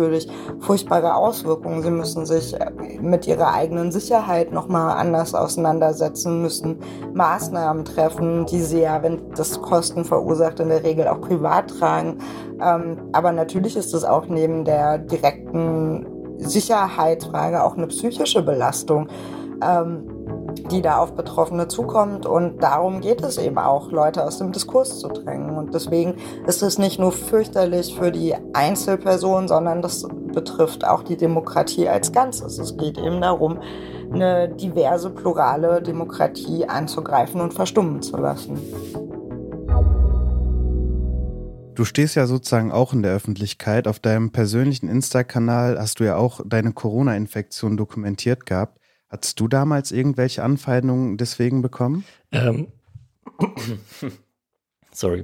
furchtbare 0.59 1.15
Auswirkungen. 1.15 1.81
Sie 1.81 1.91
müssen 1.91 2.25
sich 2.25 2.53
äh, 2.53 2.71
mit 3.01 3.27
ihrer 3.27 3.53
eigenen 3.53 3.91
Sicherheit 3.91 4.51
nochmal 4.51 4.97
anders 4.97 5.33
auseinandersetzen, 5.33 6.41
müssen 6.41 6.79
Maßnahmen 7.13 7.85
treffen, 7.85 8.45
die 8.45 8.61
sie 8.61 8.81
ja, 8.81 9.01
wenn 9.03 9.21
das 9.35 9.61
Kosten 9.61 10.05
verursacht, 10.05 10.59
in 10.59 10.69
der 10.69 10.83
Regel 10.83 11.07
auch 11.07 11.21
privat 11.21 11.69
tragen. 11.69 12.19
Ähm, 12.61 12.97
aber 13.13 13.31
natürlich 13.31 13.75
ist 13.75 13.93
es 13.93 14.03
auch 14.03 14.27
neben 14.27 14.65
der 14.65 14.97
direkten 14.97 16.05
Sicherheitsfrage 16.37 17.63
auch 17.63 17.77
eine 17.77 17.87
psychische 17.87 18.41
Belastung. 18.41 19.07
Ähm, 19.61 20.14
die 20.71 20.81
da 20.81 20.97
auf 20.97 21.13
Betroffene 21.13 21.67
zukommt. 21.67 22.25
Und 22.25 22.61
darum 22.61 23.01
geht 23.01 23.21
es 23.21 23.37
eben 23.37 23.57
auch, 23.57 23.91
Leute 23.91 24.23
aus 24.23 24.37
dem 24.37 24.51
Diskurs 24.51 24.99
zu 24.99 25.07
drängen. 25.07 25.57
Und 25.57 25.73
deswegen 25.73 26.15
ist 26.47 26.61
es 26.61 26.77
nicht 26.77 26.99
nur 26.99 27.11
fürchterlich 27.11 27.95
für 27.95 28.11
die 28.11 28.35
Einzelperson, 28.53 29.47
sondern 29.47 29.81
das 29.81 30.07
betrifft 30.33 30.85
auch 30.85 31.03
die 31.03 31.17
Demokratie 31.17 31.87
als 31.87 32.11
Ganzes. 32.11 32.59
Es 32.59 32.77
geht 32.77 32.97
eben 32.97 33.21
darum, 33.21 33.59
eine 34.11 34.49
diverse, 34.49 35.09
plurale 35.09 35.81
Demokratie 35.81 36.65
anzugreifen 36.65 37.41
und 37.41 37.53
verstummen 37.53 38.01
zu 38.01 38.17
lassen. 38.17 38.59
Du 41.75 41.83
stehst 41.83 42.15
ja 42.15 42.25
sozusagen 42.25 42.71
auch 42.71 42.93
in 42.93 43.03
der 43.03 43.13
Öffentlichkeit. 43.13 43.87
Auf 43.87 43.99
deinem 43.99 44.31
persönlichen 44.31 44.87
Insta-Kanal 44.87 45.77
hast 45.77 45.99
du 45.99 46.05
ja 46.05 46.15
auch 46.15 46.39
deine 46.45 46.71
Corona-Infektion 46.71 47.75
dokumentiert 47.75 48.45
gehabt. 48.45 48.79
Hattest 49.15 49.39
du 49.39 49.47
damals 49.47 49.93
irgendwelche 49.93 50.43
Anfeindungen 50.43 51.15
deswegen 51.15 51.61
bekommen? 51.61 52.03
Ähm. 52.33 52.67
Sorry. 54.91 55.23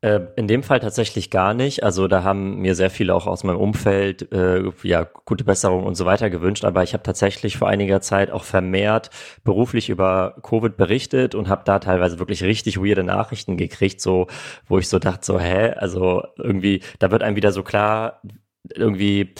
Äh, 0.00 0.20
in 0.36 0.46
dem 0.46 0.62
Fall 0.62 0.78
tatsächlich 0.78 1.30
gar 1.30 1.54
nicht. 1.54 1.82
Also 1.82 2.06
da 2.06 2.22
haben 2.22 2.60
mir 2.60 2.76
sehr 2.76 2.90
viele 2.90 3.16
auch 3.16 3.26
aus 3.26 3.42
meinem 3.42 3.56
Umfeld 3.58 4.30
äh, 4.30 4.62
ja 4.84 5.08
gute 5.24 5.42
Besserung 5.42 5.82
und 5.82 5.96
so 5.96 6.04
weiter 6.04 6.30
gewünscht. 6.30 6.64
Aber 6.64 6.84
ich 6.84 6.92
habe 6.92 7.02
tatsächlich 7.02 7.56
vor 7.56 7.66
einiger 7.66 8.00
Zeit 8.00 8.30
auch 8.30 8.44
vermehrt 8.44 9.10
beruflich 9.42 9.88
über 9.90 10.36
Covid 10.44 10.76
berichtet 10.76 11.34
und 11.34 11.48
habe 11.48 11.62
da 11.64 11.80
teilweise 11.80 12.20
wirklich 12.20 12.44
richtig 12.44 12.78
weirde 12.78 13.02
Nachrichten 13.02 13.56
gekriegt, 13.56 14.00
so 14.00 14.28
wo 14.68 14.78
ich 14.78 14.88
so 14.88 15.00
dachte, 15.00 15.26
so 15.26 15.40
hä, 15.40 15.72
also 15.72 16.22
irgendwie 16.38 16.80
da 17.00 17.10
wird 17.10 17.24
einem 17.24 17.34
wieder 17.34 17.50
so 17.50 17.64
klar, 17.64 18.22
irgendwie 18.72 19.34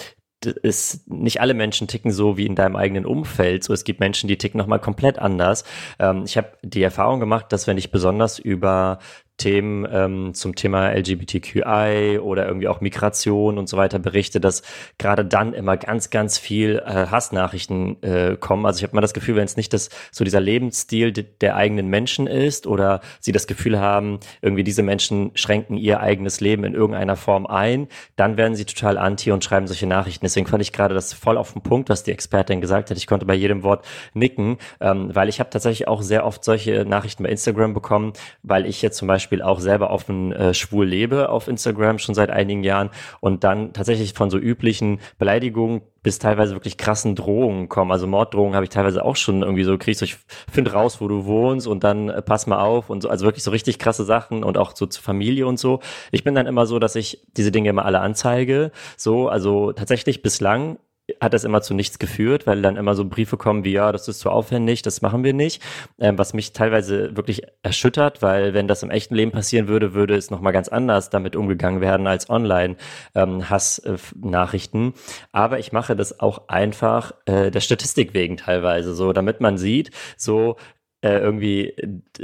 ist 0.47 1.11
nicht 1.11 1.41
alle 1.41 1.55
Menschen 1.55 1.89
ticken 1.89 2.11
so 2.11 2.37
wie 2.37 2.47
in 2.47 2.55
deinem 2.55 2.77
eigenen 2.77 3.07
Umfeld. 3.07 3.65
So, 3.65 3.73
es 3.73 3.85
gibt 3.85 4.01
Menschen, 4.01 4.29
die 4.29 4.39
ticken 4.39 4.59
nochmal 4.59 4.81
komplett 4.81 5.19
anders. 5.19 5.65
Ähm, 5.99 6.25
ich 6.25 6.37
habe 6.37 6.53
die 6.63 6.83
Erfahrung 6.83 7.21
gemacht, 7.21 7.47
dass 7.51 7.67
wenn 7.67 7.79
ich 7.79 7.91
besonders 7.91 8.39
über 8.39 8.99
Themen 9.41 9.89
ähm, 9.91 10.35
zum 10.35 10.55
Thema 10.55 10.91
LGBTQI 10.91 12.19
oder 12.23 12.47
irgendwie 12.47 12.69
auch 12.69 12.83
Migration 12.83 13.57
und 13.57 13.69
so 13.69 13.79
weiter 13.79 13.99
berichte, 13.99 14.39
dass 14.39 14.63
gerade 14.99 15.25
dann 15.25 15.55
immer 15.55 15.79
ganz, 15.79 16.11
ganz 16.11 16.39
viel 16.39 16.83
äh, 16.85 17.07
Hassnachrichten 17.07 18.03
äh, 18.03 18.37
kommen. 18.39 18.67
Also 18.67 18.79
ich 18.79 18.83
habe 18.85 18.95
mal 18.95 19.01
das 19.01 19.15
Gefühl, 19.15 19.37
wenn 19.37 19.47
es 19.47 19.57
nicht 19.57 19.73
das 19.73 19.89
so 20.13 20.25
dieser 20.25 20.41
Lebensstil 20.41 21.13
de 21.13 21.25
der 21.41 21.57
eigenen 21.57 21.89
Menschen 21.89 22.27
ist 22.27 22.67
oder 22.67 23.01
sie 23.21 23.33
das 23.33 23.47
Gefühl 23.47 23.81
haben, 23.81 24.21
irgendwie 24.43 24.63
diese 24.63 24.83
Menschen 24.83 25.31
schränken 25.35 25.79
ihr 25.79 26.01
eigenes 26.01 26.41
Leben 26.41 26.65
in 26.65 26.75
irgendeiner 26.75 27.17
Form 27.17 27.47
ein, 27.47 27.89
dann 28.17 28.37
werden 28.37 28.55
sie 28.55 28.67
total 28.67 28.99
anti 28.99 29.33
und 29.33 29.43
schreiben 29.43 29.67
solche 29.67 29.87
Nachrichten. 29.87 30.27
Deswegen 30.27 30.47
fand 30.47 30.63
ich 30.63 30.73
gerade 30.73 30.95
das 30.95 31.15
voll 31.15 31.39
auf 31.39 31.55
den 31.55 31.63
Punkt, 31.63 31.89
was 31.89 32.03
die 32.03 32.13
Expertin 32.13 32.61
gesagt 32.61 32.91
hat. 32.91 32.99
Ich 32.99 33.07
konnte 33.07 33.25
bei 33.25 33.35
jedem 33.35 33.63
Wort 33.63 33.87
nicken, 34.13 34.59
ähm, 34.81 35.15
weil 35.15 35.31
ich 35.31 35.41
habe 35.41 35.49
tatsächlich 35.49 35.89
auch 35.89 36.03
sehr 36.03 36.27
oft 36.27 36.45
solche 36.45 36.85
Nachrichten 36.85 37.23
bei 37.23 37.31
Instagram 37.31 37.73
bekommen, 37.73 38.13
weil 38.43 38.67
ich 38.67 38.83
jetzt 38.83 38.99
zum 38.99 39.09
Beispiel 39.09 39.30
Beispiel 39.31 39.43
auch 39.43 39.61
selber 39.61 39.91
offen 39.91 40.33
äh, 40.33 40.53
schwul 40.55 40.87
lebe 40.87 41.29
auf 41.29 41.47
Instagram 41.47 42.01
schon 42.01 42.17
seit 42.17 42.31
einigen 42.31 42.65
Jahren 42.65 42.91
und 43.21 43.45
dann 43.45 43.73
tatsächlich 43.73 44.13
von 44.13 44.29
so 44.29 44.39
üblichen 44.39 44.99
Beleidigungen 45.19 45.83
bis 46.03 46.19
teilweise 46.19 46.55
wirklich 46.55 46.77
krassen 46.77 47.15
Drohungen 47.15 47.69
kommen. 47.69 47.93
Also 47.93 48.09
Morddrohungen 48.09 48.55
habe 48.57 48.65
ich 48.65 48.71
teilweise 48.71 49.05
auch 49.05 49.15
schon 49.15 49.43
irgendwie 49.43 49.63
so 49.63 49.79
kriegst, 49.79 50.01
so, 50.01 50.05
ich 50.05 50.17
finde 50.51 50.73
raus, 50.73 51.01
wo 51.01 51.07
du 51.07 51.27
wohnst 51.27 51.69
und 51.69 51.85
dann 51.85 52.09
äh, 52.09 52.23
pass 52.23 52.49
mal 52.49 52.59
auf 52.59 52.91
und 52.91 53.03
so, 53.03 53.09
also 53.09 53.25
wirklich 53.25 53.45
so 53.45 53.53
richtig 53.53 53.79
krasse 53.79 54.05
Sachen 54.05 54.43
und 54.43 54.59
auch 54.59 54.75
so 54.75 54.87
zur 54.87 55.03
Familie 55.05 55.47
und 55.47 55.61
so. 55.61 55.79
Ich 56.11 56.25
bin 56.25 56.35
dann 56.35 56.47
immer 56.47 56.67
so, 56.67 56.81
dass 56.81 56.97
ich 56.97 57.23
diese 57.37 57.53
Dinge 57.53 57.69
immer 57.69 57.85
alle 57.85 58.01
anzeige. 58.01 58.73
So, 58.97 59.29
also 59.29 59.73
tatsächlich 59.73 60.23
bislang 60.23 60.79
hat 61.21 61.35
das 61.35 61.45
immer 61.45 61.63
zu 61.63 61.75
nichts 61.75 61.99
geführt, 61.99 62.47
weil 62.47 62.63
dann 62.63 62.77
immer 62.77 62.95
so 62.95 63.05
Briefe 63.05 63.37
kommen 63.37 63.65
wie, 63.65 63.73
ja, 63.73 63.93
das 63.93 64.09
ist 64.09 64.21
zu 64.21 64.31
aufwendig, 64.31 64.83
das 64.83 65.03
machen 65.03 65.23
wir 65.25 65.35
nicht. 65.35 65.63
Ähm, 65.99 66.19
was 66.19 66.33
mich 66.33 66.53
teilweise 66.53 67.17
wirklich 67.17 67.43
erschüttert, 67.63 68.23
weil 68.23 68.55
wenn 68.55 68.69
das 68.69 68.83
im 68.83 68.91
echten 68.91 69.15
Leben 69.15 69.31
passieren 69.31 69.69
würde, 69.69 69.95
würde 69.95 70.15
es 70.15 70.31
nochmal 70.31 70.53
ganz 70.53 70.69
anders 70.69 71.11
damit 71.11 71.37
umgegangen 71.37 71.81
werden 71.81 72.07
als 72.07 72.31
online 72.31 72.77
ähm, 73.15 73.49
Hassnachrichten. 73.51 74.95
Aber 75.33 75.59
ich 75.59 75.73
mache 75.73 75.95
das 75.97 76.21
auch 76.21 76.49
einfach 76.49 77.13
äh, 77.27 77.51
der 77.51 77.61
Statistik 77.61 78.15
wegen 78.15 78.37
teilweise 78.37 78.95
so, 78.95 79.13
damit 79.13 79.41
man 79.41 79.59
sieht, 79.59 79.91
so 80.17 80.57
äh, 81.03 81.19
irgendwie, 81.19 81.75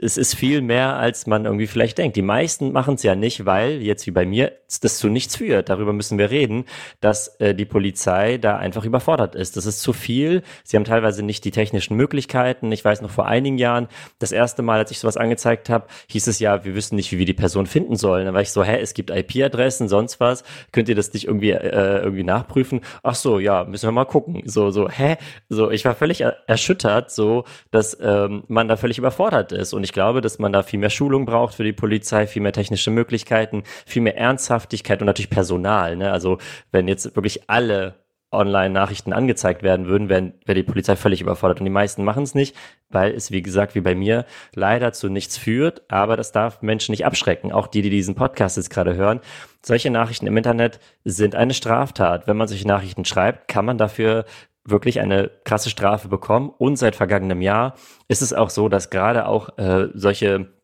es 0.03 0.17
ist 0.17 0.35
viel 0.35 0.61
mehr, 0.61 0.97
als 0.97 1.27
man 1.27 1.45
irgendwie 1.45 1.67
vielleicht 1.67 1.99
denkt. 1.99 2.17
Die 2.17 2.23
meisten 2.23 2.73
machen 2.73 2.95
es 2.95 3.03
ja 3.03 3.15
nicht, 3.15 3.47
weil 3.47 3.83
jetzt 3.83 4.07
wie 4.07 4.11
bei 4.11 4.27
mir 4.27 4.53
das 4.81 4.99
zu 4.99 5.09
nichts 5.09 5.37
führt. 5.37 5.69
Darüber 5.69 5.93
müssen 5.93 6.19
wir 6.19 6.31
reden, 6.31 6.65
dass 7.01 7.29
äh, 7.41 7.55
die 7.55 7.65
Polizei 7.65 8.39
da 8.39 8.57
einfach 8.57 8.85
überfordert 8.85 9.35
ist. 9.35 9.57
Das 9.57 9.67
ist 9.67 9.81
zu 9.81 9.93
viel. 9.93 10.43
Sie 10.65 10.77
haben 10.77 10.85
teilweise 10.85 11.23
nicht 11.23 11.45
die 11.45 11.51
technischen 11.51 11.97
Möglichkeiten. 11.97 12.73
Ich 12.73 12.85
weiß 12.85 13.01
noch 13.03 13.11
vor 13.11 13.27
einigen 13.27 13.59
Jahren, 13.59 13.89
das 14.19 14.33
erste 14.33 14.63
Mal, 14.63 14.79
als 14.79 14.91
ich 14.91 14.99
sowas 14.99 15.17
angezeigt 15.17 15.71
habe, 15.71 15.87
hieß 16.09 16.27
es 16.27 16.39
ja, 16.39 16.65
wir 16.65 16.75
wissen 16.75 16.97
nicht, 16.97 17.13
wie 17.13 17.19
wir 17.19 17.27
die 17.27 17.33
Person 17.33 17.67
finden 17.67 17.97
sollen. 17.97 18.27
Dann 18.27 18.35
war 18.35 18.43
ich 18.43 18.51
so, 18.51 18.65
hä, 18.65 18.79
es 18.81 18.95
gibt 18.95 19.11
IP-Adressen, 19.11 19.89
sonst 19.89 20.21
was. 20.21 20.45
Könnt 20.73 20.89
ihr 20.89 20.95
das 20.95 21.13
nicht 21.13 21.27
irgendwie 21.27 21.51
äh, 21.51 22.01
irgendwie 22.03 22.25
nachprüfen? 22.25 22.81
Ach 23.03 23.15
so, 23.15 23.39
ja, 23.39 23.65
müssen 23.65 23.87
wir 23.87 23.93
mal 23.93 24.05
gucken. 24.05 24.43
So, 24.47 24.71
so, 24.71 24.89
hä? 24.89 25.17
So, 25.49 25.71
ich 25.71 25.85
war 25.85 25.95
völlig 25.95 26.23
erschüttert, 26.47 27.11
so, 27.11 27.45
dass 27.71 27.97
ähm, 28.01 28.45
man 28.49 28.69
da 28.69 28.77
völlig 28.77 28.99
überfordert 28.99 29.53
ist. 29.53 29.73
Und 29.73 29.85
ich 29.87 29.93
glaube, 29.93 30.21
dass 30.21 30.41
man 30.41 30.53
da 30.53 30.63
viel 30.63 30.81
mehr 30.81 30.91
Schulung 30.91 31.27
braucht 31.27 31.55
für 31.55 31.65
die 31.65 31.73
Polizei, 31.73 32.27
viel 32.27 32.43
mehr 32.43 32.53
technische 32.53 32.91
Möglichkeiten, 32.91 33.63
viel 33.87 34.03
mehr 34.03 34.19
Ernsthaftigkeit 34.19 35.01
und 35.01 35.07
natürlich 35.07 35.31
Personal. 35.31 35.95
Ne? 35.97 36.11
Also 36.11 36.39
wenn 36.73 36.89
jetzt 36.89 37.15
wirklich 37.15 37.49
alle 37.49 37.95
Online-Nachrichten 38.33 39.13
angezeigt 39.13 39.63
werden 39.63 39.87
würden, 39.87 40.09
wäre 40.09 40.33
wär 40.45 40.55
die 40.57 40.65
Polizei 40.65 40.97
völlig 40.97 41.21
überfordert. 41.21 41.61
Und 41.61 41.65
die 41.65 41.71
meisten 41.71 42.03
machen 42.03 42.25
es 42.25 42.35
nicht, 42.35 42.57
weil 42.89 43.13
es, 43.13 43.31
wie 43.31 43.43
gesagt, 43.43 43.77
wie 43.77 43.81
bei 43.81 43.95
mir, 43.95 44.27
leider 44.55 44.93
zu 44.93 45.09
nichts 45.09 45.39
führt. 45.39 45.83
Aber 45.89 46.17
das 46.17 46.33
darf 46.33 46.63
Menschen 46.63 46.91
nicht 46.91 47.07
abschrecken. 47.07 47.53
Auch 47.53 47.69
die, 47.69 47.83
die 47.83 47.91
diesen 47.91 48.17
Podcast 48.17 48.57
jetzt 48.57 48.71
gerade 48.71 48.97
hören. 48.97 49.21
Solche 49.65 49.91
Nachrichten 49.91 50.27
im 50.27 50.37
Internet 50.37 50.81
sind 51.05 51.37
eine 51.37 51.55
Straftat. 51.55 52.27
Wenn 52.27 52.37
man 52.37 52.49
solche 52.49 52.67
Nachrichten 52.67 53.05
schreibt, 53.05 53.47
kann 53.47 53.65
man 53.65 53.79
dafür 53.79 54.25
wirklich 54.69 55.01
eine 55.01 55.31
krasse 55.45 55.71
Strafe 55.71 56.09
bekommen. 56.09 56.51
Und 56.59 56.77
seit 56.77 56.97
vergangenem 56.97 57.41
Jahr 57.41 57.75
ist 58.09 58.23
es 58.23 58.33
auch 58.33 58.51
so, 58.51 58.69
dass 58.69 58.91
gerade 58.91 59.27
auch 59.27 59.57
äh, 59.59 59.89
solche 59.95 60.56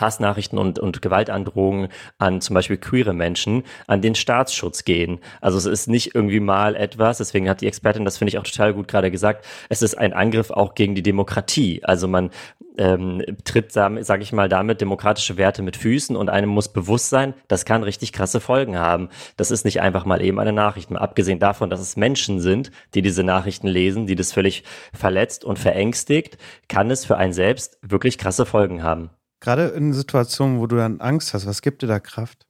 Hassnachrichten 0.00 0.58
und, 0.58 0.78
und 0.78 1.02
Gewaltandrohungen 1.02 1.88
an 2.18 2.40
zum 2.40 2.54
Beispiel 2.54 2.78
queere 2.78 3.12
Menschen 3.12 3.62
an 3.86 4.02
den 4.02 4.14
Staatsschutz 4.14 4.84
gehen. 4.84 5.20
Also 5.40 5.58
es 5.58 5.66
ist 5.66 5.88
nicht 5.88 6.14
irgendwie 6.14 6.40
mal 6.40 6.74
etwas, 6.74 7.18
deswegen 7.18 7.48
hat 7.48 7.60
die 7.60 7.66
Expertin 7.66 8.04
das 8.08 8.18
finde 8.18 8.30
ich 8.30 8.38
auch 8.38 8.44
total 8.44 8.72
gut 8.74 8.88
gerade 8.88 9.10
gesagt, 9.10 9.44
es 9.68 9.82
ist 9.82 9.96
ein 9.96 10.12
Angriff 10.12 10.50
auch 10.50 10.74
gegen 10.74 10.94
die 10.94 11.02
Demokratie. 11.02 11.84
Also 11.84 12.08
man 12.08 12.30
ähm, 12.78 13.22
tritt, 13.44 13.72
sage 13.72 14.22
ich 14.22 14.32
mal, 14.32 14.48
damit 14.48 14.80
demokratische 14.80 15.36
Werte 15.36 15.62
mit 15.62 15.76
Füßen 15.76 16.16
und 16.16 16.30
einem 16.30 16.48
muss 16.48 16.72
bewusst 16.72 17.10
sein, 17.10 17.34
das 17.48 17.64
kann 17.64 17.82
richtig 17.82 18.12
krasse 18.12 18.40
Folgen 18.40 18.78
haben. 18.78 19.10
Das 19.36 19.50
ist 19.50 19.64
nicht 19.64 19.80
einfach 19.80 20.06
mal 20.06 20.22
eben 20.22 20.38
eine 20.38 20.52
Nachricht. 20.52 20.90
Mal 20.90 21.00
abgesehen 21.00 21.38
davon, 21.38 21.70
dass 21.70 21.80
es 21.80 21.96
Menschen 21.96 22.40
sind, 22.40 22.70
die 22.94 23.02
diese 23.02 23.24
Nachrichten 23.24 23.66
lesen, 23.66 24.06
die 24.06 24.14
das 24.14 24.32
völlig 24.32 24.64
verletzt 24.94 25.44
und 25.44 25.58
verängstigt, 25.58 26.38
kann 26.68 26.90
es 26.90 27.04
für 27.04 27.16
einen 27.16 27.32
selbst 27.32 27.78
wirklich 27.82 28.16
krasse 28.16 28.46
Folgen 28.46 28.82
haben. 28.82 29.10
Gerade 29.40 29.68
in 29.68 29.92
Situationen, 29.92 30.58
wo 30.58 30.66
du 30.66 30.76
dann 30.76 31.00
Angst 31.00 31.34
hast, 31.34 31.46
was 31.46 31.62
gibt 31.62 31.82
dir 31.82 31.86
da 31.86 32.00
Kraft 32.00 32.46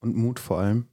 und 0.00 0.16
Mut 0.16 0.38
vor 0.38 0.58
allem? 0.58 0.88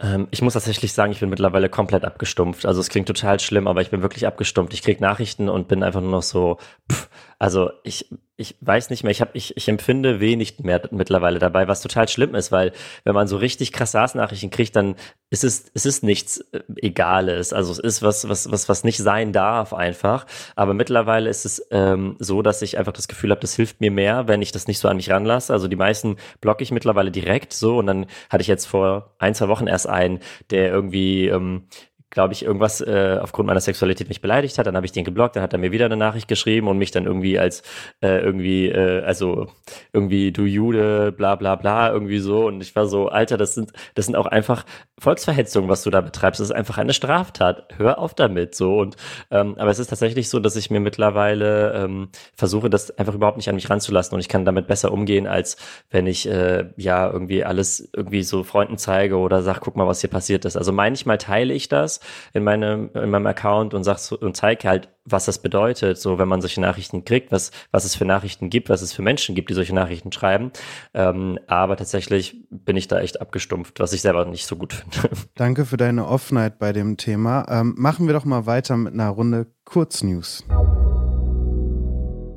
Ähm, 0.00 0.28
ich 0.30 0.42
muss 0.42 0.54
tatsächlich 0.54 0.92
sagen, 0.92 1.12
ich 1.12 1.20
bin 1.20 1.28
mittlerweile 1.28 1.68
komplett 1.68 2.04
abgestumpft. 2.04 2.66
Also 2.66 2.80
es 2.80 2.88
klingt 2.88 3.06
total 3.06 3.38
schlimm, 3.38 3.68
aber 3.68 3.82
ich 3.82 3.90
bin 3.90 4.02
wirklich 4.02 4.26
abgestumpft. 4.26 4.72
Ich 4.72 4.82
krieg 4.82 5.00
Nachrichten 5.00 5.48
und 5.48 5.68
bin 5.68 5.82
einfach 5.82 6.00
nur 6.00 6.10
noch 6.10 6.22
so, 6.22 6.58
pff, 6.90 7.08
also 7.40 7.70
ich, 7.84 8.06
ich 8.36 8.54
weiß 8.60 8.90
nicht 8.90 9.02
mehr, 9.02 9.10
ich, 9.10 9.22
hab, 9.22 9.34
ich, 9.34 9.56
ich 9.56 9.66
empfinde 9.66 10.20
wenig 10.20 10.58
mehr 10.60 10.82
mittlerweile 10.90 11.38
dabei, 11.38 11.68
was 11.68 11.80
total 11.80 12.06
schlimm 12.06 12.34
ist, 12.34 12.52
weil 12.52 12.72
wenn 13.04 13.14
man 13.14 13.28
so 13.28 13.38
richtig 13.38 13.72
krass 13.72 13.94
Nachrichten 13.94 14.50
kriegt, 14.50 14.76
dann 14.76 14.94
ist 15.30 15.42
es, 15.42 15.70
es 15.72 15.86
ist 15.86 16.04
nichts 16.04 16.40
äh, 16.52 16.60
Egales. 16.76 17.54
Also 17.54 17.72
es 17.72 17.78
ist 17.78 18.02
was, 18.02 18.28
was, 18.28 18.50
was, 18.50 18.68
was 18.68 18.84
nicht 18.84 18.98
sein 18.98 19.32
darf 19.32 19.72
einfach. 19.72 20.26
Aber 20.54 20.74
mittlerweile 20.74 21.30
ist 21.30 21.46
es 21.46 21.66
ähm, 21.70 22.16
so, 22.18 22.42
dass 22.42 22.60
ich 22.60 22.76
einfach 22.76 22.92
das 22.92 23.08
Gefühl 23.08 23.30
habe, 23.30 23.40
das 23.40 23.56
hilft 23.56 23.80
mir 23.80 23.90
mehr, 23.90 24.28
wenn 24.28 24.42
ich 24.42 24.52
das 24.52 24.66
nicht 24.66 24.78
so 24.78 24.88
an 24.88 24.98
mich 24.98 25.10
ranlasse. 25.10 25.50
Also 25.50 25.66
die 25.66 25.76
meisten 25.76 26.16
blocke 26.42 26.62
ich 26.62 26.72
mittlerweile 26.72 27.10
direkt 27.10 27.54
so 27.54 27.78
und 27.78 27.86
dann 27.86 28.04
hatte 28.28 28.42
ich 28.42 28.48
jetzt 28.48 28.66
vor 28.66 29.14
ein, 29.18 29.34
zwei 29.34 29.48
Wochen 29.48 29.66
erst 29.66 29.88
einen, 29.88 30.20
der 30.50 30.68
irgendwie 30.68 31.28
ähm, 31.28 31.68
glaube 32.10 32.34
ich, 32.34 32.44
irgendwas 32.44 32.80
äh, 32.80 33.18
aufgrund 33.20 33.46
meiner 33.46 33.60
Sexualität 33.60 34.08
mich 34.08 34.20
beleidigt 34.20 34.58
hat. 34.58 34.66
Dann 34.66 34.76
habe 34.76 34.84
ich 34.84 34.92
den 34.92 35.04
geblockt, 35.04 35.36
dann 35.36 35.42
hat 35.44 35.52
er 35.52 35.58
mir 35.58 35.70
wieder 35.70 35.86
eine 35.86 35.96
Nachricht 35.96 36.26
geschrieben 36.26 36.66
und 36.66 36.76
mich 36.76 36.90
dann 36.90 37.06
irgendwie 37.06 37.38
als 37.38 37.62
äh, 38.02 38.18
irgendwie, 38.18 38.68
äh, 38.68 39.02
also 39.02 39.46
irgendwie 39.92 40.32
du 40.32 40.44
Jude, 40.44 41.12
bla 41.12 41.36
bla 41.36 41.54
bla, 41.54 41.92
irgendwie 41.92 42.18
so. 42.18 42.46
Und 42.46 42.60
ich 42.60 42.74
war 42.74 42.86
so, 42.86 43.08
Alter, 43.08 43.36
das 43.36 43.54
sind, 43.54 43.72
das 43.94 44.06
sind 44.06 44.16
auch 44.16 44.26
einfach 44.26 44.64
Volksverhetzungen, 44.98 45.70
was 45.70 45.84
du 45.84 45.90
da 45.90 46.00
betreibst. 46.00 46.40
Das 46.40 46.48
ist 46.48 46.54
einfach 46.54 46.78
eine 46.78 46.92
Straftat. 46.92 47.68
Hör 47.76 47.98
auf 47.98 48.14
damit. 48.14 48.56
So. 48.56 48.78
Und 48.78 48.96
ähm, 49.30 49.54
aber 49.58 49.70
es 49.70 49.78
ist 49.78 49.88
tatsächlich 49.88 50.28
so, 50.28 50.40
dass 50.40 50.56
ich 50.56 50.70
mir 50.70 50.80
mittlerweile 50.80 51.72
ähm, 51.74 52.08
versuche, 52.34 52.68
das 52.68 52.90
einfach 52.98 53.14
überhaupt 53.14 53.36
nicht 53.36 53.48
an 53.48 53.54
mich 53.54 53.70
ranzulassen 53.70 54.14
und 54.14 54.20
ich 54.20 54.28
kann 54.28 54.44
damit 54.44 54.66
besser 54.66 54.92
umgehen, 54.92 55.28
als 55.28 55.56
wenn 55.90 56.08
ich 56.08 56.28
äh, 56.28 56.66
ja 56.76 57.08
irgendwie 57.08 57.44
alles 57.44 57.88
irgendwie 57.94 58.24
so 58.24 58.42
Freunden 58.42 58.78
zeige 58.78 59.16
oder 59.16 59.42
sag, 59.42 59.60
guck 59.60 59.76
mal, 59.76 59.86
was 59.86 60.00
hier 60.00 60.10
passiert 60.10 60.44
ist. 60.44 60.56
Also 60.56 60.72
manchmal 60.72 61.18
teile 61.18 61.54
ich 61.54 61.68
das 61.68 61.99
in 62.32 62.44
meinem, 62.44 62.90
in 62.94 63.10
meinem 63.10 63.26
Account 63.26 63.74
und 63.74 63.84
sag 63.84 63.98
und 64.20 64.36
zeige 64.36 64.68
halt, 64.68 64.88
was 65.04 65.24
das 65.24 65.40
bedeutet, 65.40 65.98
so 65.98 66.18
wenn 66.18 66.28
man 66.28 66.40
solche 66.40 66.60
Nachrichten 66.60 67.04
kriegt, 67.04 67.32
was, 67.32 67.50
was 67.70 67.84
es 67.84 67.94
für 67.94 68.04
Nachrichten 68.04 68.50
gibt, 68.50 68.68
was 68.68 68.82
es 68.82 68.92
für 68.92 69.02
Menschen 69.02 69.34
gibt, 69.34 69.50
die 69.50 69.54
solche 69.54 69.74
Nachrichten 69.74 70.12
schreiben. 70.12 70.52
Ähm, 70.94 71.38
aber 71.46 71.76
tatsächlich 71.76 72.36
bin 72.50 72.76
ich 72.76 72.88
da 72.88 73.00
echt 73.00 73.20
abgestumpft, 73.20 73.80
was 73.80 73.92
ich 73.92 74.02
selber 74.02 74.24
nicht 74.24 74.46
so 74.46 74.56
gut 74.56 74.72
finde. 74.72 75.10
Danke 75.34 75.64
für 75.64 75.76
deine 75.76 76.06
Offenheit 76.06 76.58
bei 76.58 76.72
dem 76.72 76.96
Thema. 76.96 77.46
Ähm, 77.48 77.74
machen 77.76 78.06
wir 78.06 78.14
doch 78.14 78.24
mal 78.24 78.46
weiter 78.46 78.76
mit 78.76 78.94
einer 78.94 79.08
Runde 79.08 79.46
Kurznews. 79.64 80.44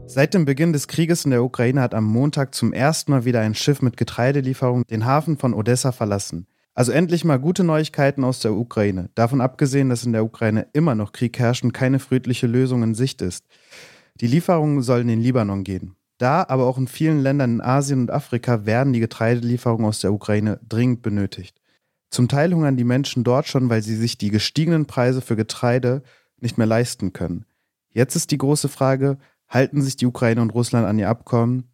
Seit 0.05 0.33
dem 0.33 0.45
Beginn 0.45 0.73
des 0.73 0.87
Krieges 0.87 1.25
in 1.25 1.31
der 1.31 1.43
Ukraine 1.43 1.81
hat 1.81 1.95
am 1.95 2.03
Montag 2.03 2.53
zum 2.53 2.71
ersten 2.71 3.11
Mal 3.11 3.25
wieder 3.25 3.39
ein 3.39 3.55
Schiff 3.55 3.81
mit 3.81 3.97
Getreidelieferung 3.97 4.83
den 4.85 5.05
Hafen 5.05 5.37
von 5.37 5.53
Odessa 5.53 5.91
verlassen. 5.91 6.45
Also 6.75 6.91
endlich 6.91 7.23
mal 7.23 7.37
gute 7.37 7.63
Neuigkeiten 7.63 8.23
aus 8.23 8.39
der 8.39 8.53
Ukraine. 8.53 9.09
Davon 9.15 9.41
abgesehen, 9.41 9.89
dass 9.89 10.05
in 10.05 10.13
der 10.13 10.25
Ukraine 10.25 10.67
immer 10.73 10.95
noch 10.95 11.11
Krieg 11.11 11.37
herrscht 11.37 11.63
und 11.63 11.71
keine 11.71 11.99
friedliche 11.99 12.47
Lösung 12.47 12.81
in 12.81 12.95
Sicht 12.95 13.21
ist. 13.21 13.45
Die 14.15 14.27
Lieferungen 14.27 14.81
sollen 14.81 15.03
in 15.03 15.19
den 15.19 15.21
Libanon 15.21 15.63
gehen. 15.63 15.95
Da, 16.17 16.45
aber 16.47 16.65
auch 16.65 16.77
in 16.77 16.87
vielen 16.87 17.21
Ländern 17.21 17.55
in 17.55 17.61
Asien 17.61 18.01
und 18.01 18.11
Afrika 18.11 18.65
werden 18.65 18.93
die 18.93 18.99
Getreidelieferungen 18.99 19.85
aus 19.85 19.99
der 19.99 20.13
Ukraine 20.13 20.59
dringend 20.67 21.01
benötigt. 21.01 21.59
Zum 22.09 22.27
Teil 22.27 22.53
hungern 22.53 22.77
die 22.77 22.83
Menschen 22.83 23.23
dort 23.23 23.47
schon, 23.47 23.69
weil 23.69 23.81
sie 23.81 23.95
sich 23.95 24.17
die 24.17 24.29
gestiegenen 24.29 24.85
Preise 24.85 25.21
für 25.21 25.35
Getreide 25.35 26.03
nicht 26.39 26.57
mehr 26.57 26.67
leisten 26.67 27.13
können. 27.13 27.45
Jetzt 27.89 28.15
ist 28.15 28.31
die 28.31 28.37
große 28.37 28.69
Frage, 28.69 29.17
halten 29.47 29.81
sich 29.81 29.95
die 29.95 30.05
Ukraine 30.05 30.41
und 30.41 30.51
Russland 30.51 30.85
an 30.85 30.99
ihr 30.99 31.09
Abkommen, 31.09 31.69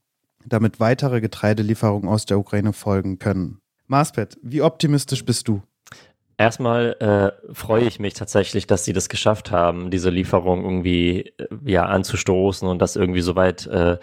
damit 0.46 0.80
weitere 0.80 1.22
Getreidelieferungen 1.22 2.10
aus 2.10 2.26
der 2.26 2.40
Ukraine 2.40 2.74
folgen 2.74 3.20
können? 3.20 3.60
Marspet, 3.90 4.38
wie 4.44 4.62
optimistisch 4.62 5.26
bist 5.26 5.48
du? 5.48 5.62
Erstmal 6.38 6.96
äh, 7.02 7.54
freue 7.54 7.84
ich 7.84 8.00
mich 8.00 8.14
tatsächlich, 8.14 8.66
dass 8.66 8.86
sie 8.86 8.94
das 8.94 9.10
geschafft 9.10 9.52
haben, 9.52 9.92
diese 9.92 10.10
Lieferung 10.10 10.64
irgendwie 10.64 11.34
äh, 11.38 11.48
ja 11.66 11.86
anzustoßen 11.86 12.68
und 12.68 12.80
das 12.80 12.96
irgendwie 12.96 13.22
soweit 13.22 13.68
äh, 13.68 13.98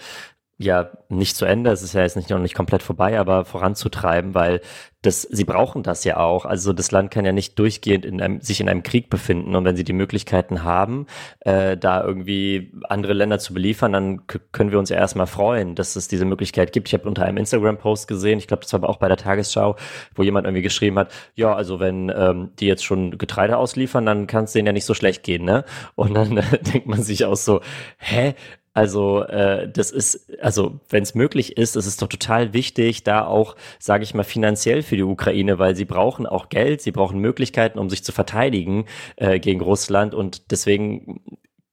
ja 0.59 0.91
nicht 1.09 1.37
zu 1.37 1.45
Ende, 1.45 1.71
es 1.71 1.83
ist 1.83 1.93
ja 1.93 2.03
jetzt 2.03 2.17
nicht 2.17 2.31
noch 2.31 2.39
nicht 2.39 2.55
komplett 2.55 2.83
vorbei, 2.83 3.19
aber 3.19 3.45
voranzutreiben, 3.45 4.35
weil 4.35 4.61
das, 5.03 5.23
sie 5.23 5.45
brauchen 5.45 5.83
das 5.83 6.03
ja 6.05 6.17
auch. 6.17 6.47
Also 6.47 6.73
das 6.73 6.91
Land 6.91 7.11
kann 7.11 7.25
ja 7.27 7.33
nicht 7.33 7.59
durchgehend 7.59 8.05
in 8.05 8.21
einem, 8.23 8.41
sich 8.41 8.61
in 8.61 8.69
einem 8.69 8.83
Krieg 8.83 9.11
befinden 9.11 9.55
und 9.55 9.65
wenn 9.65 9.77
sie 9.77 9.85
die 9.85 9.93
Möglichkeiten 9.93 10.65
haben, 10.65 11.07
äh, 11.41 11.77
da 11.77 12.03
irgendwie 12.03 12.73
andere 12.89 13.13
Länder 13.13 13.39
zu 13.39 13.53
beliefern, 13.53 13.93
dann 13.93 14.27
können 14.53 14.73
wir 14.73 14.79
uns 14.79 14.89
ja 14.89 14.97
erstmal 14.97 15.27
freuen, 15.27 15.75
dass 15.75 15.95
es 15.95 16.09
diese 16.09 16.25
Möglichkeit 16.25 16.73
gibt. 16.73 16.89
Ich 16.89 16.95
habe 16.95 17.07
unter 17.07 17.25
einem 17.25 17.37
Instagram-Post 17.37 18.09
gesehen, 18.09 18.39
ich 18.39 18.49
glaube, 18.49 18.63
das 18.63 18.73
war 18.73 18.81
aber 18.81 18.89
auch 18.89 18.99
bei 18.99 19.09
der 19.09 19.19
Tagesschau, 19.19 19.77
wo 20.15 20.23
jemand 20.23 20.47
irgendwie 20.47 20.63
geschrieben 20.63 20.99
hat, 20.99 21.13
ja, 21.35 21.55
also 21.55 21.81
wenn 21.81 22.11
ähm, 22.17 22.53
die 22.59 22.67
jetzt 22.67 22.85
schon 22.85 23.19
Getreide 23.19 23.59
ausliefern, 23.59 24.07
dann 24.07 24.27
kann 24.27 24.45
es 24.45 24.53
denen 24.53 24.67
ja 24.67 24.73
nicht 24.73 24.87
so 24.87 24.95
schlecht 24.95 25.23
gehen, 25.23 25.45
ne? 25.45 25.65
Und 25.95 26.15
dann 26.15 26.39
äh, 26.39 26.59
denkt 26.73 26.87
man 26.87 27.03
sich 27.03 27.27
auch 27.27 27.37
so, 27.37 27.61
hä? 27.99 28.35
Also 28.77 29.23
äh, 29.23 29.71
das 29.73 29.91
ist, 29.91 30.31
also 30.43 30.81
wenn 30.91 31.03
es 31.03 31.15
möglich 31.15 31.57
ist, 31.57 31.77
ist 31.77 31.87
es 31.87 31.97
doch 31.97 32.09
total 32.09 32.53
wichtig, 32.53 33.05
da 33.05 33.25
auch, 33.25 33.57
sage 33.79 34.05
ich 34.05 34.13
mal, 34.13 34.23
finanziell 34.23 34.83
für 34.83 34.97
die 34.97 35.03
Ukraine, 35.03 35.59
weil 35.59 35.75
sie 35.75 35.87
brauchen 35.87 36.27
auch 36.27 36.51
Geld, 36.51 36.83
sie 36.83 36.91
brauchen 36.91 37.19
Möglichkeiten, 37.19 37.79
um 37.79 37.89
sich 37.89 38.05
zu 38.05 38.13
verteidigen 38.13 38.85
äh, 39.17 39.41
gegen 39.41 39.63
Russland. 39.63 40.13
Und 40.15 40.51
deswegen 40.51 41.23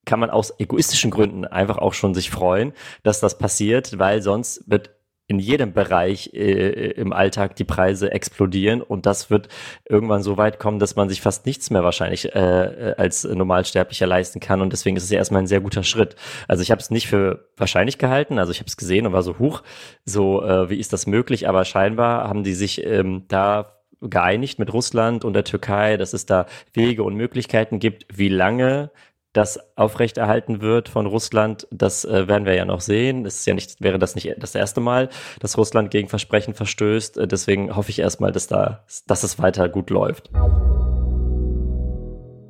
kann 0.05 0.21
man 0.21 0.29
aus 0.29 0.57
egoistischen 0.61 1.11
Gründen 1.11 1.43
einfach 1.43 1.77
auch 1.77 1.93
schon 1.93 2.13
sich 2.13 2.29
freuen, 2.29 2.71
dass 3.03 3.19
das 3.19 3.37
passiert, 3.37 3.99
weil 3.99 4.21
sonst 4.21 4.63
wird 4.69 4.91
in 5.27 5.39
jedem 5.39 5.73
Bereich 5.73 6.31
äh, 6.33 6.91
im 6.91 7.13
Alltag 7.13 7.55
die 7.55 7.63
Preise 7.63 8.11
explodieren 8.11 8.81
und 8.81 9.05
das 9.05 9.29
wird 9.29 9.47
irgendwann 9.87 10.21
so 10.21 10.37
weit 10.37 10.59
kommen, 10.59 10.79
dass 10.79 10.95
man 10.95 11.09
sich 11.09 11.21
fast 11.21 11.45
nichts 11.45 11.69
mehr 11.69 11.83
wahrscheinlich 11.83 12.35
äh, 12.35 12.93
als 12.97 13.23
Normalsterblicher 13.23 14.05
leisten 14.05 14.39
kann 14.39 14.61
und 14.61 14.73
deswegen 14.73 14.97
ist 14.97 15.03
es 15.03 15.11
ja 15.11 15.17
erstmal 15.17 15.41
ein 15.41 15.47
sehr 15.47 15.61
guter 15.61 15.83
Schritt. 15.83 16.15
Also 16.47 16.61
ich 16.61 16.71
habe 16.71 16.81
es 16.81 16.91
nicht 16.91 17.07
für 17.07 17.47
wahrscheinlich 17.55 17.97
gehalten, 17.97 18.37
also 18.37 18.51
ich 18.51 18.59
habe 18.59 18.67
es 18.67 18.77
gesehen 18.77 19.07
und 19.07 19.13
war 19.13 19.23
so 19.23 19.39
hoch, 19.39 19.63
so 20.05 20.43
äh, 20.43 20.69
wie 20.69 20.79
ist 20.79 20.91
das 20.91 21.07
möglich, 21.07 21.47
aber 21.47 21.63
scheinbar 21.63 22.27
haben 22.27 22.43
die 22.43 22.53
sich 22.53 22.85
ähm, 22.85 23.23
da 23.29 23.73
geeinigt 24.01 24.59
mit 24.59 24.73
Russland 24.73 25.23
und 25.23 25.33
der 25.33 25.45
Türkei, 25.45 25.97
dass 25.97 26.13
es 26.13 26.25
da 26.25 26.45
Wege 26.73 27.03
und 27.03 27.15
Möglichkeiten 27.15 27.79
gibt, 27.79 28.05
wie 28.13 28.29
lange 28.29 28.91
das 29.33 29.59
aufrechterhalten 29.75 30.61
wird 30.61 30.89
von 30.89 31.07
Russland, 31.07 31.67
das 31.71 32.05
äh, 32.05 32.27
werden 32.27 32.45
wir 32.45 32.53
ja 32.53 32.65
noch 32.65 32.81
sehen. 32.81 33.25
Es 33.25 33.39
ist 33.39 33.47
ja 33.47 33.55
nicht, 33.55 33.81
wäre 33.81 33.97
das 33.99 34.15
nicht 34.15 34.31
das 34.37 34.53
erste 34.53 34.79
Mal, 34.79 35.09
dass 35.39 35.57
Russland 35.57 35.89
gegen 35.91 36.07
Versprechen 36.07 36.53
verstößt. 36.53 37.17
Äh, 37.17 37.27
deswegen 37.27 37.75
hoffe 37.75 37.89
ich 37.89 37.99
erstmal, 37.99 38.31
dass 38.31 38.47
da, 38.47 38.85
dass 39.07 39.23
es 39.23 39.39
weiter 39.39 39.69
gut 39.69 39.89
läuft. 39.89 40.29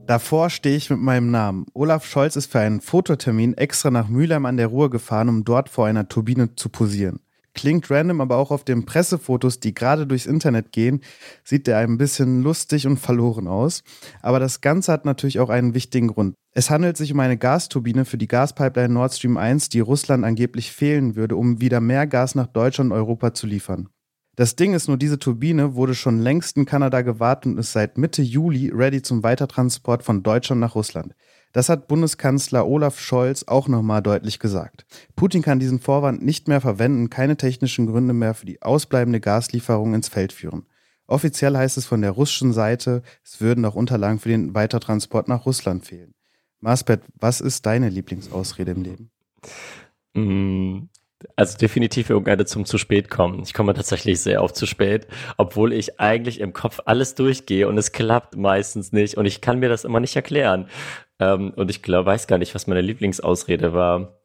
Davor 0.06 0.50
stehe 0.50 0.76
ich 0.76 0.90
mit 0.90 1.00
meinem 1.00 1.32
Namen. 1.32 1.66
Olaf 1.74 2.06
Scholz 2.06 2.36
ist 2.36 2.52
für 2.52 2.60
einen 2.60 2.82
Fototermin 2.82 3.54
extra 3.54 3.90
nach 3.90 4.10
Mülheim 4.10 4.46
an 4.46 4.58
der 4.58 4.68
Ruhr 4.68 4.90
gefahren, 4.90 5.30
um 5.30 5.46
dort 5.46 5.70
vor 5.70 5.86
einer 5.86 6.10
Turbine 6.10 6.56
zu 6.56 6.68
posieren. 6.68 7.22
Klingt 7.54 7.90
random, 7.90 8.20
aber 8.20 8.38
auch 8.38 8.52
auf 8.52 8.66
den 8.66 8.86
Pressefotos, 8.86 9.62
die 9.62 9.74
gerade 9.74 10.06
durchs 10.06 10.26
Internet 10.26 10.74
gehen, 10.74 11.02
sieht 11.44 11.68
der 11.68 11.78
ein 11.78 11.98
bisschen 11.98 12.42
lustig 12.42 12.88
und 12.88 12.98
verloren 12.98 13.48
aus. 13.48 13.84
Aber 14.22 14.40
das 14.40 14.60
Ganze 14.60 14.92
hat 14.92 15.06
natürlich 15.06 15.40
auch 15.40 15.50
einen 15.50 15.74
wichtigen 15.74 16.08
Grund. 16.08 16.36
Es 16.56 16.70
handelt 16.70 16.98
sich 16.98 17.12
um 17.12 17.20
eine 17.20 17.36
Gasturbine 17.36 18.06
für 18.06 18.20
die 18.20 18.28
Gaspipeline 18.28 18.94
Nord 18.94 19.14
Stream 19.16 19.38
1, 19.38 19.70
die 19.70 19.80
Russland 19.80 20.24
angeblich 20.24 20.72
fehlen 20.72 21.16
würde, 21.16 21.36
um 21.36 21.60
wieder 21.62 21.82
mehr 21.82 22.06
Gas 22.06 22.36
nach 22.36 22.46
Deutschland 22.46 22.92
und 22.92 22.98
Europa 22.98 23.34
zu 23.34 23.48
liefern. 23.48 23.90
Das 24.36 24.56
Ding 24.56 24.76
ist 24.76 24.88
nur, 24.88 24.98
diese 24.98 25.18
Turbine 25.18 25.74
wurde 25.74 25.96
schon 25.96 26.20
längst 26.20 26.56
in 26.58 26.66
Kanada 26.66 27.02
gewartet 27.02 27.54
und 27.54 27.58
ist 27.58 27.72
seit 27.72 27.98
Mitte 27.98 28.22
Juli 28.22 28.72
ready 28.72 29.02
zum 29.02 29.24
Weitertransport 29.24 30.04
von 30.04 30.22
Deutschland 30.22 30.62
nach 30.62 30.76
Russland. 30.76 31.16
Das 31.54 31.70
hat 31.70 31.88
Bundeskanzler 31.88 32.68
Olaf 32.68 33.00
Scholz 33.00 33.46
auch 33.48 33.68
nochmal 33.68 34.04
deutlich 34.04 34.38
gesagt. 34.40 34.86
Putin 35.16 35.42
kann 35.42 35.60
diesen 35.60 35.80
Vorwand 35.80 36.24
nicht 36.24 36.48
mehr 36.48 36.62
verwenden, 36.62 37.10
keine 37.10 37.38
technischen 37.38 37.88
Gründe 37.88 38.14
mehr 38.14 38.36
für 38.36 38.46
die 38.46 38.62
ausbleibende 38.62 39.20
Gaslieferung 39.20 39.96
ins 39.96 40.08
Feld 40.08 40.34
führen. 40.34 40.68
Offiziell 41.08 41.58
heißt 41.58 41.78
es 41.78 41.86
von 41.86 42.02
der 42.02 42.12
russischen 42.12 42.54
Seite, 42.54 43.02
es 43.24 43.42
würden 43.42 43.62
noch 43.62 43.76
Unterlagen 43.76 44.20
für 44.20 44.30
den 44.30 44.54
Weitertransport 44.54 45.28
nach 45.28 45.46
Russland 45.46 45.86
fehlen. 45.86 46.13
Marsbet, 46.64 47.02
was 47.20 47.42
ist 47.42 47.66
deine 47.66 47.90
Lieblingsausrede 47.90 48.72
im 48.72 48.84
Leben? 48.84 49.12
Mm, 50.14 50.88
Also 51.36 51.58
definitiv 51.58 52.10
irgendeine 52.10 52.46
zum 52.46 52.66
zu 52.66 52.78
spät 52.78 53.10
kommen. 53.10 53.42
Ich 53.44 53.54
komme 53.54 53.74
tatsächlich 53.74 54.22
sehr 54.22 54.44
oft 54.44 54.56
zu 54.56 54.66
spät, 54.66 55.08
obwohl 55.38 55.74
ich 55.74 56.00
eigentlich 56.00 56.40
im 56.40 56.54
Kopf 56.54 56.80
alles 56.86 57.16
durchgehe 57.16 57.68
und 57.68 57.78
es 57.78 57.92
klappt 57.92 58.36
meistens 58.38 58.92
nicht 58.94 59.18
und 59.18 59.26
ich 59.26 59.42
kann 59.42 59.60
mir 59.60 59.70
das 59.70 59.84
immer 59.86 60.00
nicht 60.00 60.16
erklären. 60.16 60.68
Ähm, 61.20 61.52
und 61.56 61.70
ich 61.70 61.82
glaube, 61.84 62.08
weiß 62.08 62.28
gar 62.28 62.38
nicht, 62.40 62.56
was 62.56 62.68
meine 62.68 62.82
Lieblingsausrede 62.82 63.74
war. 63.74 64.20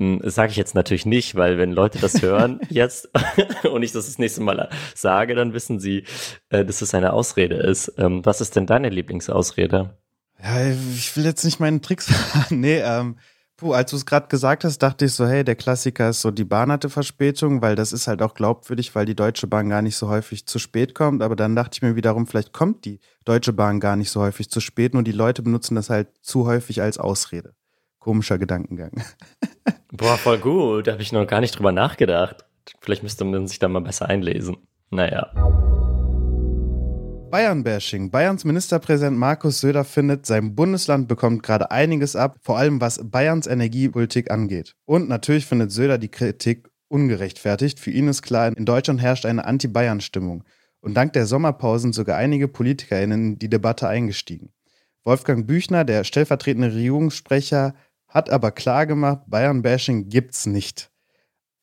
Hm, 0.00 0.20
das 0.22 0.34
sage 0.34 0.50
ich 0.52 0.56
jetzt 0.58 0.74
natürlich 0.74 1.06
nicht, 1.06 1.34
weil 1.36 1.58
wenn 1.58 1.72
Leute 1.72 1.98
das 1.98 2.22
hören 2.22 2.60
jetzt 2.70 3.10
und 3.72 3.82
ich 3.82 3.92
das 3.92 4.06
das 4.06 4.18
nächste 4.18 4.42
Mal 4.42 4.70
sage, 4.94 5.34
dann 5.34 5.54
wissen 5.54 5.80
sie, 5.80 6.04
äh, 6.50 6.64
dass 6.64 6.82
es 6.82 6.94
eine 6.94 7.12
Ausrede 7.14 7.56
ist. 7.56 7.94
Ähm, 7.98 8.24
was 8.26 8.40
ist 8.42 8.56
denn 8.56 8.66
deine 8.66 8.90
Lieblingsausrede? 8.90 9.98
Ja, 10.42 10.66
ich 10.68 11.16
will 11.16 11.24
jetzt 11.24 11.44
nicht 11.44 11.60
meinen 11.60 11.82
Tricks 11.82 12.08
nee, 12.50 12.78
ähm, 12.78 13.16
puh, 13.60 13.72
als 13.72 13.90
du 13.90 13.96
es 13.96 14.06
gerade 14.06 14.28
gesagt 14.28 14.64
hast, 14.64 14.78
dachte 14.78 15.04
ich 15.04 15.12
so, 15.12 15.26
hey, 15.26 15.44
der 15.44 15.54
Klassiker 15.54 16.08
ist 16.08 16.22
so, 16.22 16.30
die 16.30 16.44
Bahn 16.44 16.72
hatte 16.72 16.88
Verspätung, 16.88 17.60
weil 17.60 17.76
das 17.76 17.92
ist 17.92 18.06
halt 18.06 18.22
auch 18.22 18.34
glaubwürdig, 18.34 18.94
weil 18.94 19.04
die 19.04 19.14
Deutsche 19.14 19.46
Bahn 19.46 19.68
gar 19.68 19.82
nicht 19.82 19.96
so 19.96 20.08
häufig 20.08 20.46
zu 20.46 20.58
spät 20.58 20.94
kommt. 20.94 21.22
Aber 21.22 21.36
dann 21.36 21.54
dachte 21.54 21.76
ich 21.76 21.82
mir 21.82 21.94
wiederum, 21.94 22.26
vielleicht 22.26 22.52
kommt 22.52 22.84
die 22.86 23.00
Deutsche 23.24 23.52
Bahn 23.52 23.78
gar 23.78 23.96
nicht 23.96 24.10
so 24.10 24.20
häufig 24.20 24.50
zu 24.50 24.60
spät, 24.60 24.94
nur 24.94 25.02
die 25.02 25.12
Leute 25.12 25.42
benutzen 25.42 25.74
das 25.74 25.90
halt 25.90 26.08
zu 26.22 26.46
häufig 26.46 26.80
als 26.80 26.98
Ausrede. 26.98 27.54
Komischer 27.98 28.38
Gedankengang. 28.38 28.92
Boah, 29.92 30.16
voll 30.16 30.38
gut. 30.38 30.86
Da 30.86 30.92
habe 30.92 31.02
ich 31.02 31.12
noch 31.12 31.26
gar 31.26 31.40
nicht 31.40 31.58
drüber 31.58 31.72
nachgedacht. 31.72 32.46
Vielleicht 32.80 33.02
müsste 33.02 33.24
man 33.24 33.46
sich 33.46 33.58
da 33.58 33.68
mal 33.68 33.80
besser 33.80 34.08
einlesen. 34.08 34.56
Naja. 34.90 35.30
Bayern-Bashing. 37.30 38.10
Bayerns 38.10 38.44
Ministerpräsident 38.44 39.16
Markus 39.16 39.60
Söder 39.60 39.84
findet, 39.84 40.26
sein 40.26 40.56
Bundesland 40.56 41.06
bekommt 41.06 41.44
gerade 41.44 41.70
einiges 41.70 42.16
ab, 42.16 42.38
vor 42.42 42.58
allem 42.58 42.80
was 42.80 43.00
Bayerns 43.02 43.46
Energiepolitik 43.46 44.30
angeht. 44.30 44.74
Und 44.84 45.08
natürlich 45.08 45.46
findet 45.46 45.70
Söder 45.70 45.96
die 45.98 46.08
Kritik 46.10 46.68
ungerechtfertigt. 46.88 47.78
Für 47.78 47.92
ihn 47.92 48.08
ist 48.08 48.22
klar, 48.22 48.48
in 48.56 48.64
Deutschland 48.64 49.00
herrscht 49.00 49.26
eine 49.26 49.44
Anti-Bayern-Stimmung. 49.44 50.42
Und 50.80 50.94
dank 50.94 51.12
der 51.12 51.26
Sommerpausen 51.26 51.92
sogar 51.92 52.16
einige 52.16 52.48
PolitikerInnen 52.48 53.32
in 53.32 53.38
die 53.38 53.50
Debatte 53.50 53.86
eingestiegen. 53.86 54.50
Wolfgang 55.04 55.46
Büchner, 55.46 55.84
der 55.84 56.04
stellvertretende 56.04 56.74
Regierungssprecher, 56.74 57.74
hat 58.08 58.30
aber 58.30 58.50
klar 58.50 58.86
gemacht, 58.86 59.22
Bayern-Bashing 59.28 60.08
gibt's 60.08 60.46
nicht. 60.46 60.90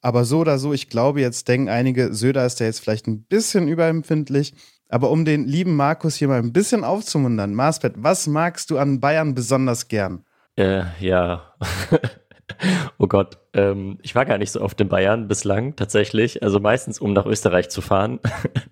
Aber 0.02 0.24
so 0.24 0.40
oder 0.40 0.60
so, 0.60 0.72
ich 0.72 0.90
glaube, 0.90 1.20
jetzt 1.20 1.48
denken 1.48 1.68
einige, 1.68 2.14
Söder 2.14 2.46
ist 2.46 2.62
ja 2.62 2.68
jetzt 2.68 2.80
vielleicht 2.80 3.08
ein 3.08 3.24
bisschen 3.24 3.68
überempfindlich. 3.68 4.54
Aber 4.90 5.12
um 5.12 5.26
den 5.26 5.46
lieben 5.46 5.76
Markus 5.76 6.16
hier 6.16 6.28
mal 6.28 6.40
ein 6.40 6.54
bisschen 6.54 6.84
aufzumuntern, 6.84 7.54
Marspet, 7.54 7.94
was 7.98 8.28
magst 8.28 8.72
du 8.72 8.78
an 8.78 9.00
Bayern 9.00 9.36
besonders 9.36 9.88
gern? 9.88 10.24
Äh, 10.56 10.84
ja. 11.00 11.54
oh 12.98 13.08
Gott, 13.08 13.38
ähm, 13.54 14.00
ich 14.02 14.16
war 14.16 14.26
gar 14.26 14.38
nicht 14.38 14.52
so 14.52 14.62
oft 14.62 14.80
in 14.80 14.88
Bayern 14.88 15.28
bislang 15.28 15.76
tatsächlich. 15.76 16.42
Also 16.42 16.60
meistens, 16.60 17.00
um 17.00 17.14
nach 17.14 17.26
Österreich 17.26 17.70
zu 17.70 17.82
fahren. 17.82 18.20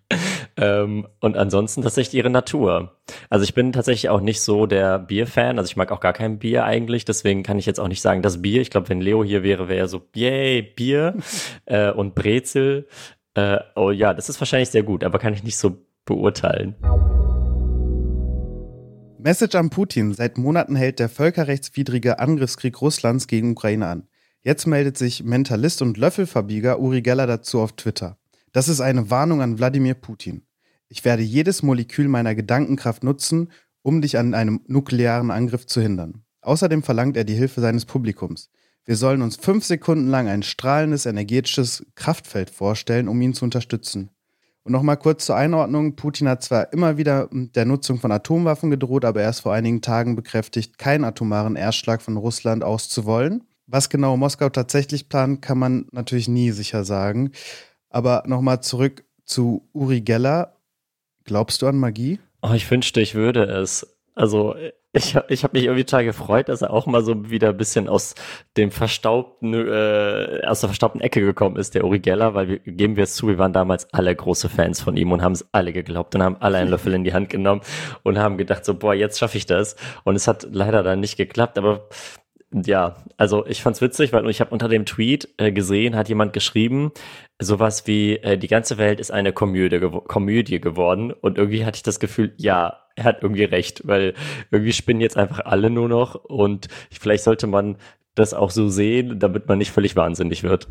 ähm, 0.58 1.08
und 1.20 1.36
ansonsten 1.36 1.82
tatsächlich 1.82 2.16
ihre 2.16 2.30
Natur. 2.30 2.98
Also 3.30 3.44
ich 3.44 3.54
bin 3.54 3.74
tatsächlich 3.74 4.10
auch 4.10 4.22
nicht 4.22 4.42
so 4.42 4.66
der 4.66 5.00
Bierfan. 5.00 5.60
Also 5.60 5.70
ich 5.70 5.76
mag 5.76 5.92
auch 5.92 6.00
gar 6.00 6.14
kein 6.14 6.40
Bier 6.40 6.64
eigentlich. 6.64 7.06
Deswegen 7.06 7.44
kann 7.44 7.60
ich 7.60 7.66
jetzt 7.66 7.80
auch 7.80 7.90
nicht 7.90 8.02
sagen, 8.02 8.22
das 8.22 8.42
Bier. 8.42 8.62
Ich 8.62 8.70
glaube, 8.70 8.90
wenn 8.90 9.02
Leo 9.02 9.24
hier 9.24 9.44
wäre, 9.44 9.68
wäre 9.68 9.80
er 9.80 9.88
so, 9.90 10.02
yay, 10.16 10.62
Bier 10.62 11.16
äh, 11.66 11.92
und 11.92 12.16
Brezel. 12.16 12.88
Äh, 13.34 13.60
oh 13.76 13.92
ja, 13.92 14.14
das 14.14 14.30
ist 14.30 14.40
wahrscheinlich 14.40 14.70
sehr 14.70 14.84
gut, 14.84 15.04
aber 15.04 15.20
kann 15.20 15.34
ich 15.34 15.44
nicht 15.44 15.58
so 15.58 15.78
beurteilen. 16.06 16.76
Message 19.20 19.56
an 19.56 19.72
Putin. 19.72 20.14
Seit 20.14 20.38
Monaten 20.38 20.76
hält 20.76 21.00
der 21.00 21.10
völkerrechtswidrige 21.10 22.20
Angriffskrieg 22.20 22.80
Russlands 22.80 23.26
gegen 23.28 23.52
Ukraine 23.52 23.88
an. 23.88 24.08
Jetzt 24.42 24.68
meldet 24.68 24.98
sich 24.98 25.24
Mentalist 25.24 25.82
und 25.82 25.98
Löffelverbieger 25.98 26.80
Uri 26.80 27.02
Geller 27.02 27.26
dazu 27.26 27.60
auf 27.60 27.72
Twitter. 27.72 28.20
Das 28.52 28.68
ist 28.68 28.82
eine 28.82 29.10
Warnung 29.10 29.42
an 29.42 29.58
Wladimir 29.58 29.96
Putin. 29.96 30.46
Ich 30.88 31.04
werde 31.04 31.24
jedes 31.24 31.64
Molekül 31.64 32.08
meiner 32.08 32.36
Gedankenkraft 32.36 33.04
nutzen, 33.04 33.50
um 33.82 34.02
dich 34.02 34.20
an 34.20 34.36
einem 34.36 34.62
nuklearen 34.68 35.32
Angriff 35.32 35.66
zu 35.66 35.82
hindern. 35.82 36.24
Außerdem 36.42 36.84
verlangt 36.84 37.18
er 37.18 37.24
die 37.24 37.34
Hilfe 37.34 37.62
seines 37.62 37.86
Publikums. 37.86 38.52
Wir 38.86 38.96
sollen 38.96 39.24
uns 39.24 39.36
fünf 39.36 39.66
Sekunden 39.66 40.08
lang 40.08 40.28
ein 40.28 40.44
strahlendes 40.44 41.08
energetisches 41.08 41.84
Kraftfeld 41.96 42.52
vorstellen, 42.52 43.08
um 43.08 43.20
ihn 43.20 43.34
zu 43.34 43.44
unterstützen. 43.44 44.12
Und 44.66 44.72
nochmal 44.72 44.98
kurz 44.98 45.28
zur 45.28 45.36
Einordnung. 45.36 45.96
Putin 45.96 46.28
hat 46.28 46.42
zwar 46.42 46.74
immer 46.74 46.98
wieder 46.98 47.30
der 47.32 47.66
Nutzung 47.66 48.00
von 48.00 48.12
Atomwaffen 48.12 48.72
gedroht, 48.72 49.06
aber 49.06 49.22
erst 49.22 49.42
vor 49.42 49.54
einigen 49.54 49.82
Tagen 49.82 50.16
bekräftigt, 50.16 50.80
keinen 50.80 51.04
atomaren 51.04 51.56
Erstschlag 51.56 52.02
von 52.02 52.18
Russland 52.18 52.64
auszuwollen. 52.64 53.44
Was 53.68 53.90
genau 53.90 54.18
Moskau 54.18 54.50
tatsächlich 54.50 55.08
plant, 55.08 55.44
kann 55.44 55.60
man 55.60 55.86
natürlich 55.92 56.28
nie 56.28 56.50
sicher 56.50 56.84
sagen. 56.84 57.32
Aber 57.90 58.24
nochmal 58.26 58.62
zurück 58.62 59.06
zu 59.24 59.70
Uri 59.72 60.02
Geller. 60.02 60.56
Glaubst 61.26 61.62
du 61.62 61.68
an 61.68 61.78
Magie? 61.78 62.20
Oh, 62.42 62.54
ich 62.54 62.70
wünschte, 62.72 63.02
ich 63.02 63.14
würde 63.14 63.44
es. 63.44 63.96
Also 64.16 64.56
ich, 64.96 65.18
ich 65.28 65.44
habe 65.44 65.58
mich 65.58 65.66
irgendwie 65.66 65.84
total 65.84 66.06
gefreut, 66.06 66.48
dass 66.48 66.62
er 66.62 66.72
auch 66.72 66.86
mal 66.86 67.04
so 67.04 67.30
wieder 67.30 67.50
ein 67.50 67.58
bisschen 67.58 67.90
aus 67.90 68.16
dem 68.56 68.72
verstaubten, 68.72 69.54
äh, 69.54 70.42
aus 70.46 70.62
der 70.62 70.70
verstaubten 70.70 71.02
Ecke 71.02 71.20
gekommen 71.20 71.58
ist, 71.58 71.76
der 71.76 71.84
Uri 71.84 72.00
Geller, 72.00 72.34
weil 72.34 72.48
wir, 72.48 72.60
geben 72.60 72.96
wir 72.96 73.04
es 73.04 73.16
zu, 73.16 73.28
wir 73.28 73.38
waren 73.38 73.52
damals 73.52 73.94
alle 73.94 74.16
große 74.16 74.48
Fans 74.48 74.82
von 74.82 74.96
ihm 74.96 75.12
und 75.12 75.22
haben 75.22 75.34
es 75.34 75.48
alle 75.52 75.74
geglaubt 75.74 76.16
und 76.16 76.24
haben 76.24 76.38
alle 76.40 76.60
einen 76.60 76.70
Löffel 76.70 76.94
in 76.94 77.04
die 77.04 77.14
Hand 77.14 77.30
genommen 77.30 77.62
und 78.04 78.18
haben 78.18 78.38
gedacht 78.38 78.64
so, 78.64 78.74
boah, 78.74 78.94
jetzt 78.94 79.20
schaffe 79.20 79.38
ich 79.38 79.46
das. 79.46 79.76
Und 80.06 80.16
es 80.16 80.28
hat 80.28 80.48
leider 80.52 80.82
dann 80.82 81.02
nicht 81.02 81.18
geklappt, 81.18 81.58
aber 81.58 81.90
ja, 82.52 82.96
also 83.18 83.46
ich 83.48 83.62
fand's 83.62 83.82
witzig, 83.82 84.14
weil 84.14 84.30
ich 84.30 84.40
habe 84.40 84.52
unter 84.52 84.70
dem 84.70 84.86
Tweet 84.86 85.28
äh, 85.38 85.52
gesehen, 85.52 85.98
hat 85.98 86.08
jemand 86.08 86.32
geschrieben, 86.32 86.92
sowas 87.38 87.86
wie 87.86 88.16
äh, 88.18 88.38
die 88.38 88.48
ganze 88.48 88.78
Welt 88.78 89.02
ist 89.02 89.12
eine 89.12 89.34
Komödie, 89.34 89.80
gew 89.80 90.00
Komödie 90.02 90.62
geworden 90.62 91.12
und 91.12 91.38
irgendwie 91.38 91.66
hatte 91.66 91.76
ich 91.76 91.84
das 91.84 92.00
Gefühl, 92.00 92.34
ja, 92.38 92.85
er 92.96 93.04
hat 93.04 93.22
irgendwie 93.22 93.44
recht, 93.44 93.88
weil 93.88 94.14
irgendwie 94.52 94.74
spinnen 94.74 95.02
jetzt 95.02 95.18
einfach 95.18 95.40
alle 95.46 95.70
nur 95.70 95.90
noch 95.90 96.16
und 96.16 96.68
vielleicht 96.92 97.24
sollte 97.24 97.48
man 97.48 97.78
das 98.16 98.34
auch 98.34 98.52
so 98.52 98.70
sehen, 98.70 99.20
damit 99.20 99.48
man 99.48 99.58
nicht 99.58 99.72
völlig 99.72 99.96
wahnsinnig 99.96 100.44
wird. 100.44 100.68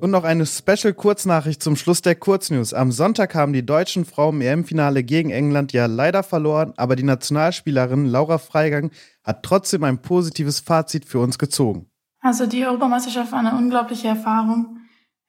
Und 0.00 0.10
noch 0.10 0.24
eine 0.24 0.44
Special-Kurznachricht 0.44 1.62
zum 1.62 1.74
Schluss 1.74 2.02
der 2.02 2.14
Kurznews. 2.14 2.74
Am 2.74 2.92
Sonntag 2.92 3.34
haben 3.34 3.54
die 3.54 3.64
deutschen 3.64 4.04
Frauen 4.04 4.36
im 4.36 4.46
EM-Finale 4.46 5.02
gegen 5.02 5.30
England 5.30 5.72
ja 5.72 5.86
leider 5.86 6.22
verloren, 6.22 6.74
aber 6.76 6.96
die 6.96 7.02
Nationalspielerin 7.02 8.04
Laura 8.04 8.36
Freigang 8.36 8.90
hat 9.24 9.42
trotzdem 9.42 9.84
ein 9.84 10.02
positives 10.02 10.60
Fazit 10.60 11.06
für 11.06 11.18
uns 11.18 11.38
gezogen. 11.38 11.90
Also 12.20 12.46
die 12.46 12.64
Europameisterschaft 12.66 13.32
war 13.32 13.38
eine 13.38 13.56
unglaubliche 13.56 14.08
Erfahrung. 14.08 14.80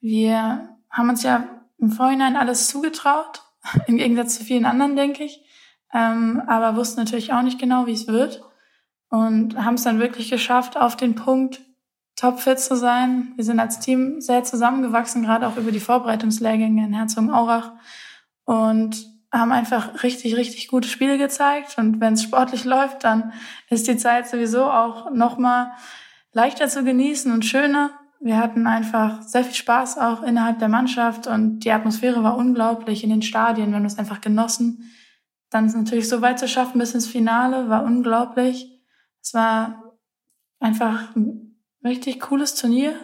Wir 0.01 0.69
haben 0.89 1.09
uns 1.09 1.23
ja 1.23 1.47
im 1.77 1.89
Vorhinein 1.89 2.35
alles 2.35 2.67
zugetraut, 2.67 3.43
im 3.87 3.97
Gegensatz 3.97 4.37
zu 4.37 4.43
vielen 4.43 4.65
anderen, 4.65 4.95
denke 4.95 5.23
ich, 5.23 5.41
ähm, 5.93 6.41
aber 6.47 6.75
wussten 6.75 6.99
natürlich 6.99 7.33
auch 7.33 7.41
nicht 7.41 7.59
genau, 7.59 7.87
wie 7.87 7.93
es 7.93 8.07
wird 8.07 8.43
und 9.09 9.57
haben 9.63 9.75
es 9.75 9.83
dann 9.83 9.99
wirklich 9.99 10.29
geschafft, 10.29 10.77
auf 10.77 10.95
den 10.95 11.15
Punkt 11.15 11.61
topfit 12.15 12.59
zu 12.59 12.75
sein. 12.75 13.33
Wir 13.35 13.43
sind 13.43 13.59
als 13.59 13.79
Team 13.79 14.19
sehr 14.19 14.43
zusammengewachsen, 14.43 15.23
gerade 15.23 15.47
auch 15.47 15.57
über 15.57 15.71
die 15.71 15.79
Vorbereitungslehrgänge 15.79 16.85
in 16.85 16.93
Herzogenaurach 16.93 17.71
und 18.43 19.05
haben 19.31 19.51
einfach 19.51 20.03
richtig, 20.03 20.35
richtig 20.35 20.67
gute 20.67 20.87
Spiele 20.87 21.17
gezeigt. 21.17 21.77
Und 21.77 21.99
wenn 21.99 22.13
es 22.13 22.23
sportlich 22.23 22.65
läuft, 22.65 23.03
dann 23.03 23.33
ist 23.69 23.87
die 23.87 23.97
Zeit 23.97 24.27
sowieso 24.27 24.65
auch 24.65 25.11
nochmal 25.11 25.71
leichter 26.33 26.67
zu 26.67 26.83
genießen 26.83 27.31
und 27.31 27.45
schöner. 27.45 27.91
Wir 28.19 28.37
hatten 28.37 28.65
einfach 28.65 29.21
sehr 29.21 29.43
viel 29.43 29.53
Spaß 29.53 29.99
auch 29.99 30.23
innerhalb 30.23 30.59
der 30.59 30.69
Mannschaft 30.69 31.27
und 31.27 31.59
die 31.59 31.71
Atmosphäre 31.71 32.23
war 32.23 32.35
unglaublich 32.37 33.03
in 33.03 33.09
den 33.09 33.21
Stadien. 33.21 33.69
Wir 33.69 33.77
haben 33.77 33.85
es 33.85 33.99
einfach 33.99 34.21
genossen. 34.21 34.91
Dann 35.49 35.67
natürlich 35.67 36.09
so 36.09 36.21
weit 36.21 36.39
zu 36.39 36.47
schaffen 36.47 36.79
bis 36.79 36.93
ins 36.93 37.07
Finale, 37.07 37.69
war 37.69 37.83
unglaublich. 37.83 38.81
Es 39.21 39.33
war 39.33 39.83
einfach 40.59 41.15
richtig 41.83 42.19
cooles 42.19 42.55
Turnier. 42.55 42.95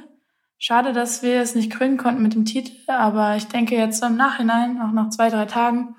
Schade, 0.57 0.93
dass 0.93 1.23
wir 1.23 1.41
es 1.41 1.55
nicht 1.55 1.71
krönen 1.71 1.97
konnten 1.97 2.23
mit 2.23 2.33
dem 2.33 2.45
Titel, 2.45 2.89
aber 2.89 3.35
ich 3.35 3.47
denke 3.47 3.75
jetzt 3.75 4.01
im 4.03 4.15
Nachhinein, 4.15 4.81
auch 4.81 4.91
nach 4.91 5.09
zwei, 5.09 5.29
drei 5.29 5.45
Tagen, 5.45 5.95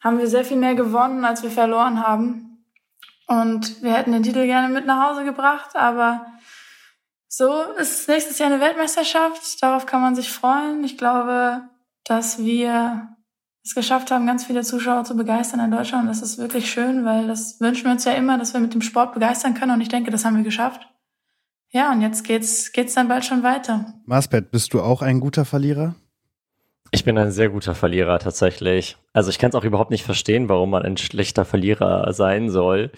haben 0.00 0.18
wir 0.18 0.28
sehr 0.28 0.44
viel 0.44 0.56
mehr 0.56 0.76
gewonnen, 0.76 1.24
als 1.24 1.42
wir 1.42 1.50
verloren 1.50 2.06
haben. 2.06 2.64
Und 3.26 3.82
wir 3.82 3.92
hätten 3.92 4.12
den 4.12 4.22
Titel 4.22 4.46
gerne 4.46 4.72
mit 4.72 4.86
nach 4.86 5.10
Hause 5.10 5.24
gebracht, 5.24 5.74
aber 5.74 6.26
so 7.36 7.62
ist 7.78 8.08
nächstes 8.08 8.38
Jahr 8.38 8.50
eine 8.50 8.62
Weltmeisterschaft. 8.62 9.62
Darauf 9.62 9.84
kann 9.84 10.00
man 10.00 10.14
sich 10.14 10.30
freuen. 10.30 10.82
Ich 10.84 10.96
glaube, 10.96 11.60
dass 12.04 12.38
wir 12.38 13.08
es 13.62 13.74
geschafft 13.74 14.10
haben, 14.10 14.26
ganz 14.26 14.46
viele 14.46 14.62
Zuschauer 14.62 15.04
zu 15.04 15.16
begeistern 15.16 15.60
in 15.60 15.70
Deutschland. 15.70 16.08
Das 16.08 16.22
ist 16.22 16.38
wirklich 16.38 16.70
schön, 16.70 17.04
weil 17.04 17.26
das 17.26 17.60
wünschen 17.60 17.84
wir 17.84 17.92
uns 17.92 18.06
ja 18.06 18.12
immer, 18.12 18.38
dass 18.38 18.54
wir 18.54 18.60
mit 18.60 18.72
dem 18.72 18.80
Sport 18.80 19.12
begeistern 19.12 19.52
können. 19.52 19.72
Und 19.72 19.82
ich 19.82 19.88
denke, 19.88 20.10
das 20.10 20.24
haben 20.24 20.36
wir 20.36 20.44
geschafft. 20.44 20.88
Ja, 21.72 21.92
und 21.92 22.00
jetzt 22.00 22.24
geht's, 22.24 22.72
geht's 22.72 22.94
dann 22.94 23.08
bald 23.08 23.26
schon 23.26 23.42
weiter. 23.42 23.92
Marspet, 24.06 24.50
bist 24.50 24.72
du 24.72 24.80
auch 24.80 25.02
ein 25.02 25.20
guter 25.20 25.44
Verlierer? 25.44 25.94
Ich 26.90 27.04
bin 27.04 27.18
ein 27.18 27.32
sehr 27.32 27.50
guter 27.50 27.74
Verlierer 27.74 28.18
tatsächlich. 28.18 28.96
Also 29.12 29.28
ich 29.28 29.38
kann 29.38 29.50
es 29.50 29.56
auch 29.56 29.64
überhaupt 29.64 29.90
nicht 29.90 30.04
verstehen, 30.04 30.48
warum 30.48 30.70
man 30.70 30.84
ein 30.84 30.96
schlechter 30.96 31.44
Verlierer 31.44 32.10
sein 32.14 32.48
soll. 32.48 32.92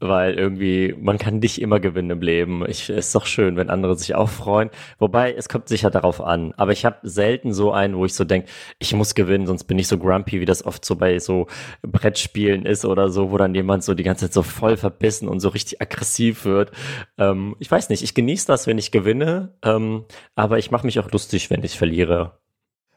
Weil 0.00 0.34
irgendwie 0.34 0.94
man 0.98 1.18
kann 1.18 1.38
nicht 1.38 1.60
immer 1.60 1.78
gewinnen 1.78 2.10
im 2.10 2.22
Leben. 2.22 2.64
Ich 2.66 2.88
ist 2.88 3.14
doch 3.14 3.26
schön, 3.26 3.56
wenn 3.56 3.70
andere 3.70 3.96
sich 3.96 4.14
auch 4.14 4.28
freuen. 4.28 4.70
Wobei 4.98 5.32
es 5.32 5.48
kommt 5.48 5.68
sicher 5.68 5.90
darauf 5.90 6.20
an. 6.20 6.52
Aber 6.56 6.72
ich 6.72 6.84
habe 6.84 6.96
selten 7.02 7.52
so 7.52 7.72
einen, 7.72 7.96
wo 7.96 8.06
ich 8.06 8.14
so 8.14 8.24
denke, 8.24 8.48
ich 8.78 8.94
muss 8.94 9.14
gewinnen, 9.14 9.46
sonst 9.46 9.64
bin 9.64 9.78
ich 9.78 9.88
so 9.88 9.98
grumpy, 9.98 10.40
wie 10.40 10.46
das 10.46 10.64
oft 10.64 10.84
so 10.84 10.96
bei 10.96 11.18
so 11.18 11.46
Brettspielen 11.82 12.64
ist 12.64 12.84
oder 12.84 13.10
so, 13.10 13.30
wo 13.30 13.36
dann 13.36 13.54
jemand 13.54 13.84
so 13.84 13.94
die 13.94 14.02
ganze 14.02 14.26
Zeit 14.26 14.32
so 14.32 14.42
voll 14.42 14.76
verbissen 14.76 15.28
und 15.28 15.40
so 15.40 15.50
richtig 15.50 15.80
aggressiv 15.80 16.44
wird. 16.44 16.72
Ähm, 17.18 17.54
ich 17.58 17.70
weiß 17.70 17.90
nicht, 17.90 18.02
ich 18.02 18.14
genieße 18.14 18.46
das, 18.46 18.66
wenn 18.66 18.78
ich 18.78 18.90
gewinne, 18.90 19.54
ähm, 19.62 20.04
aber 20.34 20.58
ich 20.58 20.70
mache 20.70 20.86
mich 20.86 20.98
auch 20.98 21.10
lustig, 21.12 21.50
wenn 21.50 21.62
ich 21.62 21.76
verliere. 21.76 22.38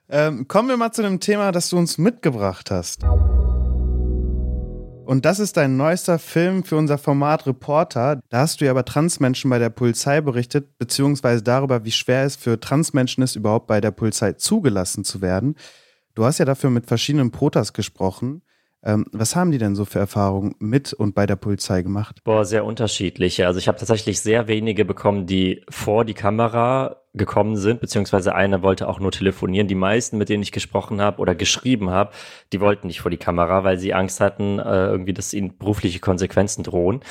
Ähm, 0.10 0.48
kommen 0.48 0.70
wir 0.70 0.78
mal 0.78 0.92
zu 0.92 1.02
dem 1.02 1.20
Thema, 1.20 1.52
das 1.52 1.70
du 1.70 1.78
uns 1.78 1.98
mitgebracht 1.98 2.72
hast. 2.72 3.04
Und 5.06 5.26
das 5.26 5.40
ist 5.40 5.58
dein 5.58 5.76
neuester 5.76 6.18
Film 6.18 6.64
für 6.64 6.78
unser 6.78 6.98
Format 6.98 7.46
Reporter. 7.46 8.22
Da 8.30 8.40
hast 8.40 8.62
du 8.62 8.66
ja 8.66 8.72
über 8.72 8.86
Transmenschen 8.86 9.50
bei 9.50 9.60
der 9.60 9.70
Polizei 9.70 10.22
berichtet, 10.22 10.78
beziehungsweise 10.78 11.44
darüber, 11.44 11.84
wie 11.84 11.92
schwer 11.92 12.24
es 12.24 12.36
für 12.36 12.60
Transmenschen 12.60 13.24
ist, 13.24 13.36
überhaupt 13.36 13.68
bei 13.68 13.82
der 13.82 13.92
Polizei 13.92 14.34
zugelassen 14.34 15.04
zu 15.04 15.22
werden. 15.22 15.56
Du 16.16 16.26
hast 16.26 16.38
ja 16.38 16.46
dafür 16.46 16.70
mit 16.70 16.86
verschiedenen 16.86 17.32
Protas 17.32 17.74
gesprochen. 17.74 18.44
Ähm, 18.84 19.06
was 19.12 19.36
haben 19.36 19.52
die 19.52 19.58
denn 19.58 19.76
so 19.76 19.86
für 19.86 20.00
Erfahrungen 20.00 20.56
mit 20.60 20.94
und 20.94 21.16
bei 21.16 21.26
der 21.26 21.38
Polizei 21.38 21.82
gemacht? 21.82 22.20
Boah, 22.24 22.46
sehr 22.46 22.66
unterschiedliche. 22.66 23.48
Also 23.48 23.60
ich 23.60 23.68
habe 23.68 23.78
tatsächlich 23.78 24.22
sehr 24.22 24.48
wenige 24.48 24.86
bekommen, 24.86 25.26
die 25.26 25.64
vor 25.70 26.06
die 26.06 26.14
Kamera 26.14 27.03
gekommen 27.14 27.58
sind, 27.58 27.80
beziehungsweise 27.80 28.34
einer 28.34 28.64
wollte 28.64 28.88
auch 28.88 29.00
nur 29.00 29.12
telefonieren. 29.12 29.68
Die 29.68 29.76
meisten, 29.76 30.18
mit 30.18 30.30
denen 30.30 30.42
ich 30.42 30.52
gesprochen 30.52 31.00
habe 31.00 31.20
oder 31.20 31.36
geschrieben 31.36 31.92
habe, 31.92 32.12
die 32.52 32.60
wollten 32.60 32.88
nicht 32.88 33.02
vor 33.02 33.12
die 33.12 33.18
Kamera, 33.18 33.64
weil 33.64 33.78
sie 33.78 33.94
Angst 33.94 34.20
hatten, 34.20 34.58
äh, 34.58 34.88
irgendwie, 34.88 35.14
dass 35.14 35.34
ihnen 35.34 35.58
berufliche 35.58 36.00
Konsequenzen 36.00 36.64
drohen. 36.64 37.02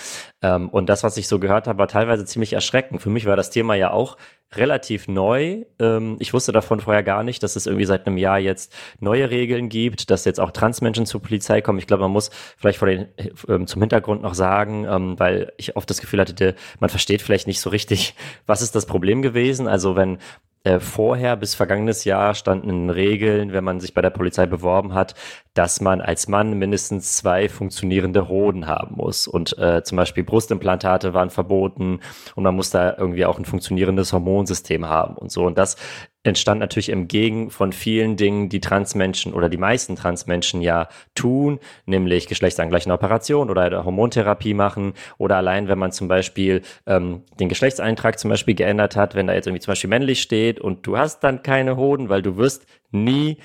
Ähm, 0.42 0.68
und 0.70 0.88
das, 0.88 1.04
was 1.04 1.16
ich 1.16 1.28
so 1.28 1.38
gehört 1.38 1.68
habe, 1.68 1.78
war 1.78 1.88
teilweise 1.88 2.24
ziemlich 2.24 2.52
erschreckend. 2.52 3.00
Für 3.00 3.10
mich 3.10 3.26
war 3.26 3.36
das 3.36 3.50
Thema 3.50 3.74
ja 3.74 3.92
auch 3.92 4.16
relativ 4.56 5.08
neu. 5.08 5.64
Ähm, 5.78 6.16
ich 6.18 6.32
wusste 6.32 6.52
davon 6.52 6.80
vorher 6.80 7.02
gar 7.02 7.22
nicht, 7.22 7.42
dass 7.42 7.56
es 7.56 7.66
irgendwie 7.66 7.84
seit 7.84 8.06
einem 8.06 8.16
Jahr 8.16 8.38
jetzt 8.38 8.74
neue 9.00 9.30
Regeln 9.30 9.68
gibt, 9.68 10.10
dass 10.10 10.24
jetzt 10.24 10.40
auch 10.40 10.50
Transmenschen 10.50 11.06
zur 11.06 11.22
Polizei 11.22 11.60
kommen. 11.60 11.78
Ich 11.78 11.86
glaube, 11.86 12.02
man 12.02 12.12
muss 12.12 12.30
vielleicht 12.56 12.78
vor 12.78 12.88
den, 12.88 13.08
ähm, 13.48 13.66
zum 13.66 13.82
Hintergrund 13.82 14.22
noch 14.22 14.34
sagen, 14.34 14.86
ähm, 14.88 15.18
weil 15.18 15.52
ich 15.56 15.76
oft 15.76 15.88
das 15.88 16.00
Gefühl 16.00 16.20
hatte, 16.20 16.54
man 16.80 16.90
versteht 16.90 17.22
vielleicht 17.22 17.46
nicht 17.46 17.60
so 17.60 17.70
richtig, 17.70 18.14
was 18.46 18.62
ist 18.62 18.74
das 18.74 18.86
Problem 18.86 19.22
gewesen. 19.22 19.68
Also 19.68 19.96
wenn 19.96 20.18
äh, 20.64 20.78
vorher 20.78 21.36
bis 21.36 21.54
vergangenes 21.54 22.04
Jahr 22.04 22.34
standen 22.34 22.90
Regeln, 22.90 23.52
wenn 23.52 23.64
man 23.64 23.80
sich 23.80 23.94
bei 23.94 24.02
der 24.02 24.10
Polizei 24.10 24.46
beworben 24.46 24.94
hat, 24.94 25.14
dass 25.54 25.80
man 25.80 26.00
als 26.00 26.28
Mann 26.28 26.58
mindestens 26.58 27.16
zwei 27.16 27.48
funktionierende 27.48 28.28
Hoden 28.28 28.66
haben 28.66 28.96
muss. 28.96 29.26
Und 29.26 29.58
äh, 29.58 29.82
zum 29.82 29.96
Beispiel 29.96 30.24
Brustimplantate 30.24 31.14
waren 31.14 31.30
verboten 31.30 32.00
und 32.36 32.44
man 32.44 32.54
muss 32.54 32.70
da 32.70 32.96
irgendwie 32.96 33.24
auch 33.24 33.38
ein 33.38 33.44
funktionierendes 33.44 34.12
Hormonsystem 34.12 34.88
haben 34.88 35.16
und 35.16 35.32
so. 35.32 35.44
Und 35.44 35.58
das 35.58 35.76
entstand 36.24 36.60
natürlich 36.60 36.88
im 36.88 37.08
Gegen 37.08 37.50
von 37.50 37.72
vielen 37.72 38.16
Dingen, 38.16 38.48
die 38.48 38.60
Transmenschen 38.60 39.34
oder 39.34 39.48
die 39.48 39.56
meisten 39.56 39.96
Transmenschen 39.96 40.62
ja 40.62 40.88
tun, 41.14 41.58
nämlich 41.84 42.28
geschlechtsangleichende 42.28 42.94
Operation 42.94 43.50
oder 43.50 43.84
Hormontherapie 43.84 44.54
machen 44.54 44.94
oder 45.18 45.36
allein, 45.36 45.68
wenn 45.68 45.78
man 45.78 45.90
zum 45.92 46.08
Beispiel 46.08 46.62
ähm, 46.86 47.22
den 47.40 47.48
Geschlechtseintrag 47.48 48.18
zum 48.18 48.30
Beispiel 48.30 48.54
geändert 48.54 48.94
hat, 48.94 49.14
wenn 49.14 49.26
da 49.26 49.34
jetzt 49.34 49.46
irgendwie 49.46 49.62
zum 49.62 49.72
Beispiel 49.72 49.90
männlich 49.90 50.22
steht 50.22 50.60
und 50.60 50.86
du 50.86 50.96
hast 50.96 51.20
dann 51.24 51.42
keine 51.42 51.76
Hoden, 51.76 52.08
weil 52.08 52.22
du 52.22 52.36
wirst 52.36 52.66
nie 52.92 53.38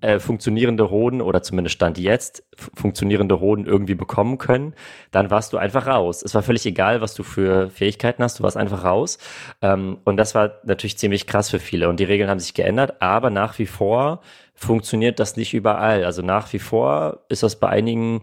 äh, 0.00 0.18
funktionierende 0.20 0.90
Hoden 0.90 1.20
oder 1.20 1.42
zumindest 1.42 1.74
Stand 1.74 1.98
jetzt 1.98 2.44
funktionierende 2.56 3.40
Hoden 3.40 3.66
irgendwie 3.66 3.94
bekommen 3.94 4.38
können, 4.38 4.74
dann 5.10 5.30
warst 5.30 5.52
du 5.52 5.58
einfach 5.58 5.86
raus. 5.86 6.22
Es 6.22 6.34
war 6.34 6.42
völlig 6.42 6.64
egal, 6.66 7.00
was 7.00 7.14
du 7.14 7.22
für 7.22 7.70
Fähigkeiten 7.70 8.22
hast, 8.22 8.38
du 8.38 8.42
warst 8.44 8.56
einfach 8.56 8.84
raus. 8.84 9.18
Ähm, 9.60 9.98
und 10.04 10.16
das 10.16 10.34
war 10.34 10.52
natürlich 10.64 10.98
ziemlich 10.98 11.26
krass 11.26 11.50
für 11.50 11.58
viele. 11.58 11.88
Und 11.88 12.00
die 12.00 12.04
Regeln 12.04 12.30
haben 12.30 12.40
sich 12.40 12.54
geändert, 12.54 13.02
aber 13.02 13.30
nach 13.30 13.58
wie 13.58 13.66
vor 13.66 14.20
funktioniert 14.54 15.20
das 15.20 15.36
nicht 15.36 15.54
überall. 15.54 16.04
Also 16.04 16.22
nach 16.22 16.52
wie 16.52 16.58
vor 16.58 17.24
ist 17.28 17.42
das 17.42 17.56
bei 17.56 17.68
einigen 17.68 18.22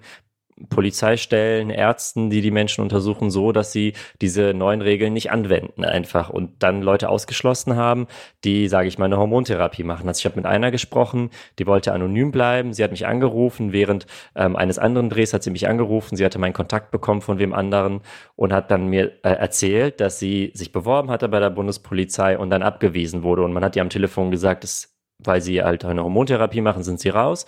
Polizeistellen, 0.70 1.70
Ärzten, 1.70 2.30
die 2.30 2.42
die 2.42 2.52
Menschen 2.52 2.82
untersuchen, 2.82 3.30
so, 3.30 3.52
dass 3.52 3.74
sie 3.74 3.94
diese 4.22 4.54
neuen 4.54 4.82
Regeln 4.82 5.12
nicht 5.12 5.30
anwenden 5.30 5.84
einfach 5.84 6.30
und 6.30 6.64
dann 6.64 6.82
Leute 6.82 7.10
ausgeschlossen 7.10 7.76
haben, 7.76 8.08
die, 8.46 8.70
sage 8.70 8.88
ich 8.88 8.98
mal, 8.98 9.06
eine 9.06 9.18
Hormontherapie 9.18 9.84
machen. 9.84 10.08
Also 10.08 10.20
ich 10.20 10.26
habe 10.26 10.38
mit 10.38 10.46
einer 10.46 10.72
gesprochen, 10.72 11.30
die 11.60 11.68
wollte 11.68 11.92
anonym 11.92 12.32
bleiben. 12.32 12.72
Sie 12.72 12.86
hat 12.86 12.92
mich 12.92 13.06
angerufen, 13.06 13.74
während 13.74 14.08
ähm, 14.34 14.56
eines 14.56 14.80
anderen 14.80 15.10
Drehs 15.10 15.34
hat 15.34 15.44
sie 15.44 15.52
mich 15.52 15.68
angerufen. 15.68 16.16
Sie 16.16 16.24
hatte 16.24 16.40
meinen 16.40 16.54
Kontakt 16.54 16.90
bekommen 16.90 17.22
von 17.22 17.38
wem 17.38 17.54
anderen 17.54 18.00
und 18.38 18.54
hat 18.54 18.72
dann 18.72 18.88
mir 18.88 19.12
äh, 19.24 19.32
erzählt, 19.32 20.00
dass 20.00 20.20
sie 20.20 20.52
sich 20.54 20.72
beworben 20.72 21.12
hatte 21.12 21.28
bei 21.28 21.42
der 21.42 21.50
Bundespolizei 21.50 22.38
und 22.38 22.50
dann 22.50 22.64
abgewiesen 22.64 23.24
wurde. 23.24 23.44
Und 23.44 23.52
man 23.52 23.64
hat 23.64 23.76
ihr 23.76 23.82
am 23.82 23.90
Telefon 23.90 24.32
gesagt, 24.32 24.64
dass, 24.64 24.96
weil 25.20 25.42
sie 25.42 25.62
halt 25.62 25.84
eine 25.84 26.04
Hormontherapie 26.04 26.62
machen, 26.62 26.84
sind 26.84 27.02
sie 27.02 27.10
raus. 27.10 27.46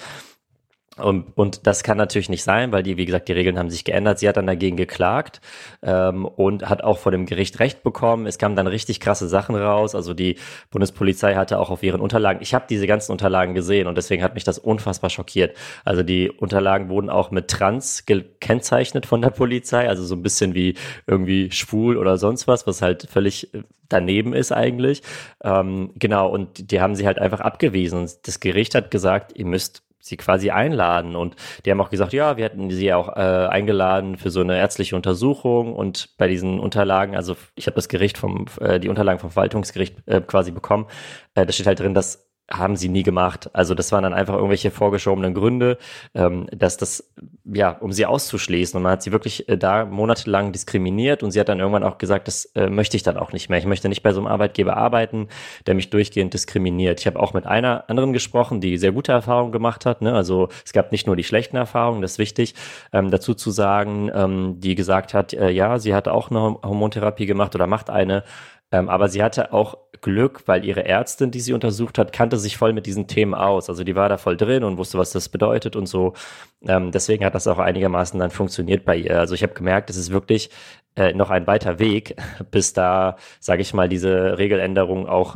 Und, 0.97 1.37
und 1.37 1.67
das 1.67 1.83
kann 1.83 1.97
natürlich 1.97 2.29
nicht 2.29 2.43
sein, 2.43 2.71
weil 2.71 2.83
die, 2.83 2.97
wie 2.97 3.05
gesagt, 3.05 3.27
die 3.27 3.33
Regeln 3.33 3.57
haben 3.57 3.69
sich 3.69 3.83
geändert. 3.83 4.19
Sie 4.19 4.27
hat 4.27 4.37
dann 4.37 4.47
dagegen 4.47 4.77
geklagt 4.77 5.41
ähm, 5.83 6.25
und 6.25 6.67
hat 6.67 6.83
auch 6.83 6.97
vor 6.97 7.11
dem 7.11 7.25
Gericht 7.25 7.59
Recht 7.59 7.83
bekommen. 7.83 8.25
Es 8.25 8.37
kamen 8.37 8.55
dann 8.55 8.67
richtig 8.67 8.99
krasse 8.99 9.27
Sachen 9.27 9.55
raus. 9.55 9.95
Also 9.95 10.13
die 10.13 10.37
Bundespolizei 10.71 11.35
hatte 11.35 11.59
auch 11.59 11.69
auf 11.69 11.83
ihren 11.83 12.01
Unterlagen, 12.01 12.41
ich 12.41 12.53
habe 12.53 12.65
diese 12.69 12.87
ganzen 12.87 13.11
Unterlagen 13.11 13.53
gesehen 13.53 13.87
und 13.87 13.97
deswegen 13.97 14.23
hat 14.23 14.33
mich 14.33 14.43
das 14.43 14.57
unfassbar 14.59 15.09
schockiert. 15.09 15.55
Also 15.85 16.03
die 16.03 16.31
Unterlagen 16.31 16.89
wurden 16.89 17.09
auch 17.09 17.31
mit 17.31 17.47
Trans 17.47 18.05
gekennzeichnet 18.05 19.05
von 19.05 19.21
der 19.21 19.29
Polizei, 19.29 19.87
also 19.87 20.03
so 20.03 20.15
ein 20.15 20.23
bisschen 20.23 20.53
wie 20.55 20.75
irgendwie 21.05 21.51
schwul 21.51 21.97
oder 21.97 22.17
sonst 22.17 22.47
was, 22.47 22.67
was 22.67 22.81
halt 22.81 23.07
völlig 23.09 23.53
äh, 23.53 23.63
daneben 23.89 24.33
ist 24.33 24.51
eigentlich. 24.51 25.01
Ähm, 25.43 25.91
genau, 25.95 26.29
und 26.29 26.71
die 26.71 26.81
haben 26.81 26.95
sie 26.95 27.05
halt 27.05 27.19
einfach 27.19 27.39
abgewiesen. 27.39 27.99
Und 27.99 28.27
das 28.27 28.39
Gericht 28.39 28.75
hat 28.75 28.91
gesagt, 28.91 29.37
ihr 29.37 29.45
müsst 29.45 29.83
sie 30.07 30.17
quasi 30.17 30.51
einladen. 30.51 31.15
Und 31.15 31.35
die 31.65 31.71
haben 31.71 31.81
auch 31.81 31.89
gesagt, 31.89 32.13
ja, 32.13 32.37
wir 32.37 32.45
hätten 32.45 32.69
sie 32.69 32.93
auch 32.93 33.09
äh, 33.15 33.47
eingeladen 33.47 34.17
für 34.17 34.29
so 34.29 34.41
eine 34.41 34.57
ärztliche 34.57 34.95
Untersuchung. 34.95 35.73
Und 35.73 36.17
bei 36.17 36.27
diesen 36.27 36.59
Unterlagen, 36.59 37.15
also 37.15 37.35
ich 37.55 37.67
habe 37.67 37.75
das 37.75 37.89
Gericht 37.89 38.17
vom, 38.17 38.45
äh, 38.59 38.79
die 38.79 38.89
Unterlagen 38.89 39.19
vom 39.19 39.31
Verwaltungsgericht 39.31 39.95
äh, 40.07 40.21
quasi 40.21 40.51
bekommen, 40.51 40.87
äh, 41.35 41.45
da 41.45 41.51
steht 41.51 41.67
halt 41.67 41.79
drin, 41.79 41.93
dass 41.93 42.26
haben 42.49 42.77
sie 42.77 42.87
nie 42.87 43.03
gemacht. 43.03 43.49
Also 43.53 43.73
das 43.73 43.91
waren 43.91 44.03
dann 44.03 44.13
einfach 44.13 44.35
irgendwelche 44.35 44.71
vorgeschobenen 44.71 45.33
Gründe, 45.33 45.77
ähm, 46.13 46.47
dass 46.55 46.77
das, 46.77 47.11
ja, 47.43 47.71
um 47.71 47.91
sie 47.91 48.05
auszuschließen. 48.05 48.77
Und 48.77 48.83
man 48.83 48.93
hat 48.93 49.03
sie 49.03 49.11
wirklich 49.11 49.49
äh, 49.49 49.57
da 49.57 49.85
monatelang 49.85 50.53
diskriminiert 50.53 51.23
und 51.23 51.31
sie 51.31 51.39
hat 51.39 51.49
dann 51.49 51.59
irgendwann 51.59 51.83
auch 51.83 51.97
gesagt, 51.97 52.27
das 52.27 52.45
äh, 52.55 52.69
möchte 52.69 52.95
ich 52.95 53.03
dann 53.03 53.17
auch 53.17 53.33
nicht 53.33 53.49
mehr. 53.49 53.59
Ich 53.59 53.65
möchte 53.65 53.89
nicht 53.89 54.01
bei 54.01 54.13
so 54.13 54.21
einem 54.21 54.27
Arbeitgeber 54.27 54.77
arbeiten, 54.77 55.27
der 55.65 55.75
mich 55.75 55.89
durchgehend 55.89 56.33
diskriminiert. 56.33 57.01
Ich 57.01 57.07
habe 57.07 57.19
auch 57.19 57.33
mit 57.33 57.45
einer 57.45 57.89
anderen 57.89 58.13
gesprochen, 58.13 58.61
die 58.61 58.77
sehr 58.77 58.93
gute 58.93 59.11
Erfahrungen 59.11 59.51
gemacht 59.51 59.85
hat. 59.85 60.01
Ne? 60.01 60.13
Also 60.13 60.47
es 60.65 60.71
gab 60.71 60.93
nicht 60.93 61.05
nur 61.05 61.17
die 61.17 61.25
schlechten 61.25 61.57
Erfahrungen, 61.57 62.01
das 62.01 62.13
ist 62.13 62.19
wichtig, 62.19 62.55
ähm, 62.93 63.11
dazu 63.11 63.33
zu 63.33 63.51
sagen, 63.51 64.09
ähm, 64.13 64.59
die 64.59 64.75
gesagt 64.75 65.13
hat, 65.13 65.33
äh, 65.33 65.49
ja, 65.49 65.79
sie 65.79 65.93
hat 65.93 66.07
auch 66.07 66.31
eine 66.31 66.39
Hormontherapie 66.39 67.25
gemacht 67.25 67.55
oder 67.55 67.67
macht 67.67 67.89
eine 67.89 68.23
ähm, 68.71 68.89
aber 68.89 69.07
sie 69.07 69.23
hatte 69.23 69.53
auch 69.53 69.77
Glück, 70.01 70.43
weil 70.47 70.65
ihre 70.65 70.85
Ärztin, 70.85 71.31
die 71.31 71.39
sie 71.39 71.53
untersucht 71.53 71.97
hat, 71.97 72.11
kannte 72.11 72.37
sich 72.37 72.57
voll 72.57 72.73
mit 72.73 72.85
diesen 72.85 73.07
Themen 73.07 73.33
aus. 73.33 73.69
Also 73.69 73.83
die 73.83 73.95
war 73.95 74.09
da 74.09 74.17
voll 74.17 74.37
drin 74.37 74.63
und 74.63 74.77
wusste, 74.77 74.97
was 74.97 75.11
das 75.11 75.29
bedeutet 75.29 75.75
und 75.75 75.87
so. 75.87 76.13
Ähm, 76.61 76.91
deswegen 76.91 77.25
hat 77.25 77.35
das 77.35 77.47
auch 77.47 77.59
einigermaßen 77.59 78.19
dann 78.19 78.31
funktioniert 78.31 78.85
bei 78.85 78.95
ihr. 78.97 79.19
Also 79.19 79.35
ich 79.35 79.43
habe 79.43 79.53
gemerkt, 79.53 79.89
es 79.89 79.97
ist 79.97 80.11
wirklich 80.11 80.49
äh, 80.95 81.13
noch 81.13 81.29
ein 81.29 81.47
weiter 81.47 81.79
Weg, 81.79 82.15
bis 82.51 82.73
da, 82.73 83.17
sage 83.39 83.61
ich 83.61 83.73
mal, 83.73 83.89
diese 83.89 84.37
Regeländerungen 84.37 85.07
auch 85.07 85.35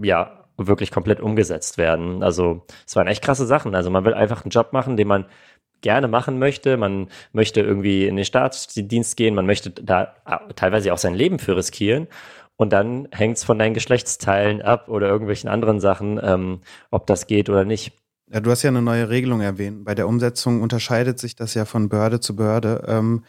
äh, 0.00 0.06
ja 0.06 0.38
wirklich 0.56 0.90
komplett 0.90 1.20
umgesetzt 1.20 1.78
werden. 1.78 2.22
Also 2.22 2.66
es 2.86 2.94
waren 2.96 3.06
echt 3.06 3.22
krasse 3.22 3.46
Sachen. 3.46 3.74
Also 3.74 3.90
man 3.90 4.04
will 4.04 4.14
einfach 4.14 4.44
einen 4.44 4.50
Job 4.50 4.72
machen, 4.72 4.96
den 4.96 5.08
man 5.08 5.26
gerne 5.82 6.08
machen 6.08 6.38
möchte. 6.38 6.78
Man 6.78 7.08
möchte 7.32 7.60
irgendwie 7.60 8.06
in 8.06 8.16
den 8.16 8.24
Staatsdienst 8.24 9.16
gehen, 9.16 9.34
man 9.34 9.46
möchte 9.46 9.70
da 9.70 10.14
teilweise 10.56 10.92
auch 10.92 10.98
sein 10.98 11.14
Leben 11.14 11.38
für 11.38 11.56
riskieren. 11.56 12.08
Und 12.56 12.72
dann 12.72 13.08
hängt 13.10 13.38
es 13.38 13.44
von 13.44 13.58
deinen 13.58 13.74
Geschlechtsteilen 13.74 14.62
ab 14.62 14.88
oder 14.88 15.08
irgendwelchen 15.08 15.48
anderen 15.48 15.80
Sachen, 15.80 16.20
ähm, 16.22 16.60
ob 16.90 17.06
das 17.06 17.26
geht 17.26 17.48
oder 17.48 17.64
nicht. 17.64 17.92
Ja, 18.32 18.40
du 18.40 18.50
hast 18.50 18.62
ja 18.62 18.70
eine 18.70 18.82
neue 18.82 19.08
Regelung 19.08 19.40
erwähnt. 19.40 19.84
Bei 19.84 19.94
der 19.94 20.08
Umsetzung 20.08 20.62
unterscheidet 20.62 21.18
sich 21.18 21.36
das 21.36 21.54
ja 21.54 21.64
von 21.64 21.88
Behörde 21.88 22.20
zu 22.20 22.36
Behörde. 22.36 22.84
Ähm, 22.86 23.24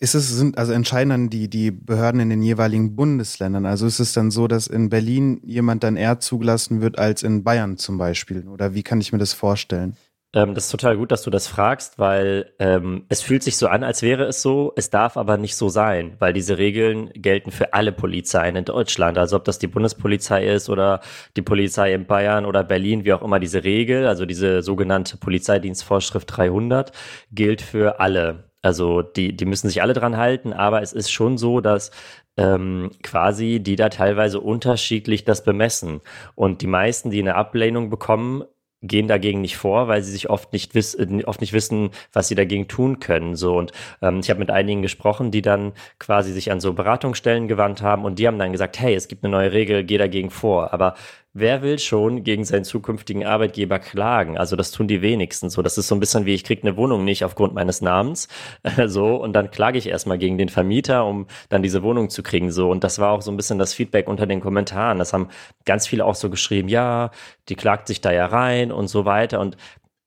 ist 0.00 0.14
es, 0.14 0.28
sind, 0.28 0.58
also 0.58 0.72
entscheiden 0.72 1.10
dann 1.10 1.30
die, 1.30 1.48
die 1.48 1.70
Behörden 1.70 2.20
in 2.20 2.30
den 2.30 2.42
jeweiligen 2.42 2.96
Bundesländern? 2.96 3.64
Also 3.64 3.86
ist 3.86 4.00
es 4.00 4.12
dann 4.12 4.30
so, 4.30 4.48
dass 4.48 4.66
in 4.66 4.88
Berlin 4.88 5.40
jemand 5.44 5.84
dann 5.84 5.96
eher 5.96 6.20
zugelassen 6.20 6.80
wird 6.80 6.98
als 6.98 7.22
in 7.22 7.44
Bayern 7.44 7.76
zum 7.76 7.96
Beispiel? 7.96 8.46
Oder 8.48 8.74
wie 8.74 8.82
kann 8.82 9.00
ich 9.00 9.12
mir 9.12 9.18
das 9.18 9.32
vorstellen? 9.32 9.96
Ähm, 10.34 10.54
das 10.54 10.64
ist 10.64 10.70
total 10.72 10.96
gut, 10.96 11.12
dass 11.12 11.22
du 11.22 11.30
das 11.30 11.46
fragst, 11.46 11.98
weil 11.98 12.52
ähm, 12.58 13.06
es 13.08 13.22
fühlt 13.22 13.44
sich 13.44 13.56
so 13.56 13.68
an, 13.68 13.84
als 13.84 14.02
wäre 14.02 14.24
es 14.24 14.42
so. 14.42 14.72
Es 14.76 14.90
darf 14.90 15.16
aber 15.16 15.36
nicht 15.36 15.54
so 15.54 15.68
sein, 15.68 16.16
weil 16.18 16.32
diese 16.32 16.58
Regeln 16.58 17.10
gelten 17.14 17.52
für 17.52 17.72
alle 17.72 17.92
Polizeien 17.92 18.56
in 18.56 18.64
Deutschland. 18.64 19.16
Also 19.16 19.36
ob 19.36 19.44
das 19.44 19.60
die 19.60 19.68
Bundespolizei 19.68 20.46
ist 20.46 20.68
oder 20.68 21.00
die 21.36 21.42
Polizei 21.42 21.94
in 21.94 22.06
Bayern 22.06 22.46
oder 22.46 22.64
Berlin, 22.64 23.04
wie 23.04 23.12
auch 23.12 23.22
immer 23.22 23.38
diese 23.38 23.62
Regel, 23.62 24.08
also 24.08 24.26
diese 24.26 24.62
sogenannte 24.62 25.16
Polizeidienstvorschrift 25.18 26.36
300, 26.36 26.90
gilt 27.30 27.62
für 27.62 28.00
alle. 28.00 28.50
Also 28.60 29.02
die, 29.02 29.36
die 29.36 29.44
müssen 29.44 29.68
sich 29.68 29.82
alle 29.82 29.92
dran 29.92 30.16
halten, 30.16 30.52
aber 30.52 30.82
es 30.82 30.92
ist 30.92 31.10
schon 31.10 31.38
so, 31.38 31.60
dass 31.60 31.90
ähm, 32.36 32.90
quasi 33.02 33.60
die 33.60 33.76
da 33.76 33.88
teilweise 33.88 34.40
unterschiedlich 34.40 35.24
das 35.24 35.44
bemessen. 35.44 36.00
Und 36.34 36.62
die 36.62 36.66
meisten, 36.66 37.10
die 37.10 37.20
eine 37.20 37.36
Ablehnung 37.36 37.90
bekommen, 37.90 38.42
gehen 38.86 39.08
dagegen 39.08 39.40
nicht 39.40 39.56
vor, 39.56 39.88
weil 39.88 40.02
sie 40.02 40.12
sich 40.12 40.30
oft 40.30 40.52
nicht, 40.52 40.74
wiss, 40.74 40.94
äh, 40.94 41.22
oft 41.24 41.40
nicht 41.40 41.52
wissen, 41.52 41.90
was 42.12 42.28
sie 42.28 42.34
dagegen 42.34 42.68
tun 42.68 43.00
können. 43.00 43.34
So 43.34 43.56
und 43.56 43.72
ähm, 44.02 44.20
ich 44.20 44.30
habe 44.30 44.40
mit 44.40 44.50
einigen 44.50 44.82
gesprochen, 44.82 45.30
die 45.30 45.42
dann 45.42 45.72
quasi 45.98 46.32
sich 46.32 46.52
an 46.52 46.60
so 46.60 46.72
Beratungsstellen 46.72 47.48
gewandt 47.48 47.82
haben 47.82 48.04
und 48.04 48.18
die 48.18 48.26
haben 48.26 48.38
dann 48.38 48.52
gesagt, 48.52 48.78
hey, 48.78 48.94
es 48.94 49.08
gibt 49.08 49.24
eine 49.24 49.32
neue 49.32 49.52
Regel, 49.52 49.84
geh 49.84 49.98
dagegen 49.98 50.30
vor. 50.30 50.72
Aber 50.72 50.94
wer 51.34 51.62
will 51.62 51.78
schon 51.78 52.22
gegen 52.22 52.44
seinen 52.44 52.64
zukünftigen 52.64 53.26
Arbeitgeber 53.26 53.78
klagen? 53.80 54.38
Also 54.38 54.56
das 54.56 54.70
tun 54.70 54.88
die 54.88 55.02
wenigsten. 55.02 55.50
So, 55.50 55.62
das 55.62 55.76
ist 55.76 55.88
so 55.88 55.94
ein 55.94 56.00
bisschen 56.00 56.26
wie 56.26 56.34
ich 56.34 56.44
kriege 56.44 56.62
eine 56.62 56.76
Wohnung 56.76 57.04
nicht 57.04 57.24
aufgrund 57.24 57.54
meines 57.54 57.82
Namens, 57.82 58.28
so 58.86 59.16
und 59.16 59.34
dann 59.34 59.50
klage 59.50 59.76
ich 59.78 59.88
erstmal 59.88 60.18
gegen 60.18 60.38
den 60.38 60.48
Vermieter, 60.48 61.04
um 61.04 61.26
dann 61.48 61.62
diese 61.62 61.82
Wohnung 61.82 62.08
zu 62.08 62.22
kriegen. 62.22 62.52
So 62.52 62.70
und 62.70 62.84
das 62.84 62.98
war 62.98 63.10
auch 63.10 63.22
so 63.22 63.30
ein 63.30 63.36
bisschen 63.36 63.58
das 63.58 63.74
Feedback 63.74 64.08
unter 64.08 64.26
den 64.26 64.40
Kommentaren. 64.40 64.98
Das 64.98 65.12
haben 65.12 65.28
ganz 65.64 65.86
viele 65.86 66.04
auch 66.04 66.14
so 66.14 66.30
geschrieben, 66.30 66.68
ja, 66.68 67.10
die 67.48 67.56
klagt 67.56 67.88
sich 67.88 68.00
da 68.00 68.12
ja 68.12 68.26
rein 68.26 68.72
und 68.72 68.88
so 68.88 69.04
weiter 69.04 69.40
und 69.40 69.56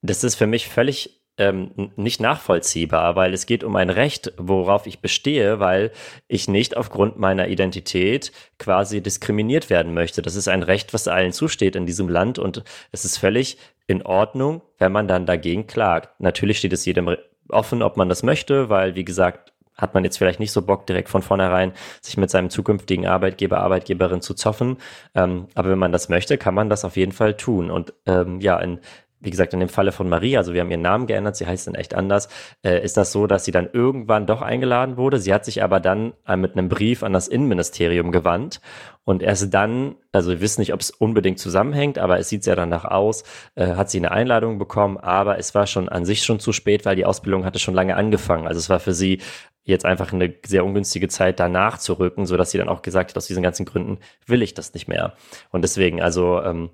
das 0.02 0.24
ist 0.24 0.36
für 0.36 0.48
mich 0.48 0.68
völlig 0.68 1.17
ähm, 1.38 1.92
nicht 1.96 2.20
nachvollziehbar, 2.20 3.16
weil 3.16 3.34
es 3.34 3.46
geht 3.46 3.64
um 3.64 3.76
ein 3.76 3.90
Recht, 3.90 4.34
worauf 4.38 4.88
ich 4.88 5.00
bestehe, 5.00 5.60
weil 5.60 5.92
ich 6.28 6.48
nicht 6.48 6.76
aufgrund 6.76 7.18
meiner 7.20 7.48
Identität 7.48 8.32
quasi 8.58 9.02
diskriminiert 9.02 9.70
werden 9.70 9.94
möchte. 9.94 10.22
Das 10.22 10.36
ist 10.36 10.48
ein 10.48 10.64
Recht, 10.64 10.94
was 10.94 11.08
allen 11.08 11.32
zusteht 11.32 11.76
in 11.76 11.86
diesem 11.86 12.10
Land 12.10 12.40
und 12.40 12.64
es 12.92 13.06
ist 13.06 13.18
völlig 13.18 13.58
in 13.86 14.02
Ordnung, 14.02 14.62
wenn 14.80 14.92
man 14.92 15.08
dann 15.08 15.26
dagegen 15.26 15.68
klagt. 15.68 16.20
Natürlich 16.20 16.58
steht 16.58 16.74
es 16.74 16.86
jedem 16.86 17.16
offen, 17.50 17.82
ob 17.82 17.98
man 17.98 18.10
das 18.10 18.24
möchte, 18.24 18.70
weil, 18.70 18.96
wie 18.96 19.06
gesagt, 19.06 19.54
hat 19.78 19.94
man 19.94 20.04
jetzt 20.04 20.18
vielleicht 20.18 20.40
nicht 20.40 20.52
so 20.52 20.64
Bock, 20.64 20.88
direkt 20.88 21.08
von 21.08 21.22
vornherein 21.22 21.72
sich 22.02 22.18
mit 22.18 22.32
seinem 22.32 22.50
zukünftigen 22.50 23.06
Arbeitgeber, 23.06 23.60
Arbeitgeberin 23.60 24.22
zu 24.22 24.34
zoffen. 24.34 24.78
Ähm, 25.14 25.48
aber 25.54 25.70
wenn 25.70 25.78
man 25.78 25.92
das 25.92 26.10
möchte, 26.10 26.38
kann 26.38 26.56
man 26.56 26.70
das 26.70 26.84
auf 26.84 26.98
jeden 26.98 27.12
Fall 27.12 27.38
tun. 27.38 27.70
Und 27.70 27.94
ähm, 28.08 28.42
ja, 28.42 28.58
in 28.58 28.80
wie 29.20 29.32
gesagt, 29.32 29.54
in 29.54 29.60
dem 29.60 29.70
Falle 29.70 29.92
von 29.92 30.08
Maria, 30.10 30.40
also 30.40 30.54
wir 30.54 30.62
haben 30.62 30.70
ihren 30.70 30.82
Namen 30.82 31.08
geändert, 31.08 31.36
sie 31.36 31.48
heißt 31.48 31.68
dann 31.68 31.76
echt 31.76 31.96
anders, 31.96 32.30
äh, 32.64 32.84
ist 32.84 32.98
das 32.98 33.12
so, 33.12 33.26
dass 33.26 33.46
sie 33.46 33.52
dann 33.52 33.70
irgendwann 33.72 34.28
doch 34.28 34.42
eingeladen 34.42 34.98
wurde. 34.98 35.20
Sie 35.20 35.34
hat 35.34 35.44
sich 35.44 35.64
aber 35.64 35.80
dann 35.80 36.14
äh, 36.28 36.38
mit 36.38 36.54
einem 36.54 36.70
Brief 36.70 37.04
an 37.04 37.14
das 37.14 37.28
Innenministerium 37.28 38.12
gewandt 38.12 38.62
und 39.04 39.24
erst 39.24 39.54
dann, 39.54 39.96
also 40.12 40.32
wir 40.32 40.42
wissen 40.42 40.62
nicht, 40.62 40.74
ob 40.74 40.82
es 40.82 40.92
unbedingt 40.92 41.40
zusammenhängt, 41.40 41.98
aber 41.98 42.20
es 42.20 42.30
sieht 42.30 42.44
sehr 42.44 42.56
danach 42.56 42.86
aus, 42.86 43.24
äh, 43.56 43.76
hat 43.76 43.90
sie 43.90 43.98
eine 43.98 44.12
Einladung 44.12 44.60
bekommen, 44.60 44.98
aber 44.98 45.40
es 45.40 45.56
war 45.56 45.66
schon 45.66 45.90
an 45.90 46.06
sich 46.06 46.24
schon 46.24 46.40
zu 46.40 46.52
spät, 46.52 46.86
weil 46.86 46.96
die 46.96 47.06
Ausbildung 47.06 47.46
hatte 47.46 47.60
schon 47.60 47.74
lange 47.74 47.96
angefangen. 47.96 48.48
Also 48.48 48.60
es 48.60 48.70
war 48.70 48.80
für 48.80 48.94
sie 48.94 49.22
jetzt 49.64 49.86
einfach 49.86 50.14
eine 50.14 50.34
sehr 50.46 50.64
ungünstige 50.64 51.08
Zeit 51.10 51.40
danach 51.40 51.78
zu 51.78 51.94
rücken, 51.94 52.26
so 52.26 52.38
dass 52.38 52.52
sie 52.52 52.58
dann 52.58 52.70
auch 52.70 52.82
gesagt 52.82 53.12
hat, 53.12 53.18
aus 53.18 53.28
diesen 53.28 53.44
ganzen 53.44 53.66
Gründen 53.66 54.00
will 54.26 54.42
ich 54.42 54.54
das 54.54 54.74
nicht 54.74 54.88
mehr. 54.88 55.14
Und 55.52 55.62
deswegen, 55.64 56.02
also 56.02 56.42
ähm, 56.42 56.70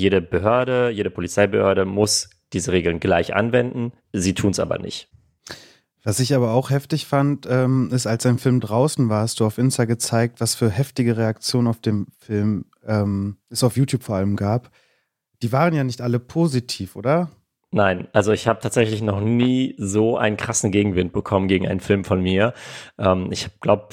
jede 0.00 0.20
Behörde, 0.20 0.90
jede 0.90 1.10
Polizeibehörde 1.10 1.84
muss 1.84 2.30
diese 2.52 2.72
Regeln 2.72 2.98
gleich 2.98 3.34
anwenden. 3.34 3.92
Sie 4.12 4.34
tun 4.34 4.50
es 4.50 4.58
aber 4.58 4.78
nicht. 4.78 5.08
Was 6.02 6.18
ich 6.18 6.34
aber 6.34 6.52
auch 6.52 6.70
heftig 6.70 7.06
fand, 7.06 7.46
ähm, 7.48 7.90
ist, 7.92 8.06
als 8.06 8.24
ein 8.24 8.38
Film 8.38 8.60
draußen 8.60 9.10
war, 9.10 9.20
hast 9.22 9.38
du 9.38 9.44
auf 9.44 9.58
Insta 9.58 9.84
gezeigt, 9.84 10.40
was 10.40 10.54
für 10.54 10.70
heftige 10.70 11.18
Reaktionen 11.18 11.68
auf 11.68 11.80
dem 11.80 12.06
Film 12.18 12.64
ähm, 12.86 13.36
es 13.50 13.62
auf 13.62 13.76
YouTube 13.76 14.02
vor 14.02 14.16
allem 14.16 14.36
gab. 14.36 14.70
Die 15.42 15.52
waren 15.52 15.74
ja 15.74 15.84
nicht 15.84 16.00
alle 16.00 16.18
positiv, 16.18 16.96
oder? 16.96 17.30
Nein, 17.70 18.08
also 18.12 18.32
ich 18.32 18.48
habe 18.48 18.60
tatsächlich 18.60 19.02
noch 19.02 19.20
nie 19.20 19.74
so 19.78 20.16
einen 20.16 20.38
krassen 20.38 20.72
Gegenwind 20.72 21.12
bekommen 21.12 21.48
gegen 21.48 21.68
einen 21.68 21.80
Film 21.80 22.04
von 22.04 22.20
mir. 22.22 22.54
Ähm, 22.98 23.28
ich 23.30 23.48
glaube, 23.60 23.88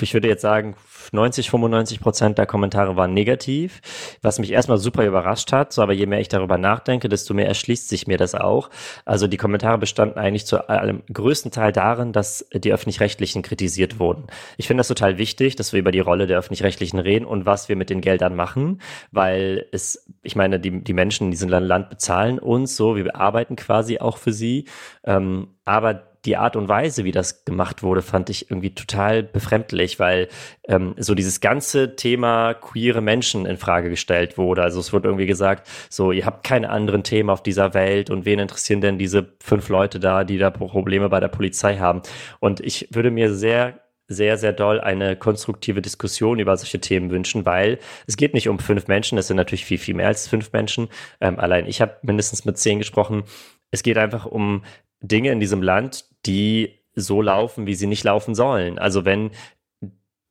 ich 0.00 0.14
würde 0.14 0.28
jetzt 0.28 0.42
sagen, 0.42 0.74
90, 1.12 1.50
95 1.50 2.00
Prozent 2.00 2.38
der 2.38 2.46
Kommentare 2.46 2.96
waren 2.96 3.14
negativ, 3.14 3.80
was 4.22 4.38
mich 4.38 4.50
erstmal 4.50 4.78
super 4.78 5.04
überrascht 5.06 5.52
hat. 5.52 5.72
So, 5.72 5.82
aber 5.82 5.92
je 5.92 6.06
mehr 6.06 6.20
ich 6.20 6.28
darüber 6.28 6.58
nachdenke, 6.58 7.08
desto 7.08 7.34
mehr 7.34 7.46
erschließt 7.46 7.88
sich 7.88 8.06
mir 8.06 8.16
das 8.16 8.34
auch. 8.34 8.70
Also 9.04 9.26
die 9.26 9.36
Kommentare 9.36 9.78
bestanden 9.78 10.18
eigentlich 10.18 10.46
zu 10.46 10.68
allem 10.68 11.02
größten 11.12 11.50
Teil 11.50 11.72
darin, 11.72 12.12
dass 12.12 12.46
die 12.52 12.72
öffentlich-rechtlichen 12.72 13.42
kritisiert 13.42 13.98
wurden. 13.98 14.26
Ich 14.56 14.66
finde 14.66 14.80
das 14.80 14.88
total 14.88 15.18
wichtig, 15.18 15.56
dass 15.56 15.72
wir 15.72 15.80
über 15.80 15.92
die 15.92 16.00
Rolle 16.00 16.26
der 16.26 16.38
öffentlich-rechtlichen 16.38 16.98
reden 16.98 17.26
und 17.26 17.46
was 17.46 17.68
wir 17.68 17.76
mit 17.76 17.90
den 17.90 18.00
Geldern 18.00 18.34
machen, 18.34 18.80
weil 19.10 19.66
es, 19.70 20.06
ich 20.22 20.34
meine, 20.34 20.58
die, 20.58 20.82
die 20.82 20.94
Menschen 20.94 21.26
in 21.26 21.30
diesem 21.30 21.50
Land 21.50 21.90
bezahlen 21.90 22.38
uns 22.38 22.76
so, 22.76 22.96
wir 22.96 23.14
arbeiten 23.14 23.56
quasi 23.56 23.98
auch 23.98 24.16
für 24.16 24.32
sie. 24.32 24.66
Ähm, 25.04 25.48
aber 25.64 26.11
die 26.24 26.36
Art 26.36 26.56
und 26.56 26.68
Weise, 26.68 27.04
wie 27.04 27.10
das 27.10 27.44
gemacht 27.44 27.82
wurde, 27.82 28.02
fand 28.02 28.30
ich 28.30 28.50
irgendwie 28.50 28.74
total 28.74 29.22
befremdlich, 29.22 29.98
weil 29.98 30.28
ähm, 30.68 30.94
so 30.98 31.14
dieses 31.14 31.40
ganze 31.40 31.96
Thema 31.96 32.54
queere 32.54 33.00
Menschen 33.00 33.44
in 33.46 33.56
Frage 33.56 33.90
gestellt 33.90 34.38
wurde. 34.38 34.62
Also 34.62 34.78
es 34.80 34.92
wurde 34.92 35.08
irgendwie 35.08 35.26
gesagt, 35.26 35.68
so 35.90 36.12
ihr 36.12 36.24
habt 36.24 36.44
keine 36.44 36.70
anderen 36.70 37.02
Themen 37.02 37.30
auf 37.30 37.42
dieser 37.42 37.74
Welt 37.74 38.10
und 38.10 38.24
wen 38.24 38.38
interessieren 38.38 38.80
denn 38.80 38.98
diese 38.98 39.32
fünf 39.40 39.68
Leute 39.68 39.98
da, 39.98 40.24
die 40.24 40.38
da 40.38 40.50
Probleme 40.50 41.08
bei 41.08 41.20
der 41.20 41.28
Polizei 41.28 41.78
haben? 41.78 42.02
Und 42.38 42.60
ich 42.60 42.88
würde 42.92 43.10
mir 43.10 43.34
sehr 43.34 43.78
sehr, 44.08 44.36
sehr 44.36 44.52
doll 44.52 44.80
eine 44.80 45.16
konstruktive 45.16 45.80
Diskussion 45.80 46.38
über 46.38 46.56
solche 46.56 46.80
Themen 46.80 47.10
wünschen, 47.10 47.46
weil 47.46 47.78
es 48.06 48.16
geht 48.16 48.34
nicht 48.34 48.48
um 48.48 48.58
fünf 48.58 48.86
Menschen, 48.86 49.16
es 49.18 49.28
sind 49.28 49.36
natürlich 49.36 49.64
viel, 49.64 49.78
viel 49.78 49.94
mehr 49.94 50.08
als 50.08 50.28
fünf 50.28 50.52
Menschen. 50.52 50.88
Ähm, 51.20 51.38
allein 51.38 51.66
ich 51.66 51.80
habe 51.80 51.96
mindestens 52.02 52.44
mit 52.44 52.58
zehn 52.58 52.78
gesprochen. 52.78 53.24
Es 53.70 53.82
geht 53.82 53.96
einfach 53.96 54.26
um 54.26 54.64
Dinge 55.02 55.30
in 55.30 55.40
diesem 55.40 55.62
Land, 55.62 56.06
die 56.26 56.80
so 56.94 57.22
laufen, 57.22 57.66
wie 57.66 57.74
sie 57.74 57.86
nicht 57.86 58.04
laufen 58.04 58.34
sollen. 58.34 58.78
Also 58.78 59.04
wenn 59.04 59.30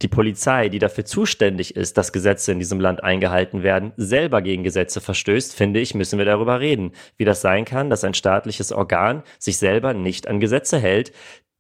die 0.02 0.08
Polizei, 0.08 0.70
die 0.70 0.80
dafür 0.80 1.06
zuständig 1.06 1.76
ist, 1.76 1.98
dass 1.98 2.12
Gesetze 2.12 2.52
in 2.52 2.60
diesem 2.60 2.80
Land 2.80 3.04
eingehalten 3.04 3.62
werden, 3.62 3.94
selber 3.98 4.42
gegen 4.42 4.64
Gesetze 4.64 5.00
verstößt, 5.00 5.56
finde 5.56 5.80
ich, 5.80 5.94
müssen 5.94 6.18
wir 6.18 6.26
darüber 6.26 6.60
reden, 6.60 6.94
wie 7.18 7.26
das 7.26 7.42
sein 7.42 7.66
kann, 7.66 7.90
dass 7.90 8.04
ein 8.04 8.16
staatliches 8.16 8.72
Organ 8.72 9.24
sich 9.38 9.58
selber 9.58 9.94
nicht 9.94 10.28
an 10.28 10.40
Gesetze 10.40 10.80
hält, 10.80 11.12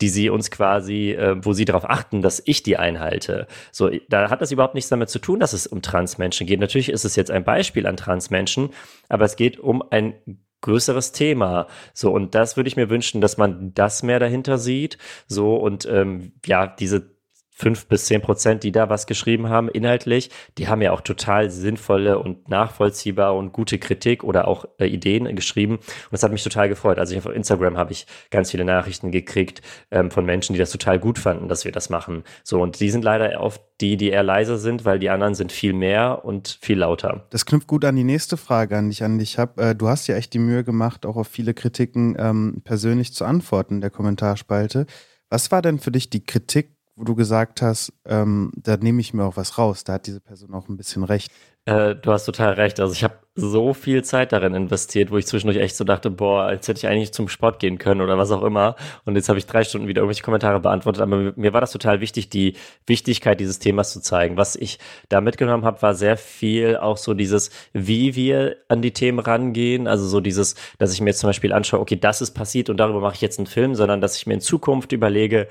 die 0.01 0.09
sie 0.09 0.29
uns 0.29 0.49
quasi, 0.49 1.11
äh, 1.11 1.35
wo 1.45 1.53
sie 1.53 1.65
darauf 1.65 1.87
achten, 1.87 2.23
dass 2.23 2.41
ich 2.43 2.63
die 2.63 2.77
einhalte. 2.77 3.45
So, 3.71 3.91
da 4.09 4.31
hat 4.31 4.41
das 4.41 4.51
überhaupt 4.51 4.73
nichts 4.73 4.89
damit 4.89 5.09
zu 5.09 5.19
tun, 5.19 5.39
dass 5.39 5.53
es 5.53 5.67
um 5.67 5.83
Transmenschen 5.83 6.47
geht. 6.47 6.59
Natürlich 6.59 6.89
ist 6.89 7.05
es 7.05 7.15
jetzt 7.15 7.29
ein 7.29 7.43
Beispiel 7.43 7.85
an 7.85 7.97
Transmenschen, 7.97 8.71
aber 9.09 9.25
es 9.25 9.35
geht 9.35 9.59
um 9.59 9.83
ein 9.91 10.15
größeres 10.61 11.11
Thema. 11.11 11.67
So, 11.93 12.11
und 12.11 12.35
das 12.35 12.57
würde 12.57 12.67
ich 12.67 12.75
mir 12.75 12.89
wünschen, 12.89 13.21
dass 13.21 13.37
man 13.37 13.73
das 13.73 14.03
mehr 14.03 14.19
dahinter 14.19 14.57
sieht. 14.57 14.97
So, 15.27 15.55
und 15.55 15.85
ähm, 15.85 16.33
ja, 16.45 16.67
diese 16.67 17.11
fünf 17.51 17.85
bis 17.87 18.05
zehn 18.05 18.21
Prozent, 18.21 18.63
die 18.63 18.71
da 18.71 18.89
was 18.89 19.05
geschrieben 19.05 19.49
haben, 19.49 19.69
inhaltlich, 19.69 20.31
die 20.57 20.67
haben 20.67 20.81
ja 20.81 20.91
auch 20.91 21.01
total 21.01 21.51
sinnvolle 21.51 22.17
und 22.17 22.49
nachvollziehbar 22.49 23.35
und 23.35 23.51
gute 23.51 23.77
Kritik 23.77 24.23
oder 24.23 24.47
auch 24.47 24.65
äh, 24.79 24.87
Ideen 24.87 25.35
geschrieben. 25.35 25.75
Und 25.75 26.11
das 26.11 26.23
hat 26.23 26.31
mich 26.31 26.43
total 26.43 26.69
gefreut. 26.69 26.97
Also 26.97 27.15
auf 27.17 27.25
Instagram 27.27 27.77
habe 27.77 27.91
ich 27.91 28.07
ganz 28.31 28.51
viele 28.51 28.65
Nachrichten 28.65 29.11
gekriegt 29.11 29.61
ähm, 29.91 30.09
von 30.09 30.25
Menschen, 30.25 30.53
die 30.53 30.59
das 30.59 30.71
total 30.71 30.97
gut 30.97 31.19
fanden, 31.19 31.49
dass 31.49 31.65
wir 31.65 31.71
das 31.71 31.89
machen. 31.89 32.23
So, 32.43 32.61
und 32.61 32.79
die 32.79 32.89
sind 32.89 33.03
leider 33.03 33.39
oft 33.41 33.61
die, 33.81 33.97
die 33.97 34.09
eher 34.09 34.23
leiser 34.23 34.57
sind, 34.57 34.85
weil 34.85 34.99
die 34.99 35.09
anderen 35.09 35.35
sind 35.35 35.51
viel 35.51 35.73
mehr 35.73 36.23
und 36.23 36.59
viel 36.61 36.79
lauter. 36.79 37.27
Das 37.31 37.45
knüpft 37.45 37.67
gut 37.67 37.83
an 37.83 37.95
die 37.95 38.03
nächste 38.03 38.37
Frage 38.37 38.77
an 38.77 38.89
dich 38.89 39.03
an. 39.03 39.19
Ich 39.19 39.37
habe, 39.37 39.61
äh, 39.61 39.75
du 39.75 39.87
hast 39.87 40.07
ja 40.07 40.15
echt 40.15 40.33
die 40.33 40.39
Mühe 40.39 40.63
gemacht, 40.63 41.05
auch 41.05 41.17
auf 41.17 41.27
viele 41.27 41.53
Kritiken 41.53 42.15
ähm, 42.17 42.61
persönlich 42.63 43.13
zu 43.13 43.25
antworten 43.25 43.75
in 43.75 43.81
der 43.81 43.89
Kommentarspalte. 43.89 44.85
Was 45.29 45.51
war 45.51 45.61
denn 45.61 45.79
für 45.79 45.91
dich 45.91 46.09
die 46.09 46.25
Kritik, 46.25 46.75
wo 47.01 47.03
du 47.03 47.15
gesagt 47.15 47.63
hast, 47.63 47.91
ähm, 48.05 48.51
da 48.55 48.77
nehme 48.77 49.01
ich 49.01 49.11
mir 49.11 49.23
auch 49.23 49.35
was 49.35 49.57
raus. 49.57 49.83
Da 49.83 49.93
hat 49.93 50.05
diese 50.05 50.21
Person 50.21 50.53
auch 50.53 50.69
ein 50.69 50.77
bisschen 50.77 51.03
recht. 51.03 51.31
Äh, 51.65 51.95
du 51.95 52.11
hast 52.11 52.25
total 52.25 52.53
recht. 52.53 52.79
Also 52.79 52.93
ich 52.93 53.03
habe 53.03 53.15
so 53.33 53.73
viel 53.73 54.03
Zeit 54.03 54.33
darin 54.33 54.53
investiert, 54.53 55.09
wo 55.09 55.17
ich 55.17 55.25
zwischendurch 55.25 55.57
echt 55.57 55.75
so 55.75 55.83
dachte, 55.83 56.11
boah, 56.11 56.51
jetzt 56.51 56.67
hätte 56.67 56.77
ich 56.77 56.87
eigentlich 56.87 57.11
zum 57.11 57.27
Sport 57.27 57.59
gehen 57.59 57.79
können 57.79 58.01
oder 58.01 58.19
was 58.19 58.31
auch 58.31 58.43
immer. 58.43 58.75
Und 59.05 59.15
jetzt 59.15 59.29
habe 59.29 59.39
ich 59.39 59.47
drei 59.47 59.63
Stunden 59.63 59.87
wieder 59.87 60.01
irgendwelche 60.01 60.21
Kommentare 60.21 60.59
beantwortet. 60.59 61.01
Aber 61.01 61.33
mir 61.35 61.53
war 61.53 61.61
das 61.61 61.71
total 61.71 62.01
wichtig, 62.01 62.29
die 62.29 62.55
Wichtigkeit 62.85 63.39
dieses 63.39 63.57
Themas 63.57 63.93
zu 63.93 63.99
zeigen. 63.99 64.37
Was 64.37 64.55
ich 64.55 64.77
da 65.09 65.21
mitgenommen 65.21 65.65
habe, 65.65 65.81
war 65.81 65.95
sehr 65.95 66.17
viel 66.17 66.77
auch 66.77 66.97
so 66.97 67.15
dieses, 67.15 67.49
wie 67.73 68.15
wir 68.15 68.57
an 68.67 68.83
die 68.83 68.91
Themen 68.91 69.19
rangehen. 69.19 69.87
Also 69.87 70.07
so 70.07 70.19
dieses, 70.19 70.55
dass 70.77 70.93
ich 70.93 71.01
mir 71.01 71.09
jetzt 71.09 71.19
zum 71.19 71.29
Beispiel 71.29 71.53
anschaue, 71.53 71.79
okay, 71.79 71.95
das 71.95 72.21
ist 72.21 72.31
passiert 72.31 72.69
und 72.69 72.77
darüber 72.77 72.99
mache 72.99 73.15
ich 73.15 73.21
jetzt 73.21 73.39
einen 73.39 73.47
Film, 73.47 73.73
sondern 73.73 74.01
dass 74.01 74.17
ich 74.17 74.27
mir 74.27 74.35
in 74.35 74.41
Zukunft 74.41 74.91
überlege, 74.91 75.47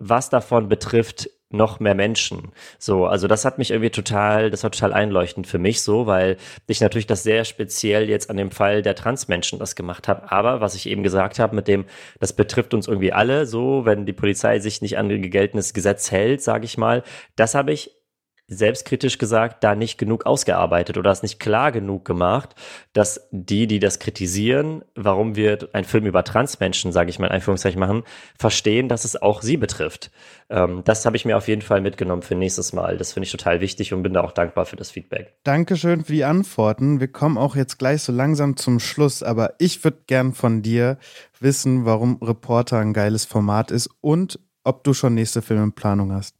was 0.00 0.30
davon 0.30 0.68
betrifft 0.68 1.30
noch 1.52 1.80
mehr 1.80 1.96
Menschen. 1.96 2.52
So, 2.78 3.06
also 3.06 3.26
das 3.26 3.44
hat 3.44 3.58
mich 3.58 3.72
irgendwie 3.72 3.90
total, 3.90 4.50
das 4.50 4.62
war 4.62 4.70
total 4.70 4.92
einleuchtend 4.92 5.48
für 5.48 5.58
mich 5.58 5.82
so, 5.82 6.06
weil 6.06 6.36
ich 6.68 6.80
natürlich 6.80 7.08
das 7.08 7.24
sehr 7.24 7.44
speziell 7.44 8.08
jetzt 8.08 8.30
an 8.30 8.36
dem 8.36 8.52
Fall 8.52 8.82
der 8.82 8.94
Transmenschen 8.94 9.58
das 9.58 9.74
gemacht 9.74 10.06
habe. 10.06 10.30
Aber 10.30 10.60
was 10.60 10.76
ich 10.76 10.88
eben 10.88 11.02
gesagt 11.02 11.40
habe, 11.40 11.56
mit 11.56 11.66
dem, 11.66 11.86
das 12.20 12.32
betrifft 12.34 12.72
uns 12.72 12.86
irgendwie 12.86 13.12
alle 13.12 13.46
so, 13.46 13.84
wenn 13.84 14.06
die 14.06 14.12
Polizei 14.12 14.60
sich 14.60 14.80
nicht 14.80 14.96
an 14.96 15.08
geltendes 15.08 15.74
Gesetz 15.74 16.12
hält, 16.12 16.40
sage 16.40 16.66
ich 16.66 16.78
mal, 16.78 17.02
das 17.34 17.56
habe 17.56 17.72
ich 17.72 17.99
selbstkritisch 18.50 19.16
gesagt, 19.18 19.62
da 19.62 19.74
nicht 19.76 19.96
genug 19.96 20.26
ausgearbeitet 20.26 20.98
oder 20.98 21.10
es 21.10 21.22
nicht 21.22 21.38
klar 21.38 21.70
genug 21.70 22.04
gemacht, 22.04 22.56
dass 22.92 23.28
die, 23.30 23.68
die 23.68 23.78
das 23.78 24.00
kritisieren, 24.00 24.84
warum 24.96 25.36
wir 25.36 25.68
einen 25.72 25.84
Film 25.84 26.04
über 26.04 26.24
Transmenschen, 26.24 26.90
sage 26.90 27.10
ich 27.10 27.20
mal 27.20 27.28
in 27.28 27.32
Anführungszeichen, 27.32 27.78
machen, 27.78 28.02
verstehen, 28.36 28.88
dass 28.88 29.04
es 29.04 29.20
auch 29.20 29.40
sie 29.40 29.56
betrifft. 29.56 30.10
Ähm, 30.50 30.82
das 30.84 31.06
habe 31.06 31.16
ich 31.16 31.24
mir 31.24 31.36
auf 31.36 31.46
jeden 31.46 31.62
Fall 31.62 31.80
mitgenommen 31.80 32.22
für 32.22 32.34
nächstes 32.34 32.72
Mal. 32.72 32.98
Das 32.98 33.12
finde 33.12 33.26
ich 33.26 33.32
total 33.32 33.60
wichtig 33.60 33.94
und 33.94 34.02
bin 34.02 34.12
da 34.12 34.22
auch 34.22 34.32
dankbar 34.32 34.66
für 34.66 34.76
das 34.76 34.90
Feedback. 34.90 35.34
Dankeschön 35.44 36.04
für 36.04 36.12
die 36.12 36.24
Antworten. 36.24 36.98
Wir 36.98 37.08
kommen 37.08 37.38
auch 37.38 37.54
jetzt 37.54 37.78
gleich 37.78 38.02
so 38.02 38.12
langsam 38.12 38.56
zum 38.56 38.80
Schluss, 38.80 39.22
aber 39.22 39.54
ich 39.58 39.84
würde 39.84 39.98
gern 40.08 40.34
von 40.34 40.62
dir 40.62 40.98
wissen, 41.38 41.84
warum 41.84 42.20
Reporter 42.20 42.78
ein 42.78 42.92
geiles 42.92 43.24
Format 43.24 43.70
ist 43.70 43.88
und 44.00 44.40
ob 44.64 44.84
du 44.84 44.92
schon 44.92 45.14
nächste 45.14 45.40
Filme 45.40 45.64
in 45.64 45.72
Planung 45.72 46.12
hast. 46.12 46.34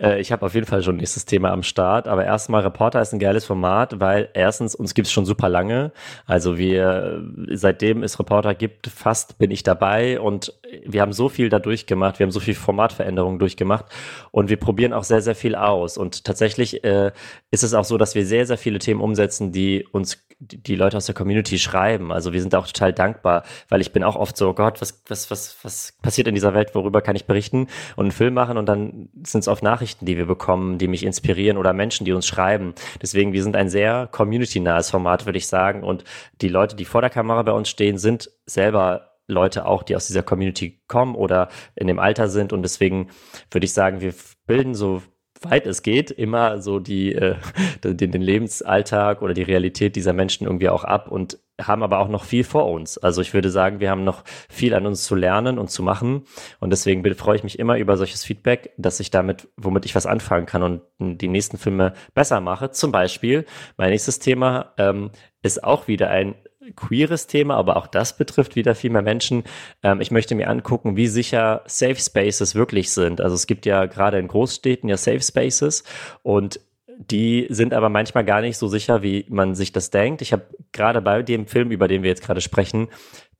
Äh, 0.00 0.20
ich 0.20 0.32
habe 0.32 0.44
auf 0.44 0.54
jeden 0.54 0.66
Fall 0.66 0.82
schon 0.82 0.96
nächstes 0.96 1.24
Thema 1.24 1.50
am 1.52 1.62
Start, 1.62 2.08
aber 2.08 2.24
erstmal 2.24 2.62
Reporter 2.62 3.00
ist 3.00 3.12
ein 3.12 3.18
geiles 3.18 3.44
Format, 3.44 4.00
weil 4.00 4.28
erstens 4.34 4.74
uns 4.74 4.94
gibt 4.94 5.06
es 5.06 5.12
schon 5.12 5.26
super 5.26 5.48
lange. 5.48 5.92
Also 6.26 6.58
wir 6.58 7.22
seitdem 7.52 8.02
es 8.02 8.18
Reporter 8.18 8.54
gibt, 8.54 8.88
fast 8.88 9.38
bin 9.38 9.50
ich 9.50 9.62
dabei. 9.62 10.20
Und 10.20 10.52
wir 10.84 11.02
haben 11.02 11.12
so 11.12 11.28
viel 11.28 11.48
da 11.48 11.58
durchgemacht, 11.58 12.18
wir 12.18 12.24
haben 12.24 12.32
so 12.32 12.40
viel 12.40 12.54
Formatveränderungen 12.54 13.38
durchgemacht. 13.38 13.86
Und 14.30 14.50
wir 14.50 14.58
probieren 14.58 14.92
auch 14.92 15.04
sehr 15.04 15.22
sehr 15.22 15.34
viel 15.34 15.54
aus. 15.54 15.98
Und 15.98 16.24
tatsächlich 16.24 16.84
äh, 16.84 17.12
ist 17.50 17.62
es 17.62 17.74
auch 17.74 17.84
so, 17.84 17.98
dass 17.98 18.14
wir 18.14 18.26
sehr 18.26 18.46
sehr 18.46 18.58
viele 18.58 18.78
Themen 18.78 19.00
umsetzen, 19.00 19.52
die 19.52 19.86
uns 19.92 20.26
die 20.38 20.76
Leute 20.76 20.98
aus 20.98 21.06
der 21.06 21.14
Community 21.14 21.58
schreiben. 21.58 22.12
Also 22.12 22.32
wir 22.32 22.40
sind 22.40 22.54
auch 22.54 22.66
total 22.66 22.92
dankbar, 22.92 23.42
weil 23.68 23.80
ich 23.80 23.92
bin 23.92 24.04
auch 24.04 24.16
oft 24.16 24.36
so, 24.36 24.50
oh 24.50 24.52
Gott, 24.52 24.82
was, 24.82 25.02
was, 25.08 25.30
was, 25.30 25.56
was 25.62 25.94
passiert 26.02 26.28
in 26.28 26.34
dieser 26.34 26.52
Welt, 26.52 26.74
worüber 26.74 27.00
kann 27.00 27.16
ich 27.16 27.24
berichten? 27.24 27.68
Und 27.96 28.04
einen 28.04 28.12
Film 28.12 28.34
machen 28.34 28.58
und 28.58 28.66
dann 28.66 29.08
sind 29.24 29.40
es 29.40 29.48
oft 29.48 29.62
Nachrichten, 29.62 29.85
die 30.00 30.16
wir 30.16 30.26
bekommen, 30.26 30.78
die 30.78 30.88
mich 30.88 31.04
inspirieren 31.04 31.58
oder 31.58 31.72
Menschen, 31.72 32.04
die 32.04 32.12
uns 32.12 32.26
schreiben. 32.26 32.74
Deswegen, 33.00 33.32
wir 33.32 33.42
sind 33.42 33.56
ein 33.56 33.68
sehr 33.68 34.08
community-nahes 34.10 34.90
Format, 34.90 35.26
würde 35.26 35.38
ich 35.38 35.46
sagen. 35.46 35.82
Und 35.82 36.04
die 36.40 36.48
Leute, 36.48 36.76
die 36.76 36.84
vor 36.84 37.00
der 37.00 37.10
Kamera 37.10 37.42
bei 37.42 37.52
uns 37.52 37.68
stehen, 37.68 37.98
sind 37.98 38.30
selber 38.46 39.12
Leute 39.28 39.66
auch, 39.66 39.82
die 39.82 39.96
aus 39.96 40.06
dieser 40.06 40.22
Community 40.22 40.80
kommen 40.86 41.14
oder 41.14 41.48
in 41.74 41.86
dem 41.86 41.98
Alter 41.98 42.28
sind. 42.28 42.52
Und 42.52 42.62
deswegen 42.62 43.10
würde 43.50 43.64
ich 43.64 43.72
sagen, 43.72 44.00
wir 44.00 44.14
bilden 44.46 44.74
so 44.74 45.02
weit 45.42 45.66
es 45.66 45.82
geht, 45.82 46.10
immer 46.10 46.60
so 46.60 46.78
die, 46.78 47.12
äh, 47.12 47.36
den, 47.84 48.10
den 48.10 48.22
Lebensalltag 48.22 49.22
oder 49.22 49.34
die 49.34 49.42
Realität 49.42 49.96
dieser 49.96 50.12
Menschen 50.12 50.46
irgendwie 50.46 50.68
auch 50.68 50.84
ab 50.84 51.10
und 51.10 51.38
haben 51.60 51.82
aber 51.82 52.00
auch 52.00 52.08
noch 52.08 52.24
viel 52.24 52.44
vor 52.44 52.70
uns. 52.70 52.98
Also 52.98 53.22
ich 53.22 53.32
würde 53.32 53.50
sagen, 53.50 53.80
wir 53.80 53.90
haben 53.90 54.04
noch 54.04 54.24
viel 54.48 54.74
an 54.74 54.86
uns 54.86 55.04
zu 55.04 55.14
lernen 55.14 55.58
und 55.58 55.70
zu 55.70 55.82
machen. 55.82 56.24
Und 56.60 56.70
deswegen 56.70 57.02
freue 57.14 57.36
ich 57.36 57.44
mich 57.44 57.58
immer 57.58 57.78
über 57.78 57.96
solches 57.96 58.24
Feedback, 58.24 58.72
dass 58.76 59.00
ich 59.00 59.10
damit, 59.10 59.48
womit 59.56 59.86
ich 59.86 59.94
was 59.94 60.06
anfangen 60.06 60.46
kann 60.46 60.62
und 60.62 60.82
die 60.98 61.28
nächsten 61.28 61.56
Filme 61.56 61.94
besser 62.14 62.40
mache. 62.40 62.70
Zum 62.70 62.92
Beispiel, 62.92 63.46
mein 63.78 63.90
nächstes 63.90 64.18
Thema 64.18 64.74
ähm, 64.76 65.10
ist 65.42 65.64
auch 65.64 65.88
wieder 65.88 66.10
ein 66.10 66.34
queeres 66.74 67.26
Thema, 67.26 67.56
aber 67.56 67.76
auch 67.76 67.86
das 67.86 68.16
betrifft 68.16 68.56
wieder 68.56 68.74
viel 68.74 68.90
mehr 68.90 69.02
Menschen. 69.02 69.44
Ähm, 69.82 70.00
ich 70.00 70.10
möchte 70.10 70.34
mir 70.34 70.48
angucken, 70.48 70.96
wie 70.96 71.06
sicher 71.06 71.62
Safe 71.66 71.96
Spaces 71.96 72.54
wirklich 72.54 72.90
sind. 72.90 73.20
Also 73.20 73.34
es 73.34 73.46
gibt 73.46 73.66
ja 73.66 73.86
gerade 73.86 74.18
in 74.18 74.28
Großstädten 74.28 74.88
ja 74.88 74.96
Safe 74.96 75.20
Spaces 75.20 75.84
und 76.22 76.60
die 76.98 77.46
sind 77.50 77.74
aber 77.74 77.88
manchmal 77.88 78.24
gar 78.24 78.40
nicht 78.40 78.56
so 78.56 78.68
sicher, 78.68 79.02
wie 79.02 79.26
man 79.28 79.54
sich 79.54 79.72
das 79.72 79.90
denkt. 79.90 80.22
Ich 80.22 80.32
habe 80.32 80.46
gerade 80.72 81.02
bei 81.02 81.22
dem 81.22 81.46
Film, 81.46 81.70
über 81.70 81.88
den 81.88 82.02
wir 82.02 82.08
jetzt 82.08 82.24
gerade 82.24 82.40
sprechen, 82.40 82.88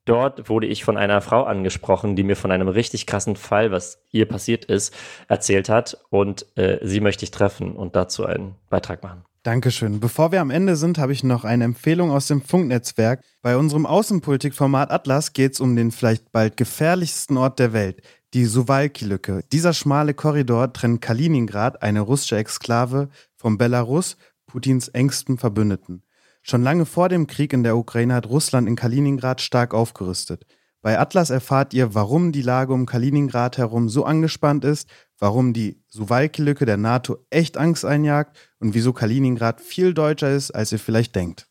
dort 0.05 0.49
wurde 0.49 0.67
ich 0.67 0.83
von 0.83 0.97
einer 0.97 1.21
Frau 1.21 1.43
angesprochen, 1.43 2.15
die 2.15 2.23
mir 2.23 2.35
von 2.35 2.51
einem 2.51 2.67
richtig 2.67 3.05
krassen 3.05 3.35
Fall, 3.35 3.71
was 3.71 4.03
ihr 4.11 4.27
passiert 4.27 4.65
ist, 4.65 4.95
erzählt 5.27 5.69
hat. 5.69 5.97
Und 6.09 6.45
äh, 6.55 6.79
sie 6.81 7.01
möchte 7.01 7.23
ich 7.23 7.31
treffen 7.31 7.75
und 7.75 7.95
dazu 7.95 8.25
einen 8.25 8.55
Beitrag 8.69 9.03
machen. 9.03 9.23
Dankeschön. 9.47 10.01
Bevor 10.01 10.33
wir 10.33 10.41
am 10.41 10.49
Ende 10.49 10.75
sind, 10.75 10.97
habe 10.97 11.13
ich 11.13 11.23
noch 11.23 11.45
eine 11.45 11.63
Empfehlung 11.63 12.11
aus 12.11 12.27
dem 12.27 12.41
Funknetzwerk. 12.41 13.23
Bei 13.41 13.55
unserem 13.55 13.85
Außenpolitikformat 13.85 14.91
Atlas 14.91 15.31
geht 15.31 15.53
es 15.53 15.61
um 15.61 15.73
den 15.77 15.91
vielleicht 15.91 16.33
bald 16.33 16.57
gefährlichsten 16.57 17.37
Ort 17.37 17.57
der 17.57 17.71
Welt, 17.71 18.01
die 18.33 18.43
Suwalki-Lücke. 18.43 19.45
Dieser 19.53 19.71
schmale 19.71 20.13
Korridor 20.13 20.73
trennt 20.73 20.99
Kaliningrad, 20.99 21.81
eine 21.81 22.01
russische 22.01 22.35
Exklave, 22.35 23.07
vom 23.37 23.57
Belarus, 23.57 24.17
Putins 24.47 24.89
engstem 24.89 25.37
Verbündeten. 25.37 26.03
Schon 26.41 26.61
lange 26.61 26.85
vor 26.85 27.07
dem 27.07 27.25
Krieg 27.25 27.53
in 27.53 27.63
der 27.63 27.77
Ukraine 27.77 28.15
hat 28.15 28.27
Russland 28.27 28.67
in 28.67 28.75
Kaliningrad 28.75 29.39
stark 29.39 29.73
aufgerüstet. 29.73 30.45
Bei 30.81 30.99
Atlas 30.99 31.29
erfahrt 31.29 31.73
ihr, 31.73 31.95
warum 31.95 32.33
die 32.33 32.41
Lage 32.41 32.73
um 32.73 32.85
Kaliningrad 32.85 33.57
herum 33.57 33.87
so 33.87 34.03
angespannt 34.03 34.65
ist, 34.65 34.89
warum 35.17 35.53
die 35.53 35.81
Suwalki-Lücke 35.87 36.65
der 36.65 36.75
NATO 36.75 37.25
echt 37.29 37.57
Angst 37.57 37.85
einjagt 37.85 38.37
und 38.59 38.73
wieso 38.73 38.93
Kaliningrad 38.93 39.61
viel 39.61 39.93
deutscher 39.93 40.31
ist, 40.31 40.51
als 40.51 40.71
ihr 40.71 40.79
vielleicht 40.79 41.15
denkt. 41.15 41.47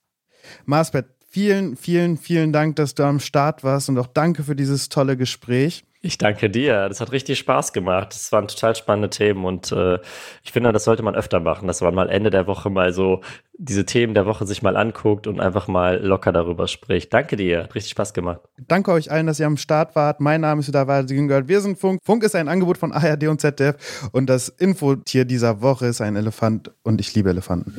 Marsbert, 0.64 1.06
vielen, 1.28 1.76
vielen, 1.76 2.16
vielen 2.16 2.52
Dank, 2.52 2.76
dass 2.76 2.94
du 2.94 3.04
am 3.04 3.20
Start 3.20 3.64
warst 3.64 3.88
und 3.88 3.98
auch 3.98 4.06
danke 4.06 4.42
für 4.44 4.56
dieses 4.56 4.88
tolle 4.88 5.16
Gespräch. 5.16 5.84
Ich 6.06 6.18
danke 6.18 6.48
dir. 6.48 6.88
Das 6.88 7.00
hat 7.00 7.10
richtig 7.10 7.36
Spaß 7.40 7.72
gemacht. 7.72 8.14
Das 8.14 8.30
waren 8.30 8.46
total 8.46 8.76
spannende 8.76 9.10
Themen 9.10 9.44
und 9.44 9.72
äh, 9.72 9.98
ich 10.44 10.52
finde, 10.52 10.72
das 10.72 10.84
sollte 10.84 11.02
man 11.02 11.16
öfter 11.16 11.40
machen, 11.40 11.66
dass 11.66 11.80
man 11.80 11.96
mal 11.96 12.08
Ende 12.08 12.30
der 12.30 12.46
Woche 12.46 12.70
mal 12.70 12.92
so 12.92 13.22
diese 13.58 13.84
Themen 13.86 14.14
der 14.14 14.24
Woche 14.24 14.46
sich 14.46 14.62
mal 14.62 14.76
anguckt 14.76 15.26
und 15.26 15.40
einfach 15.40 15.66
mal 15.66 16.00
locker 16.00 16.30
darüber 16.30 16.68
spricht. 16.68 17.12
Danke 17.12 17.34
dir. 17.34 17.64
Hat 17.64 17.74
richtig 17.74 17.90
Spaß 17.90 18.14
gemacht. 18.14 18.40
Danke 18.68 18.92
euch 18.92 19.10
allen, 19.10 19.26
dass 19.26 19.40
ihr 19.40 19.46
am 19.46 19.56
Start 19.56 19.96
wart. 19.96 20.20
Mein 20.20 20.42
Name 20.42 20.60
ist 20.60 20.68
Wieder 20.68 21.02
Güngert. 21.02 21.48
Wir 21.48 21.60
sind 21.60 21.76
Funk. 21.76 22.00
Funk 22.04 22.22
ist 22.22 22.36
ein 22.36 22.48
Angebot 22.48 22.78
von 22.78 22.92
ARD 22.92 23.24
und 23.24 23.40
ZDF 23.40 24.08
und 24.12 24.30
das 24.30 24.48
Infotier 24.48 25.24
dieser 25.24 25.60
Woche 25.60 25.86
ist 25.86 26.00
ein 26.00 26.14
Elefant 26.14 26.70
und 26.84 27.00
ich 27.00 27.12
liebe 27.16 27.30
Elefanten. 27.30 27.74